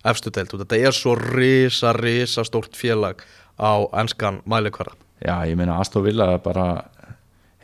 efstu 0.07 0.31
deild. 0.31 0.55
Og 0.55 0.63
þetta 0.63 0.79
er 0.79 0.95
svo 0.95 1.17
risa, 1.19 1.93
risa 1.97 2.45
stórt 2.47 2.79
félag 2.79 3.25
á 3.59 3.83
enskan 3.99 4.43
mælikvara 4.47 4.95
já, 5.25 5.47
ég 5.47 5.57
meina 5.57 5.79
Aston 5.81 6.05
Villa 6.05 6.33
er 6.35 6.43
bara 6.43 6.67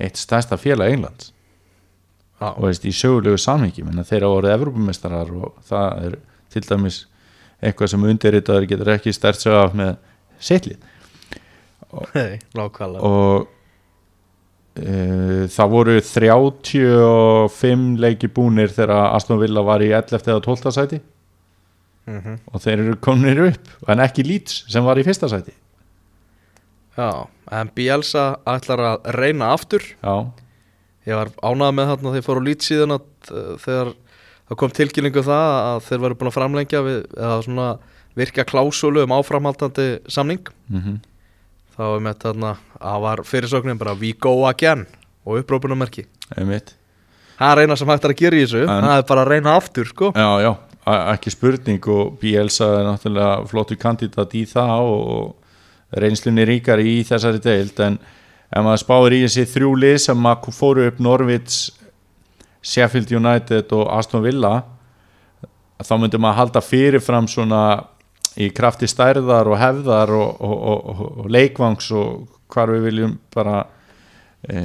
eitt 0.00 0.18
stærsta 0.18 0.58
félag 0.58 0.92
Englands. 0.92 1.32
Já. 2.40 2.50
og 2.50 2.66
veist, 2.66 2.84
í 2.84 2.92
sögulegu 2.92 3.38
samhengi 3.38 3.84
menna 3.86 4.02
þeir 4.04 4.26
hafa 4.26 4.38
orðið 4.40 4.54
Evrópumeistarar 4.56 5.28
og 5.38 5.52
það 5.68 6.06
er 6.08 6.16
til 6.52 6.62
dæmis 6.66 6.96
eitthvað 7.62 7.92
sem 7.92 8.06
undirritaður 8.10 8.66
getur 8.72 8.90
ekki 8.96 9.14
stert 9.14 9.40
sig 9.40 9.54
af 9.54 9.76
með 9.78 9.94
nákvæmlega. 12.58 13.06
Og 13.06 13.46
e, 13.46 13.46
það 14.74 15.68
voru 15.70 15.92
35 16.02 17.98
leiki 18.02 18.26
búnir 18.34 18.72
þegar 18.74 19.14
Aston 19.14 19.38
Villa 19.38 19.62
var 19.62 19.82
í 19.84 19.90
11. 19.94 20.18
eða 20.32 20.40
12. 20.42 20.72
sæti 20.74 21.00
Mhm. 22.06 22.34
og 22.52 22.60
þeir 22.60 22.80
eru 22.82 22.96
kominir 23.00 23.38
upp 23.48 23.88
en 23.88 23.98
ekki 24.04 24.24
Leeds 24.26 24.64
sem 24.68 24.84
var 24.84 24.96
í 25.00 25.04
fyrsta 25.06 25.24
sæti 25.30 25.54
Já, 26.98 27.26
en 27.50 27.70
Bielsa 27.74 28.36
ætlar 28.46 28.78
að 28.78 29.06
reyna 29.16 29.52
aftur 29.54 29.80
já, 30.02 30.26
Ég 31.06 31.16
var 31.16 31.28
ánægð 31.42 31.72
með 31.76 31.88
þarna 31.90 32.10
þegar 32.12 32.20
ég 32.20 32.26
fór 32.28 32.40
á 32.40 32.44
lít 32.44 32.62
síðan 32.64 32.94
að 32.98 33.02
uh, 33.32 33.56
þegar 33.60 33.90
það 34.48 34.56
kom 34.60 34.70
tilkynningu 34.76 35.18
um 35.22 35.26
það 35.30 35.48
að 35.64 35.80
þeir 35.88 36.02
væru 36.04 36.14
búin 36.20 36.28
að 36.30 36.36
framlengja 36.36 36.82
við, 36.84 37.00
eða 37.16 37.40
svona 37.44 37.66
virka 38.16 38.44
klásulu 38.44 39.02
um 39.04 39.16
áframhaldandi 39.16 39.88
samning 40.08 40.44
mm 40.68 41.00
þá 41.74 41.82
er 41.88 42.02
með 42.06 42.18
þarna 42.24 42.52
að 42.80 43.00
var 43.04 43.22
fyrirsögnin 43.28 43.78
bara 43.80 43.94
we 43.98 44.12
go 44.12 44.44
again. 44.48 44.86
Og 45.24 45.40
upprópunamerki 45.40 46.04
það 47.38 47.50
er 47.50 47.62
eina 47.64 47.76
sem 47.76 47.88
hægt 47.88 48.04
er 48.04 48.12
að 48.14 48.20
gera 48.20 48.36
í 48.36 48.42
þessu. 48.44 48.62
En- 48.68 48.84
það 48.84 48.98
er 48.98 49.06
bara 49.08 49.24
að 49.24 49.30
reyna 49.32 49.54
aftur 49.58 49.88
sko. 49.88 50.12
Já, 50.14 50.28
já, 50.44 50.52
ekki 51.14 51.32
spurning 51.32 51.88
og 51.88 52.18
Bielsa 52.20 52.68
er 52.80 52.84
náttúrulega 52.90 53.48
flottur 53.48 53.80
kandidat 53.80 54.34
í 54.36 54.44
það 54.46 54.90
og 54.90 55.34
reynslunni 55.96 56.44
ríkar 56.46 56.82
í 56.82 57.00
þessari 57.06 57.40
deild 57.42 57.80
en 57.80 57.98
ef 58.54 58.62
maður 58.62 58.82
spáir 58.82 59.16
í 59.16 59.22
þessi 59.24 59.46
þrjú 59.54 59.72
lið 59.80 59.96
sem 60.04 60.28
fóru 60.52 60.86
upp 60.90 61.00
Norvits 61.00 61.70
Sheffield 62.64 63.10
United 63.12 63.72
og 63.76 63.88
Aston 63.98 64.22
Villa 64.24 64.62
þá 65.84 65.94
myndi 66.00 66.20
maður 66.20 66.38
halda 66.40 66.62
fyrirfram 66.64 67.26
svona 67.28 67.62
í 68.40 68.50
krafti 68.54 68.88
stærðar 68.90 69.50
og 69.52 69.60
hefðar 69.60 70.12
og, 70.16 70.42
og, 70.42 70.54
og, 70.72 71.02
og, 71.24 71.30
leikvangs 71.30 71.90
og 71.94 72.26
hvar 72.52 72.72
við 72.74 72.88
viljum 72.88 73.16
bara 73.34 73.62
e, 74.42 74.60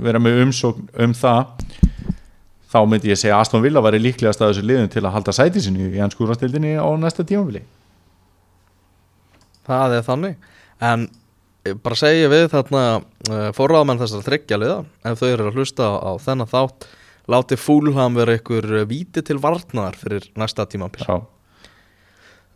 vera 0.00 0.20
með 0.22 0.42
umsókn 0.46 0.88
um 1.04 1.14
það 1.16 1.66
þá 2.72 2.78
myndi 2.88 3.12
ég 3.12 3.20
segja 3.20 3.36
að 3.36 3.46
Aston 3.46 3.64
Villa 3.64 3.84
væri 3.84 4.02
líklegast 4.02 4.42
að 4.42 4.54
þessu 4.54 4.66
liðin 4.66 4.92
til 4.92 5.04
að 5.04 5.14
halda 5.16 5.36
sæti 5.36 5.62
sinni 5.64 5.90
í 5.92 6.02
ennskúrastildinni 6.04 6.76
á 6.80 6.88
næsta 7.00 7.24
tímafili 7.26 7.62
það 9.66 9.96
er 9.98 10.04
þannig. 10.06 10.36
En 10.84 11.08
bara 11.82 11.98
segja 11.98 12.30
við 12.30 12.46
þarna 12.52 12.82
uh, 13.00 13.48
forráðamenn 13.56 14.00
þessar 14.02 14.26
þryggja 14.26 14.60
liða 14.62 14.78
ef 15.10 15.22
þau 15.22 15.28
eru 15.28 15.48
að 15.48 15.58
hlusta 15.58 15.88
á, 15.90 15.94
á 15.98 16.12
þennan 16.22 16.52
þátt 16.52 16.88
láti 17.32 17.58
fúlham 17.58 18.18
vera 18.18 18.36
ykkur 18.38 18.68
víti 18.86 19.24
til 19.26 19.40
varnar 19.42 19.96
fyrir 19.98 20.28
næsta 20.38 20.68
tímabil. 20.70 21.02
Já, 21.02 21.16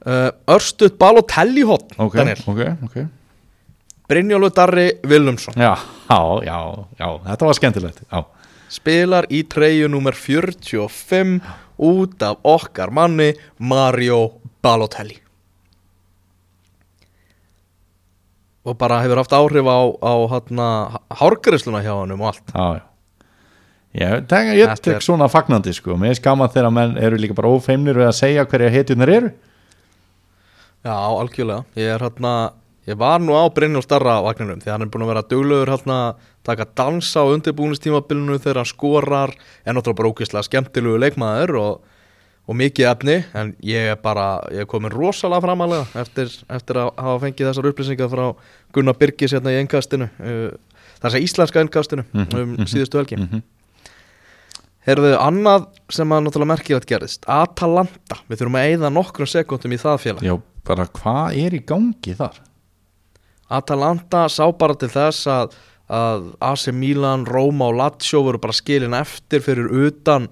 uh, 0.07 0.31
Örstuð 0.55 0.97
Balotelli 1.01 1.63
hot 1.69 1.93
ok, 1.97 2.15
Daniel, 2.17 2.43
ok, 2.47 2.61
ok. 2.89 2.97
Brynjólu 4.11 4.51
Darri 4.51 4.89
Willumsson 5.07 5.55
Já, 5.57 5.75
já, 6.11 6.21
já, 6.47 6.59
já, 6.99 7.09
þetta 7.31 7.47
var 7.51 7.55
skemmtilegt 7.61 8.01
Já, 8.11 8.25
spilar 8.71 9.27
í 9.31 9.43
treyju 9.51 9.89
nummer 9.93 10.15
45 10.15 11.41
út 11.81 12.23
af 12.23 12.39
okkar 12.45 12.91
manni 12.93 13.33
Mario 13.59 14.19
Balotelli. 14.63 15.17
Og 18.69 18.77
bara 18.77 18.99
hefur 19.01 19.17
haft 19.23 19.33
áhrif 19.33 19.65
á, 19.65 19.79
á 20.05 20.13
hana, 20.35 20.67
hárgrisluna 21.17 21.81
hjá 21.81 21.95
hann 21.97 22.13
og 22.13 22.27
allt. 22.29 22.53
Já, 22.53 22.67
já. 22.77 22.83
Ég, 24.01 24.27
tek, 24.31 24.51
ég 24.55 24.75
tek 24.85 24.99
er- 24.99 25.03
svona 25.03 25.27
fagnandi 25.33 25.73
sko. 25.75 25.97
Mér 25.99 26.13
er 26.13 26.19
skaman 26.21 26.53
þegar 26.53 26.71
menn 26.71 26.99
eru 27.01 27.17
líka 27.19 27.35
bara 27.35 27.49
ófeimnir 27.51 27.97
við 27.97 28.07
að 28.11 28.19
segja 28.21 28.45
hverja 28.47 28.69
hetjunar 28.71 29.11
eru 29.11 29.31
Já, 30.85 30.97
algjörlega. 30.97 31.65
Ég 31.77 31.95
er 31.95 32.01
hérna 32.01 32.35
Ég 32.89 32.97
var 32.99 33.21
nú 33.21 33.37
á 33.37 33.45
Brynjól 33.53 33.85
Starra 33.85 34.17
vagninum 34.25 34.59
því 34.63 34.71
hann 34.73 34.83
er 34.83 34.89
búin 34.91 35.05
að 35.05 35.11
vera 35.13 35.23
duglegur 35.29 35.71
hérna 35.71 35.97
taka 36.49 36.65
dansa 36.65 37.23
á 37.23 37.29
undirbúinistímabilinu 37.29 38.39
þegar 38.41 38.63
hann 38.63 38.71
skorar. 38.71 39.35
Er 39.63 39.77
náttúrulega 39.77 39.99
bara 40.01 40.11
ógeðslega 40.11 40.47
skemmtilegu 40.49 40.97
leikmaður 40.99 41.53
og, 41.61 41.85
og 42.49 42.59
mikið 42.59 42.89
efni 42.89 43.19
en 43.37 43.53
ég 43.63 43.93
er 43.93 44.01
bara, 44.01 44.41
ég 44.51 44.65
er 44.65 44.71
komin 44.71 44.95
rosalega 44.95 45.45
framalega 45.45 46.03
eftir, 46.03 46.33
eftir 46.49 46.81
að 46.81 46.91
hafa 46.97 47.23
fengið 47.27 47.51
þessar 47.51 47.71
upplýsingar 47.71 48.11
frá 48.17 48.27
Gunnar 48.75 48.99
Birgis 48.99 49.37
hérna 49.37 49.55
í 49.55 49.61
engastinu 49.61 50.09
uh, 50.09 50.51
þess 51.05 51.15
að 51.15 51.29
íslenska 51.29 51.63
engastinu 51.63 52.09
Mhm, 52.11 52.29
um 52.33 52.55
mhm, 52.57 52.71
síðustu 52.73 52.99
helgi. 52.99 53.21
Mhm. 53.21 53.45
Herðu, 54.89 55.11
annað 55.21 55.67
sem 55.93 56.09
að 56.09 56.23
náttúrulega 56.25 56.55
merkilegt 56.55 56.89
gerðist. 56.89 57.27
Atalanta, 57.29 58.17
við 58.31 58.41
þurfum 58.41 58.57
að 58.57 58.71
eyða 58.71 58.91
nokkrum 58.95 59.29
sekundum 59.29 59.75
í 59.77 59.79
það 59.79 59.99
félag. 60.01 60.23
Já, 60.25 60.35
bara 60.67 60.87
hvað 60.87 61.37
er 61.45 61.57
í 61.57 61.63
gangi 61.67 62.15
þar? 62.19 62.39
Atalanta 63.51 64.27
sá 64.31 64.45
bara 64.55 64.77
til 64.79 64.89
þess 64.93 65.27
að, 65.31 65.57
að 65.91 66.29
AC 66.47 66.69
Milan, 66.77 67.25
Roma 67.27 67.71
og 67.73 67.79
Lazio 67.81 68.23
voru 68.27 68.39
bara 68.43 68.55
skilin 68.55 68.95
eftir 68.95 69.43
fyrir 69.43 69.71
utan 69.89 70.29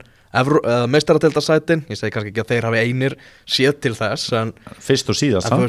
meistarateldarsætin 0.93 1.87
ég 1.89 1.97
segi 1.99 2.13
kannski 2.15 2.31
ekki 2.35 2.43
að 2.45 2.51
þeir 2.53 2.67
hafi 2.69 2.81
einir 2.85 3.15
séð 3.49 3.79
til 3.83 3.95
þess 3.97 4.33
en, 4.39 4.53
Fyrst 4.85 5.09
og 5.11 5.17
síðast 5.19 5.53
en 5.55 5.69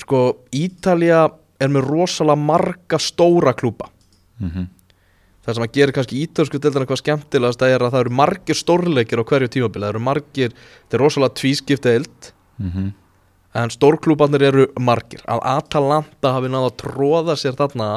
sko 0.00 0.22
Ítalía 0.56 1.26
er 1.62 1.70
með 1.70 1.84
rosalega 1.90 2.40
marga 2.40 2.98
stóra 3.02 3.52
klúpa 3.54 3.90
Mhm. 4.42 4.64
það 5.44 5.54
sem 5.54 5.62
að 5.66 5.72
gera 5.76 5.92
kannski 5.94 6.22
ítalsku 6.26 6.58
deildina 6.58 6.82
eitthvað 6.86 7.02
skemmtilegast 7.02 7.62
er 7.62 7.78
að 7.84 7.92
það 7.92 8.00
eru 8.00 8.14
margir 8.18 8.56
stórleikir 8.58 9.20
á 9.22 9.24
hverju 9.28 9.48
tímabili, 9.54 9.84
það 9.84 9.92
eru 9.92 10.00
margir 10.02 10.50
þetta 10.56 10.96
er 10.98 11.02
rosalega 11.04 11.34
tvískipt 11.38 11.82
deild 11.86 12.32
Mhm. 12.58 12.92
En 13.54 13.72
stórklúbarnir 13.72 14.46
eru 14.48 14.66
margir. 14.80 15.22
Að 15.28 15.42
Atalanta 15.58 16.34
hafi 16.36 16.50
náða 16.52 16.70
að 16.70 16.78
tróða 16.84 17.36
sér 17.40 17.58
þarna 17.58 17.90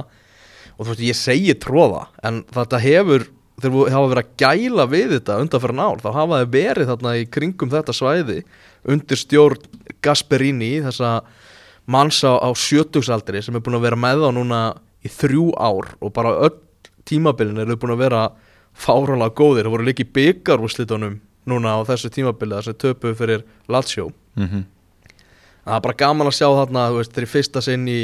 og 0.76 0.84
þú 0.84 0.90
veist 0.92 1.06
ég 1.06 1.20
segi 1.20 1.56
tróða 1.64 2.06
en 2.28 2.44
þetta 2.56 2.82
hefur 2.84 3.30
þegar 3.64 3.94
hafa 3.94 4.12
verið 4.12 4.24
að 4.26 4.34
gæla 4.42 4.86
við 4.92 5.14
þetta 5.16 5.40
undanferðan 5.44 5.86
ár. 5.86 6.02
Þá 6.04 6.10
hafa 6.18 6.40
þeir 6.42 6.52
verið 6.56 6.90
þarna 6.92 7.14
í 7.16 7.28
kringum 7.32 7.72
þetta 7.72 7.96
svæði 7.96 8.40
undir 8.92 9.20
stjórn 9.20 9.70
Gasperini 10.04 10.74
þessa 10.86 11.14
manns 11.90 12.20
á, 12.26 12.36
á 12.36 12.50
sjötugsaldri 12.52 13.42
sem 13.46 13.56
er 13.56 13.64
búin 13.64 13.78
að 13.80 13.88
vera 13.88 14.00
með 14.00 14.26
þá 14.26 14.30
núna 14.36 14.60
í 15.06 15.12
þrjú 15.14 15.52
ár 15.56 15.94
og 16.02 16.14
bara 16.16 16.34
öll 16.48 16.58
tímabilin 17.06 17.62
eru 17.62 17.78
búin 17.80 17.94
að 17.96 18.04
vera 18.08 18.22
fáranlega 18.76 19.36
góðir, 19.38 19.68
það 19.68 19.76
voru 19.76 19.88
líka 19.88 20.04
í 20.04 20.12
byggarúslitunum 20.18 21.20
núna 21.48 21.76
á 21.78 21.80
þessu 21.88 22.12
tímabili 22.12 22.58
þess 22.58 22.74
að 22.74 22.80
töpu 22.82 23.14
fyrir 23.16 23.46
Lazio. 23.72 24.10
Mhm. 24.36 24.66
Það 25.66 25.78
er 25.78 25.84
bara 25.88 26.00
gaman 26.04 26.30
að 26.30 26.38
sjá 26.38 26.48
þarna 26.60 26.86
veist, 26.96 27.16
þeir 27.16 27.28
í 27.28 27.32
fyrsta 27.34 27.66
sinn 27.66 27.90
í 27.90 28.00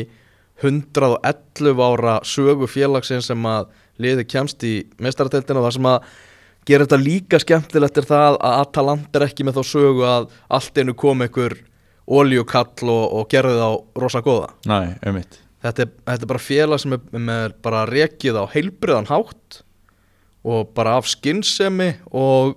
111 0.61 1.81
ára 1.81 2.17
sögu 2.27 2.67
félagsinn 2.69 3.23
sem 3.25 3.47
að 3.49 3.71
liði 4.01 4.27
kemst 4.29 4.63
í 4.65 4.75
mestarateldina 5.01 5.61
og 5.61 5.67
það 5.67 5.77
sem 5.77 5.89
að 5.91 6.11
gera 6.69 6.85
þetta 6.85 7.01
líka 7.01 7.39
skemmtilegt 7.41 7.97
er 7.97 8.07
það 8.09 8.37
að 8.37 8.57
Atalanta 8.61 9.19
er 9.19 9.27
ekki 9.27 9.45
með 9.45 9.59
þá 9.59 9.71
sögu 9.71 10.05
að 10.05 10.27
allt 10.57 10.81
einu 10.81 10.95
kom 10.97 11.23
einhver 11.25 11.57
oljukall 12.11 12.91
og, 12.91 13.05
og 13.17 13.29
gerði 13.31 13.57
þá 13.57 14.01
rosa 14.03 14.21
góða. 14.25 14.51
Næ, 14.69 14.77
einmitt. 15.05 15.39
Þetta 15.61 15.85
er, 15.85 15.91
þetta 16.09 16.25
er 16.25 16.31
bara 16.31 16.41
félag 16.41 16.81
sem 16.81 16.95
er 16.97 17.21
með 17.29 17.55
bara 17.65 17.83
rekið 17.89 18.39
á 18.41 18.45
heilbriðan 18.49 19.09
hátt 19.11 19.61
og 20.41 20.71
bara 20.77 20.95
af 20.97 21.09
skinnsemi 21.09 21.91
og, 22.09 22.55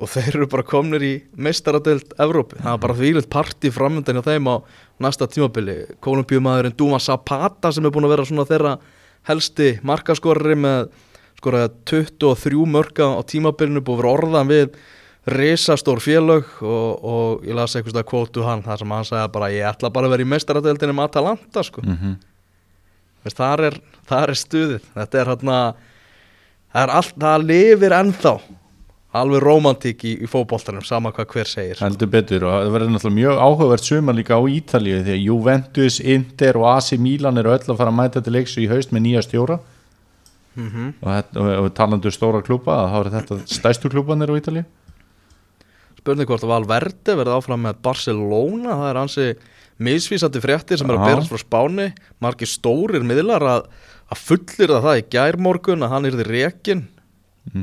og 0.00 0.08
þeir 0.08 0.38
eru 0.38 0.46
bara 0.48 0.64
komnir 0.64 1.02
í 1.04 1.12
meistaradeild 1.36 2.14
Evrópi, 2.20 2.56
það 2.62 2.72
er 2.72 2.80
bara 2.84 2.96
þvílitt 2.96 3.28
parti 3.32 3.72
framöndan 3.74 4.16
hjá 4.16 4.24
þeim 4.30 4.48
á 4.48 4.56
næsta 5.04 5.28
tímabili. 5.28 5.76
Kolumbíumæðurinn 6.04 6.76
Duma 6.78 7.00
Zapata 7.02 7.72
sem 7.72 7.84
er 7.84 7.92
búin 7.92 8.08
að 8.08 8.14
vera 8.14 8.26
svona 8.28 8.46
þeirra 8.48 8.78
helsti 9.28 9.74
markaskorri 9.86 10.56
með 10.56 10.88
skoraði 11.40 11.74
23 11.92 12.64
mörka 12.68 13.10
á 13.12 13.20
tímabilinu 13.28 13.84
búið 13.84 13.98
að 13.98 14.02
vera 14.02 14.14
orðan 14.16 14.50
við 14.50 14.80
risastór 15.30 16.00
félög 16.00 16.48
og, 16.64 17.04
og 17.04 17.44
ég 17.44 17.56
las 17.56 17.76
eitthvað 17.76 18.06
kvótu 18.08 18.44
hann 18.46 18.64
þar 18.64 18.80
sem 18.80 18.94
hann 18.96 19.06
sagði 19.08 19.32
bara 19.34 19.50
ég 19.52 19.68
ætla 19.68 19.92
bara 19.92 20.08
að 20.08 20.16
vera 20.16 20.24
í 20.24 20.30
meistaradeildinni 20.32 20.96
með 20.96 21.10
Atalanta 21.10 21.64
sko. 21.66 21.84
Mhm. 21.84 22.16
Veist, 23.20 23.36
þar, 23.36 23.60
er, 23.68 23.74
þar 24.08 24.32
er 24.32 24.38
stuðið. 24.40 24.84
Þetta 24.94 25.18
er 25.20 25.28
hérna 25.28 25.56
það 26.72 26.92
allt, 26.96 27.16
það 27.20 27.46
lifir 27.50 27.94
ennþá 27.98 28.34
alveg 29.18 29.42
romantík 29.42 30.04
í, 30.06 30.12
í 30.22 30.28
fótboltanum 30.30 30.84
sama 30.86 31.10
hvað 31.14 31.32
hver 31.34 31.48
segir 31.50 31.80
Heldur 31.82 32.10
betur 32.12 32.44
og 32.46 32.52
það 32.54 32.68
verður 32.76 32.92
náttúrulega 32.94 33.16
mjög 33.18 33.40
áhugavert 33.42 33.86
sumar 33.88 34.14
líka 34.14 34.38
á 34.38 34.42
Ítalíu 34.46 35.00
því 35.02 35.14
að 35.16 35.24
Juventus, 35.24 35.96
Inter 36.00 36.58
og 36.60 36.66
AC 36.76 36.92
Milan 37.02 37.40
eru 37.42 37.50
öll 37.50 37.64
að 37.64 37.78
fara 37.80 37.90
að 37.90 37.98
mæta 37.98 38.22
til 38.22 38.34
leiks 38.36 38.54
í 38.62 38.68
haust 38.70 38.92
með 38.94 39.02
nýja 39.08 39.22
stjóra. 39.26 39.56
Mm 40.54 40.92
og, 41.00 41.08
þetta- 41.10 41.40
og, 41.42 41.48
og 41.64 41.72
talandu 41.78 42.10
stóra 42.14 42.42
klúpa 42.46 42.76
þá 42.90 42.98
eru 43.00 43.10
þetta 43.16 43.38
stærstu 43.50 43.90
klúpanir 43.90 44.30
á 44.30 44.38
Ítalíu. 44.38 44.64
Spurning 46.00 46.28
hvort 46.30 46.44
að 46.46 46.52
Valverde 46.54 47.16
verði 47.18 47.34
áfram 47.34 47.64
með 47.66 47.80
Barcelona 47.82 48.76
það 48.78 48.90
er 48.92 49.00
hansi 49.00 49.26
misvísandi 49.80 50.40
fréttir 50.40 50.78
sem 50.78 50.90
er 50.90 50.96
að 51.00 51.06
berast 51.08 51.32
frá 51.32 51.40
Spáni. 51.42 51.88
Margir 52.22 52.48
stórir 52.48 53.02
miðlar 53.04 53.42
að, 53.42 53.66
að 54.12 54.22
fullir 54.22 54.74
það 54.86 55.00
í 55.00 55.04
gærmorgun 55.12 55.82
að 55.82 55.92
hann 55.96 56.06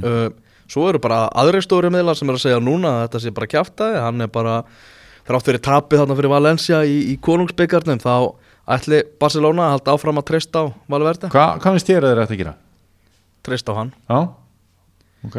uh, 0.04 0.30
svo 0.68 0.88
eru 0.92 1.00
bara 1.04 1.26
aðri 1.32 1.62
stóri 1.64 1.90
miðlar 1.94 2.18
sem 2.20 2.30
er 2.30 2.38
að 2.38 2.44
segja 2.46 2.60
núna 2.64 2.92
að 2.98 3.02
þetta 3.08 3.22
sé 3.24 3.34
bara 3.38 3.48
kjaftaði 3.54 4.02
hann 4.04 4.22
er 4.26 4.32
bara 4.34 4.56
þrátt 5.28 5.48
fyrir 5.50 5.64
tapið 5.64 6.02
þarna 6.04 6.18
fyrir 6.20 6.32
Valencia 6.34 6.82
í, 6.88 6.98
í 7.14 7.16
konungsbyggarnum 7.24 8.00
þá 8.04 8.14
ætli 8.78 9.02
Barcelona 9.20 9.66
að 9.68 9.74
halda 9.78 9.94
áfram 9.96 10.20
að 10.20 10.26
treysta 10.28 10.64
á 10.64 10.66
Valverde. 10.92 11.30
Hva, 11.32 11.46
Hvað 11.64 11.78
finnst 11.78 11.88
þér 11.92 12.04
að 12.08 12.12
þeir 12.14 12.24
ætti 12.26 12.36
að 12.38 12.42
gera? 12.44 12.56
treysta 13.48 13.72
á 13.72 13.76
hann. 13.80 13.92
Já, 14.12 14.18
ok. 15.28 15.38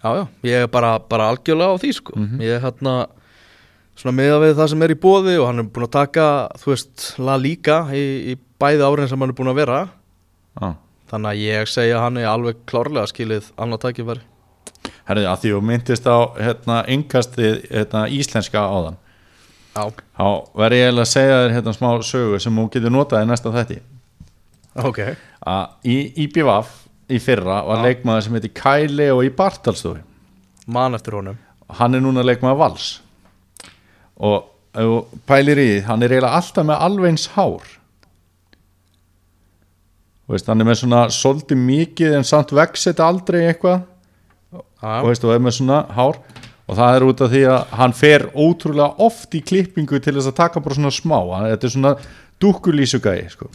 Já, 0.00 0.10
já, 0.16 0.22
ég 0.46 0.62
er 0.64 0.68
bara, 0.70 0.92
bara 1.02 1.26
algjörlega 1.32 1.74
á 1.74 1.80
því 1.82 1.90
sko. 1.96 2.14
Mhm. 2.16 2.38
Ég 2.46 2.54
er 2.56 2.62
hérna 2.62 2.92
svona 3.98 4.14
meða 4.16 4.38
við 4.44 4.54
það 4.60 4.68
sem 4.72 4.82
er 4.86 4.94
í 4.94 4.98
bóði 5.02 5.34
og 5.42 5.46
hann 5.50 5.58
er 5.64 5.66
búin 5.74 5.86
að 5.88 5.92
taka, 5.98 6.26
þú 6.62 6.70
veist, 6.72 7.08
La 7.18 7.34
Liga 7.36 7.80
í, 7.90 8.04
í 8.32 8.36
bæði 8.62 8.86
árin 8.86 9.10
sem 9.10 9.18
hann 9.20 9.34
er 9.34 9.36
búin 9.36 9.50
að 9.50 9.58
vera. 9.64 9.80
Já. 10.60 10.70
Þannig 11.10 11.30
að 11.34 11.42
ég 11.42 11.68
segja 11.74 12.00
hann 12.04 12.16
er 12.22 12.30
alveg 12.30 12.62
klárlega 12.70 13.10
skilið 13.10 13.50
annað 13.58 13.82
tækifæri 13.88 14.22
Herði, 15.08 15.26
að 15.26 15.38
því 15.42 15.52
þú 15.54 15.60
myndist 15.70 16.06
á 16.06 16.18
hérna, 16.36 16.80
yngastið 16.92 17.56
hérna, 17.70 18.04
íslenska 18.14 18.62
áðan. 18.62 18.98
Þá 19.74 20.26
verði 20.58 20.80
ég 20.82 20.92
að 20.98 21.08
segja 21.08 21.40
þér 21.44 21.56
hérna, 21.56 21.74
smá 21.76 21.88
sögu 22.04 22.40
sem 22.42 22.60
þú 22.60 22.66
getur 22.74 22.94
notað 22.94 23.24
í 23.24 23.30
næsta 23.30 23.52
þætti. 23.54 23.80
Ok. 24.84 25.00
Að 25.50 25.90
í 25.90 25.96
IBVF 26.26 26.72
í 27.10 27.18
fyrra 27.22 27.60
var 27.66 27.80
Já. 27.80 27.84
leikmaður 27.88 28.26
sem 28.26 28.36
heitir 28.38 28.54
Kæli 28.54 29.08
og 29.10 29.24
í 29.26 29.30
Bartalstofi 29.34 30.02
Man 30.70 30.94
eftir 30.94 31.16
honum. 31.18 31.38
Hann 31.80 31.96
er 31.96 32.02
núna 32.04 32.22
leikmaður 32.22 32.60
vals. 32.60 32.88
Og 34.20 34.46
pælir 35.26 35.58
í 35.58 35.66
því, 35.66 35.78
hann 35.88 36.04
er 36.04 36.12
eiginlega 36.14 36.38
alltaf 36.38 36.66
með 36.68 36.84
alveg 36.86 37.10
eins 37.10 37.26
hár. 37.34 37.64
Veist, 40.30 40.46
hann 40.46 40.62
er 40.62 40.68
með 40.68 40.82
svona 40.84 41.00
svolítið 41.10 41.58
mikið 41.58 42.18
en 42.20 42.26
samt 42.28 42.52
vex 42.54 42.86
þetta 42.86 43.08
aldrei 43.10 43.40
eitthvað 43.48 43.80
og 44.80 45.10
veist, 45.10 45.24
og 45.24 45.34
er 45.34 45.42
með 45.44 45.58
svona 45.58 45.82
hár 45.96 46.20
og 46.70 46.76
það 46.78 46.96
er 46.96 47.04
út 47.08 47.22
af 47.24 47.32
því 47.32 47.40
að 47.50 47.72
hann 47.80 47.94
fer 47.98 48.26
ótrúlega 48.30 49.06
oft 49.06 49.34
í 49.34 49.40
klippingu 49.42 49.98
til 49.98 50.14
þess 50.14 50.30
að 50.30 50.38
taka 50.38 50.62
bara 50.62 50.76
svona 50.78 50.92
smá, 50.94 51.18
þetta 51.50 51.66
er 51.66 51.74
svona 51.74 51.94
dúkkulísugæi 52.40 53.24
sko. 53.32 53.50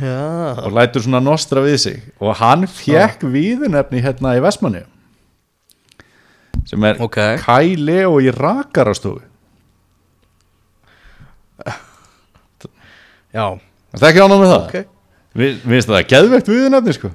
Og 0.00 0.74
lætur 0.74 1.04
svona 1.04 1.20
nostra 1.22 1.62
við 1.64 1.76
sig. 1.82 2.02
Og 2.22 2.36
hann 2.38 2.66
fekk 2.70 3.24
viðunefni 3.26 4.02
hérna 4.04 4.36
í 4.38 4.42
Vestmanni 4.42 4.84
sem 6.68 6.84
er 6.84 6.98
Ok. 7.02 7.16
Kai 7.40 7.74
Leo 7.78 8.18
í 8.20 8.30
rakarastofu. 8.34 9.22
Já. 13.30 13.46
Það 13.94 14.04
er 14.04 14.08
ekki 14.10 14.22
ánum 14.22 14.42
með 14.42 14.52
það? 14.52 14.64
Ok. 14.66 14.92
Vi, 15.30 15.48
Við 15.62 15.72
veist 15.72 15.88
það, 15.88 16.06
geðvegt 16.10 16.50
viðunefni 16.50 16.94
sko 16.96 17.10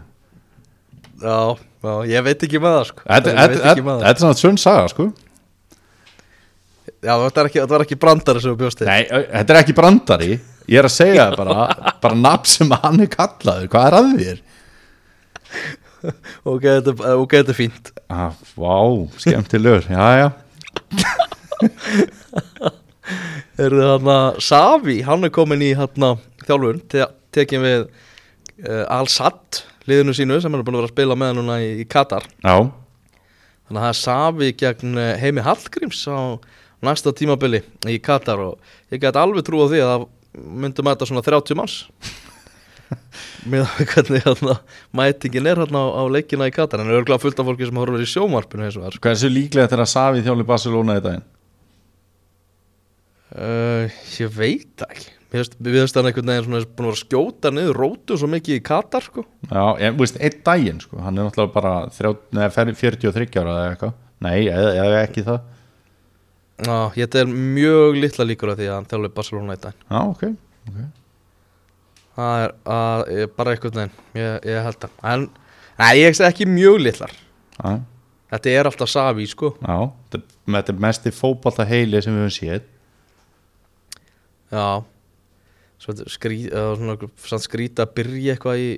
Já, 1.22 1.38
já, 1.86 1.93
ég 2.11 2.24
veit 2.26 2.41
ekki 2.47 2.59
með 2.59 2.74
það 2.76 2.86
sko. 2.89 3.01
Þetta 3.07 4.09
er 4.09 4.18
svona 4.20 4.36
svönn 4.39 4.57
saga 4.59 4.88
sko. 4.91 5.05
Já, 7.05 7.13
þetta 7.22 7.38
var 7.39 7.47
ekki, 7.49 7.59
þetta 7.61 7.76
var 7.76 7.84
ekki 7.86 7.97
brandari 8.01 8.41
sem 8.43 8.51
við. 8.55 8.59
Bjóstið 8.63 8.89
Nei, 8.89 9.03
ö, 9.05 9.07
þetta 9.30 9.53
er 9.55 9.59
ekki 9.61 9.76
brandari. 9.78 10.32
Ég 10.66 10.82
er 10.82 10.88
að 10.89 10.95
segja 10.95 11.28
það 11.30 11.38
bara 11.43 11.55
bara 12.01 12.18
nafn 12.18 12.49
sem 12.49 12.72
hann 12.82 13.03
er 13.05 13.09
kallaður. 13.13 13.70
Hvað 13.72 13.86
er 13.91 13.95
að 13.99 14.07
þér? 14.24 14.39
Ok, 16.45 16.61
þetta, 16.61 16.91
er- 16.93 17.18
ok, 17.18 17.32
þetta 17.39 17.49
er 17.53 17.57
fínt. 17.57 17.88
Ah, 18.13 18.30
vá, 18.61 18.76
skemmtilegur. 19.24 19.88
Já, 19.89 20.05
já. 20.20 20.28
Eru 23.66 23.80
þið 23.80 23.88
hann 23.89 24.09
að 24.11 24.38
Savi, 24.43 24.97
hann 25.07 25.24
er 25.26 25.32
komin 25.34 25.63
í 25.66 25.72
hann 25.78 26.05
þjálfun, 26.45 26.82
te 26.91 27.05
tekin 27.34 27.63
við 27.63 27.86
uh, 27.88 28.84
Al-Sad 28.99 29.61
liðinu 29.89 30.15
sínu 30.17 30.39
sem 30.41 30.51
hann 30.51 30.61
er 30.61 30.65
búin 30.67 30.77
að 30.77 30.83
vera 30.83 30.89
að 30.91 30.95
spila 30.95 31.17
með 31.19 31.33
núna 31.39 31.59
í, 31.63 31.69
í 31.83 31.86
Katar. 31.89 32.25
Já, 32.43 32.55
þannig 33.67 33.79
að 33.79 33.86
það 33.86 33.89
er 33.91 33.99
Savi 34.01 34.51
gegn 34.61 35.01
eh, 35.01 35.13
Heimi 35.21 35.45
Hallgríms 35.45 36.03
á 36.09 36.19
næsta 36.86 37.13
tímabili 37.17 37.63
í 37.89 37.97
Katar 38.03 38.41
og 38.43 38.93
ég 38.93 39.01
get 39.01 39.17
alveg 39.19 39.45
trú 39.47 39.63
á 39.63 39.67
því 39.71 39.81
að 39.81 39.91
það 39.93 40.07
myndum 40.65 40.89
að 40.89 40.97
þetta 40.97 41.09
svona 41.11 41.25
30 41.25 41.59
manns. 41.61 41.77
Með 43.49 43.69
hvernig 43.89 44.25
hérna, 44.25 44.57
mætingin 44.93 45.47
er 45.49 45.61
hérna 45.63 45.81
á, 45.81 45.88
á 45.97 46.03
leikina 46.11 46.49
í 46.49 46.53
Katar. 46.53 46.81
En 46.81 46.89
það 46.89 46.93
er 46.97 47.01
örgulega 47.01 47.23
fullt 47.23 47.39
af 47.41 47.47
fólki 47.49 47.69
sem 47.69 47.79
horfur 47.81 48.03
í 48.03 48.09
sjómarpinu 48.09 48.67
eins 48.67 48.77
og 48.77 48.86
var 48.86 48.99
Hversu 49.05 49.31
líklega 49.31 49.65
þetta 49.65 49.79
er 49.79 49.86
að 49.86 49.91
Savi 49.93 50.25
þjóli 50.25 50.45
Barcelona 50.49 50.99
í 50.99 51.05
daginn? 51.05 51.25
uh, 53.36 53.89
ég 54.19 54.31
veit 54.36 54.86
ekki 54.88 55.14
Mér 55.36 55.41
finnst- 55.43 55.57
við 55.59 55.75
veist 55.81 55.97
hann 55.99 56.07
einhvern 56.07 56.29
veginn 56.31 56.45
svona 56.47 56.67
búin 56.77 56.88
að 56.93 56.99
skjóta 57.01 57.51
niður 57.51 57.79
rótu 57.81 58.15
svo 58.17 58.27
mikið 58.31 58.55
í 58.55 58.63
Katar 58.63 59.03
sko. 59.03 59.25
Já, 59.51 59.63
ég 59.83 59.97
veist, 59.99 60.15
einn 60.23 60.38
daginn 60.47 60.79
sko, 60.79 61.01
hann 61.03 61.17
er 61.19 61.27
náttúrulega 61.27 61.53
bara 61.57 61.73
30, 61.91 62.21
neða, 62.38 62.51
43 62.55 63.41
ára 63.41 63.55
eða 63.57 63.65
eitthvað. 63.73 63.93
Nei, 64.23 64.45
eða, 64.47 65.01
ekki 65.03 65.25
það. 65.27 65.41
Já, 66.65 66.77
ég 66.95 67.17
er 67.19 67.25
mjög 67.36 67.97
litla 67.99 68.25
líkur 68.29 68.53
af 68.53 68.57
því 68.61 68.69
að 68.69 68.75
hann 68.77 68.86
þjálfi 68.93 69.13
Barcelona 69.17 69.57
í 69.57 69.61
dag. 69.65 69.73
Já, 69.91 69.97
ok, 70.07 70.23
okay. 70.69 70.86
það 72.15 72.43
er 72.45 72.53
að, 72.77 73.03
ég, 73.19 73.33
bara 73.36 73.51
einhvern 73.57 73.75
veginn 73.81 73.97
ég, 74.21 74.45
ég 74.53 74.63
held 74.69 74.79
það 74.86 75.11
en, 75.11 75.27
Nei, 75.75 75.89
ég 75.99 76.15
segi 76.15 76.29
ekki 76.31 76.47
mjög 76.47 76.77
litlar. 76.86 77.11
Já, 77.59 77.73
Þetta 78.31 78.49
er 78.55 78.67
alltaf 78.69 78.89
Savi 78.89 79.25
sko. 79.27 79.49
Já 79.59 79.75
þetta 80.09 80.17
er- 80.21 80.53
þetta 80.55 80.71
er 80.73 80.79
mesti 80.88 81.11
fótbolta 81.13 81.65
heili 81.67 81.99
sem 82.01 82.15
við 82.15 82.23
höfum 82.23 82.36
séð. 82.39 82.63
Já 84.55 84.83
Skrýta 85.82 87.86
að 87.86 87.95
byrja 87.97 88.36
eitthvað 88.36 88.61
í 88.61 88.69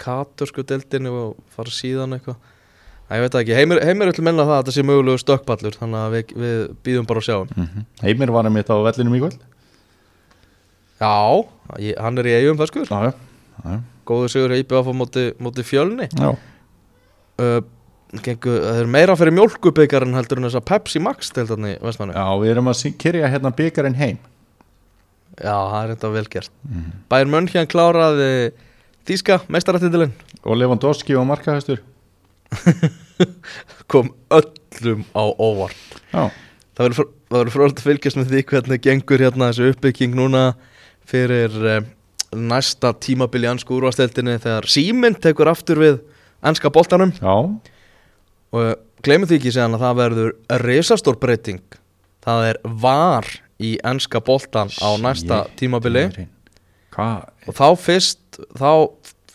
katursku 0.00 0.64
deildinu 0.66 1.12
og 1.16 1.44
fara 1.54 1.72
síðan 1.72 2.16
eitthvað. 2.16 2.38
Ég 3.10 3.24
veit 3.24 3.34
það 3.34 3.42
ekki, 3.42 3.54
heimir, 3.58 3.80
heimir 3.82 4.12
vil 4.12 4.22
menna 4.22 4.44
það 4.46 4.54
að 4.54 4.60
þetta 4.60 4.74
sé 4.76 4.84
mögulegu 4.86 5.18
stökkpallur 5.18 5.78
þannig 5.80 5.98
að 5.98 6.12
við, 6.14 6.34
við 6.44 6.60
býðum 6.86 7.08
bara 7.10 7.22
að 7.22 7.26
sjá 7.26 7.38
mm 7.40 7.64
Heimir 8.04 8.30
var 8.30 8.46
einmitt 8.46 8.70
á 8.70 8.76
vellinum 8.86 9.16
í 9.16 9.22
kvöld. 9.24 9.40
Já, 11.00 11.16
ég, 11.80 11.98
hann 11.98 12.18
er 12.18 12.28
í 12.28 12.36
eigum 12.38 12.60
já, 12.60 13.10
Góður 14.06 14.30
sigur 14.30 14.54
í 14.54 14.62
IBF 14.62 14.86
á 14.86 14.94
móti, 14.94 15.24
móti 15.42 15.66
fjölni. 15.66 16.06
Já. 16.14 16.36
uh, 17.40 17.60
gengu, 18.18 18.56
Það 18.62 18.80
er 18.80 18.90
meira 18.90 19.16
fyrir 19.18 19.34
mjólkubikarin 19.36 20.16
heldur 20.16 20.40
en 20.40 20.48
þess 20.48 20.60
að 20.60 20.66
Pepsi 20.70 21.02
Max 21.02 21.30
deildarni 21.34 21.76
vestmannu 21.82 22.16
já 22.16 22.26
við 22.42 22.52
erum 22.54 22.70
að 22.70 22.78
kyrja 23.00 23.30
hérna 23.30 23.52
byggarinn 23.54 23.98
heim 24.00 24.18
Já, 25.40 25.54
það 25.56 25.78
er 25.80 25.94
þetta 25.94 26.12
vel 26.16 26.26
gert. 26.34 26.52
Mm. 26.68 26.90
Bæir 27.10 27.30
Mönn 27.32 27.48
kláraði 27.70 28.32
Þíska 29.08 29.40
meistaratítilinn 29.50 30.12
og 30.44 30.60
Lewandowski 30.60 31.16
og 31.16 31.26
markahæstur. 31.30 31.80
Kom 33.90 34.12
öllum 34.30 35.02
á 35.16 35.24
óvart. 35.40 35.98
Já, 36.12 36.28
Það 36.80 37.00
verður 37.28 37.52
frólægt 37.52 37.80
að 37.82 37.86
fylgjast 37.90 38.16
með 38.16 38.30
því 38.30 38.42
hvernig 38.48 38.82
gengur 38.86 39.20
hérna 39.20 39.50
þessu 39.50 39.66
uppbygging 39.74 40.14
núna 40.16 40.44
fyrir 41.10 41.52
um, 41.52 41.88
næsta 42.48 42.94
tímabil 42.96 43.42
í 43.44 43.50
ansku 43.50 43.74
úrvasteldinni 43.76 44.38
þegar 44.40 44.68
Síminn 44.70 45.18
tekur 45.20 45.50
aftur 45.50 45.82
við 45.82 45.98
anska 46.40 46.70
boltanum. 46.72 47.12
Já, 47.20 47.34
og 48.56 49.04
glemur 49.04 49.28
því 49.28 49.40
ekki 49.42 49.52
séðan 49.52 49.76
að 49.76 49.84
það 49.84 50.00
verður 50.00 50.32
risastór 50.64 51.20
breyting. 51.20 51.60
Það 52.24 52.46
er 52.48 52.60
var 52.86 53.28
í 53.60 53.74
anska 53.86 54.22
boltan 54.24 54.72
á 54.80 54.88
næsta 55.02 55.44
Shit, 55.44 55.56
tímabili 55.60 56.06
og 57.46 57.54
þá 57.56 57.66
fyrst 57.78 58.40
þá 58.58 58.72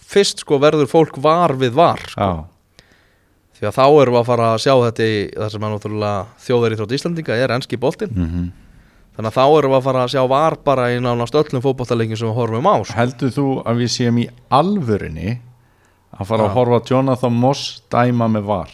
fyrst 0.06 0.44
sko 0.44 0.60
verður 0.62 0.90
fólk 0.90 1.18
var 1.22 1.56
við 1.58 1.78
var 1.78 2.02
sko. 2.10 2.34
Því 3.56 3.70
að 3.70 3.78
þá 3.78 3.86
erum 3.88 4.16
við 4.18 4.20
að 4.20 4.28
fara 4.28 4.48
að 4.52 4.62
sjá 4.66 4.74
þetta 4.84 5.06
í 5.08 5.18
það 5.32 5.52
sem 5.54 5.64
er 5.66 5.74
náttúrulega 5.74 6.46
þjóðveri 6.46 6.78
þrótt 6.80 6.96
Íslandinga 6.98 7.38
er 7.40 7.54
enski 7.56 7.80
boltinn 7.80 8.14
mm 8.14 8.46
þannig 9.16 9.32
að 9.32 9.36
þá 9.38 9.44
erum 9.58 9.72
við 9.72 9.78
að 9.78 9.86
fara 9.86 10.00
að 10.04 10.10
sjá 10.12 10.24
var 10.28 10.56
bara 10.66 10.86
í 10.92 10.96
nánast 11.00 11.36
öllum 11.40 11.64
fótbollalegjum 11.64 12.20
sem 12.20 12.28
við 12.28 12.36
horfum 12.36 12.68
á 12.68 12.76
sko. 12.84 12.96
heldur 12.98 13.32
þú 13.32 13.46
að 13.64 13.78
við 13.80 13.92
séum 13.94 14.18
í 14.20 14.26
alvörinni 14.52 15.36
að 16.16 16.28
fara 16.32 16.44
Já. 16.44 16.50
að 16.50 16.56
horfa 16.58 16.80
Jonathan 16.90 17.38
Moss 17.40 17.64
dæma 17.92 18.28
með 18.32 18.50
var 18.50 18.74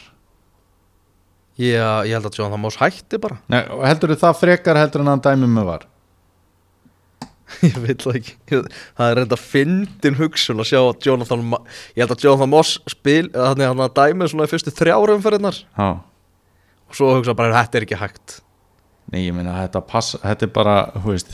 ég, 1.61 1.77
ég 2.09 2.15
held 2.17 2.27
að 2.29 2.37
Jonathan 2.39 2.63
Moss 2.63 2.79
hætti 2.81 3.19
bara. 3.21 3.39
Nei, 3.51 3.61
heldur 3.85 4.13
þú 4.13 4.19
það 4.25 4.39
frekar 4.41 4.79
heldur 4.81 5.03
en 5.03 5.11
hann 5.13 5.23
dæmi 5.25 5.49
með 5.51 5.67
var? 5.69 5.87
Ég 7.67 7.73
það 7.75 8.15
ekki. 8.15 8.35
Það 8.47 9.09
er 9.09 9.17
reynda 9.19 9.37
fyndin 9.39 10.15
hugsun 10.15 10.61
að 10.63 10.69
sjá 10.69 10.79
að 10.79 11.01
Jonathan 11.03 11.41
ég 11.51 11.99
held 11.99 12.13
að 12.15 12.23
Jonathan 12.23 12.51
Moss 12.53 12.77
spil 12.89 13.25
þannig 13.33 13.67
að 13.67 13.73
hann 13.81 13.95
dæmið 13.97 14.31
svona 14.31 14.47
í 14.47 14.51
fyrstu 14.53 14.73
þrjárum 14.77 15.23
fyrir 15.25 15.41
hennar 15.41 15.59
Já, 15.59 15.89
og 16.87 16.95
svo 16.97 17.09
hugsa 17.17 17.35
bara 17.37 17.57
þetta 17.59 17.79
er 17.81 17.87
ekki 17.87 17.99
hægt. 17.99 18.37
Nei 19.11 19.25
ég 19.25 19.35
meina 19.35 19.57
þetta 19.59 19.81
passa, 19.83 20.21
þetta 20.23 20.47
er 20.47 20.53
bara, 20.55 20.77
hú 21.03 21.11
veist 21.11 21.33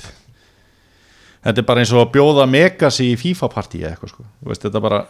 þetta 1.46 1.62
er 1.62 1.68
bara 1.70 1.84
eins 1.84 1.94
og 1.94 2.02
að 2.02 2.12
bjóða 2.18 2.48
Megasi 2.50 3.12
í 3.12 3.20
FIFA-partíi 3.22 3.84
eða 3.84 3.94
eitthvað 3.94 4.14
sko, 4.16 4.26
þetta 4.56 4.84
bara 4.84 5.04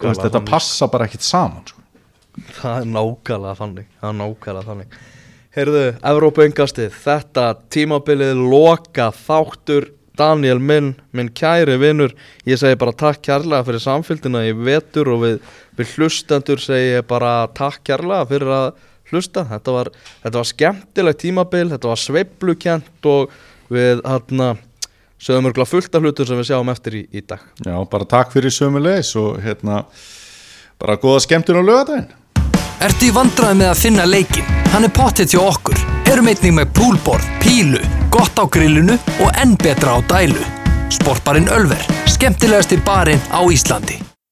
þetta 0.00 0.42
passa 0.48 0.88
bara 0.90 1.06
ekkit 1.10 1.26
saman 1.26 1.66
sko. 1.68 1.84
Það 2.60 2.82
er 2.82 2.90
nákvæmlega 2.96 3.56
þannig 3.58 3.88
það 4.00 4.10
er 4.10 4.18
nákvæmlega 4.20 4.68
þannig. 4.68 5.00
Heyrðu, 5.50 5.86
Evrópu 6.06 6.44
engastið 6.44 6.92
þetta 6.94 7.46
tímabilið 7.74 8.38
loka 8.38 9.08
þáttur. 9.24 9.88
Daniel 10.20 10.58
minn, 10.60 10.90
minn 11.16 11.30
kæri 11.32 11.78
vinnur 11.80 12.12
ég 12.44 12.58
segi 12.60 12.76
bara 12.76 12.92
takk 12.92 13.22
kærlega 13.24 13.64
fyrir 13.64 13.80
samfélgina 13.80 14.42
í 14.44 14.50
vetur 14.52 15.08
og 15.14 15.22
við, 15.22 15.38
við 15.78 15.94
hlustendur 15.94 16.60
segi 16.60 16.90
ég 16.98 17.06
bara 17.08 17.46
takk 17.56 17.80
kærlega 17.88 18.26
fyrir 18.28 18.52
að 18.52 18.66
hlusta. 19.10 19.46
Þetta 19.48 19.76
var, 19.78 19.90
þetta 20.26 20.42
var 20.42 20.50
skemmtilegt 20.50 21.22
tímabil 21.24 21.70
þetta 21.72 21.92
var 21.94 22.02
sveiplukent 22.02 23.08
og 23.08 23.32
við 23.72 24.04
hérna 24.04 24.52
sögum 25.20 25.50
örgulega 25.50 25.72
fullt 25.72 25.96
af 25.96 26.04
hlutur 26.04 26.28
sem 26.28 26.40
við 26.40 26.50
sjáum 26.50 26.72
eftir 26.72 27.00
í, 27.00 27.04
í 27.10 27.24
dag. 27.24 27.42
Já, 27.64 27.74
bara 27.90 28.08
takk 28.08 28.34
fyrir 28.34 28.54
sömulegis 28.54 29.14
og 29.20 29.40
hérna 29.44 29.82
bara 30.80 31.00
góða 31.00 31.24
skemmtun 31.26 31.60
á 31.60 31.64
lögadaginn 31.64 32.19
Ertu 32.80 33.10
í 33.10 33.12
vandræði 33.12 33.58
með 33.60 33.70
að 33.74 33.80
finna 33.82 34.04
leikin? 34.08 34.46
Hann 34.72 34.86
er 34.86 34.92
pottet 34.96 35.34
hjá 35.34 35.42
okkur. 35.42 35.76
Erum 36.08 36.30
einnig 36.32 36.54
með 36.56 36.70
púlborð, 36.78 37.26
pílu, 37.42 37.82
gott 38.14 38.40
á 38.40 38.48
grillinu 38.48 38.96
og 39.20 39.42
enn 39.42 39.52
betra 39.60 39.98
á 39.98 40.04
dælu. 40.08 40.46
Sportbarinn 40.96 41.52
Ölver, 41.52 41.84
skemmtilegasti 42.08 42.80
barinn 42.86 43.20
á 43.28 43.44
Íslandi. 43.44 44.00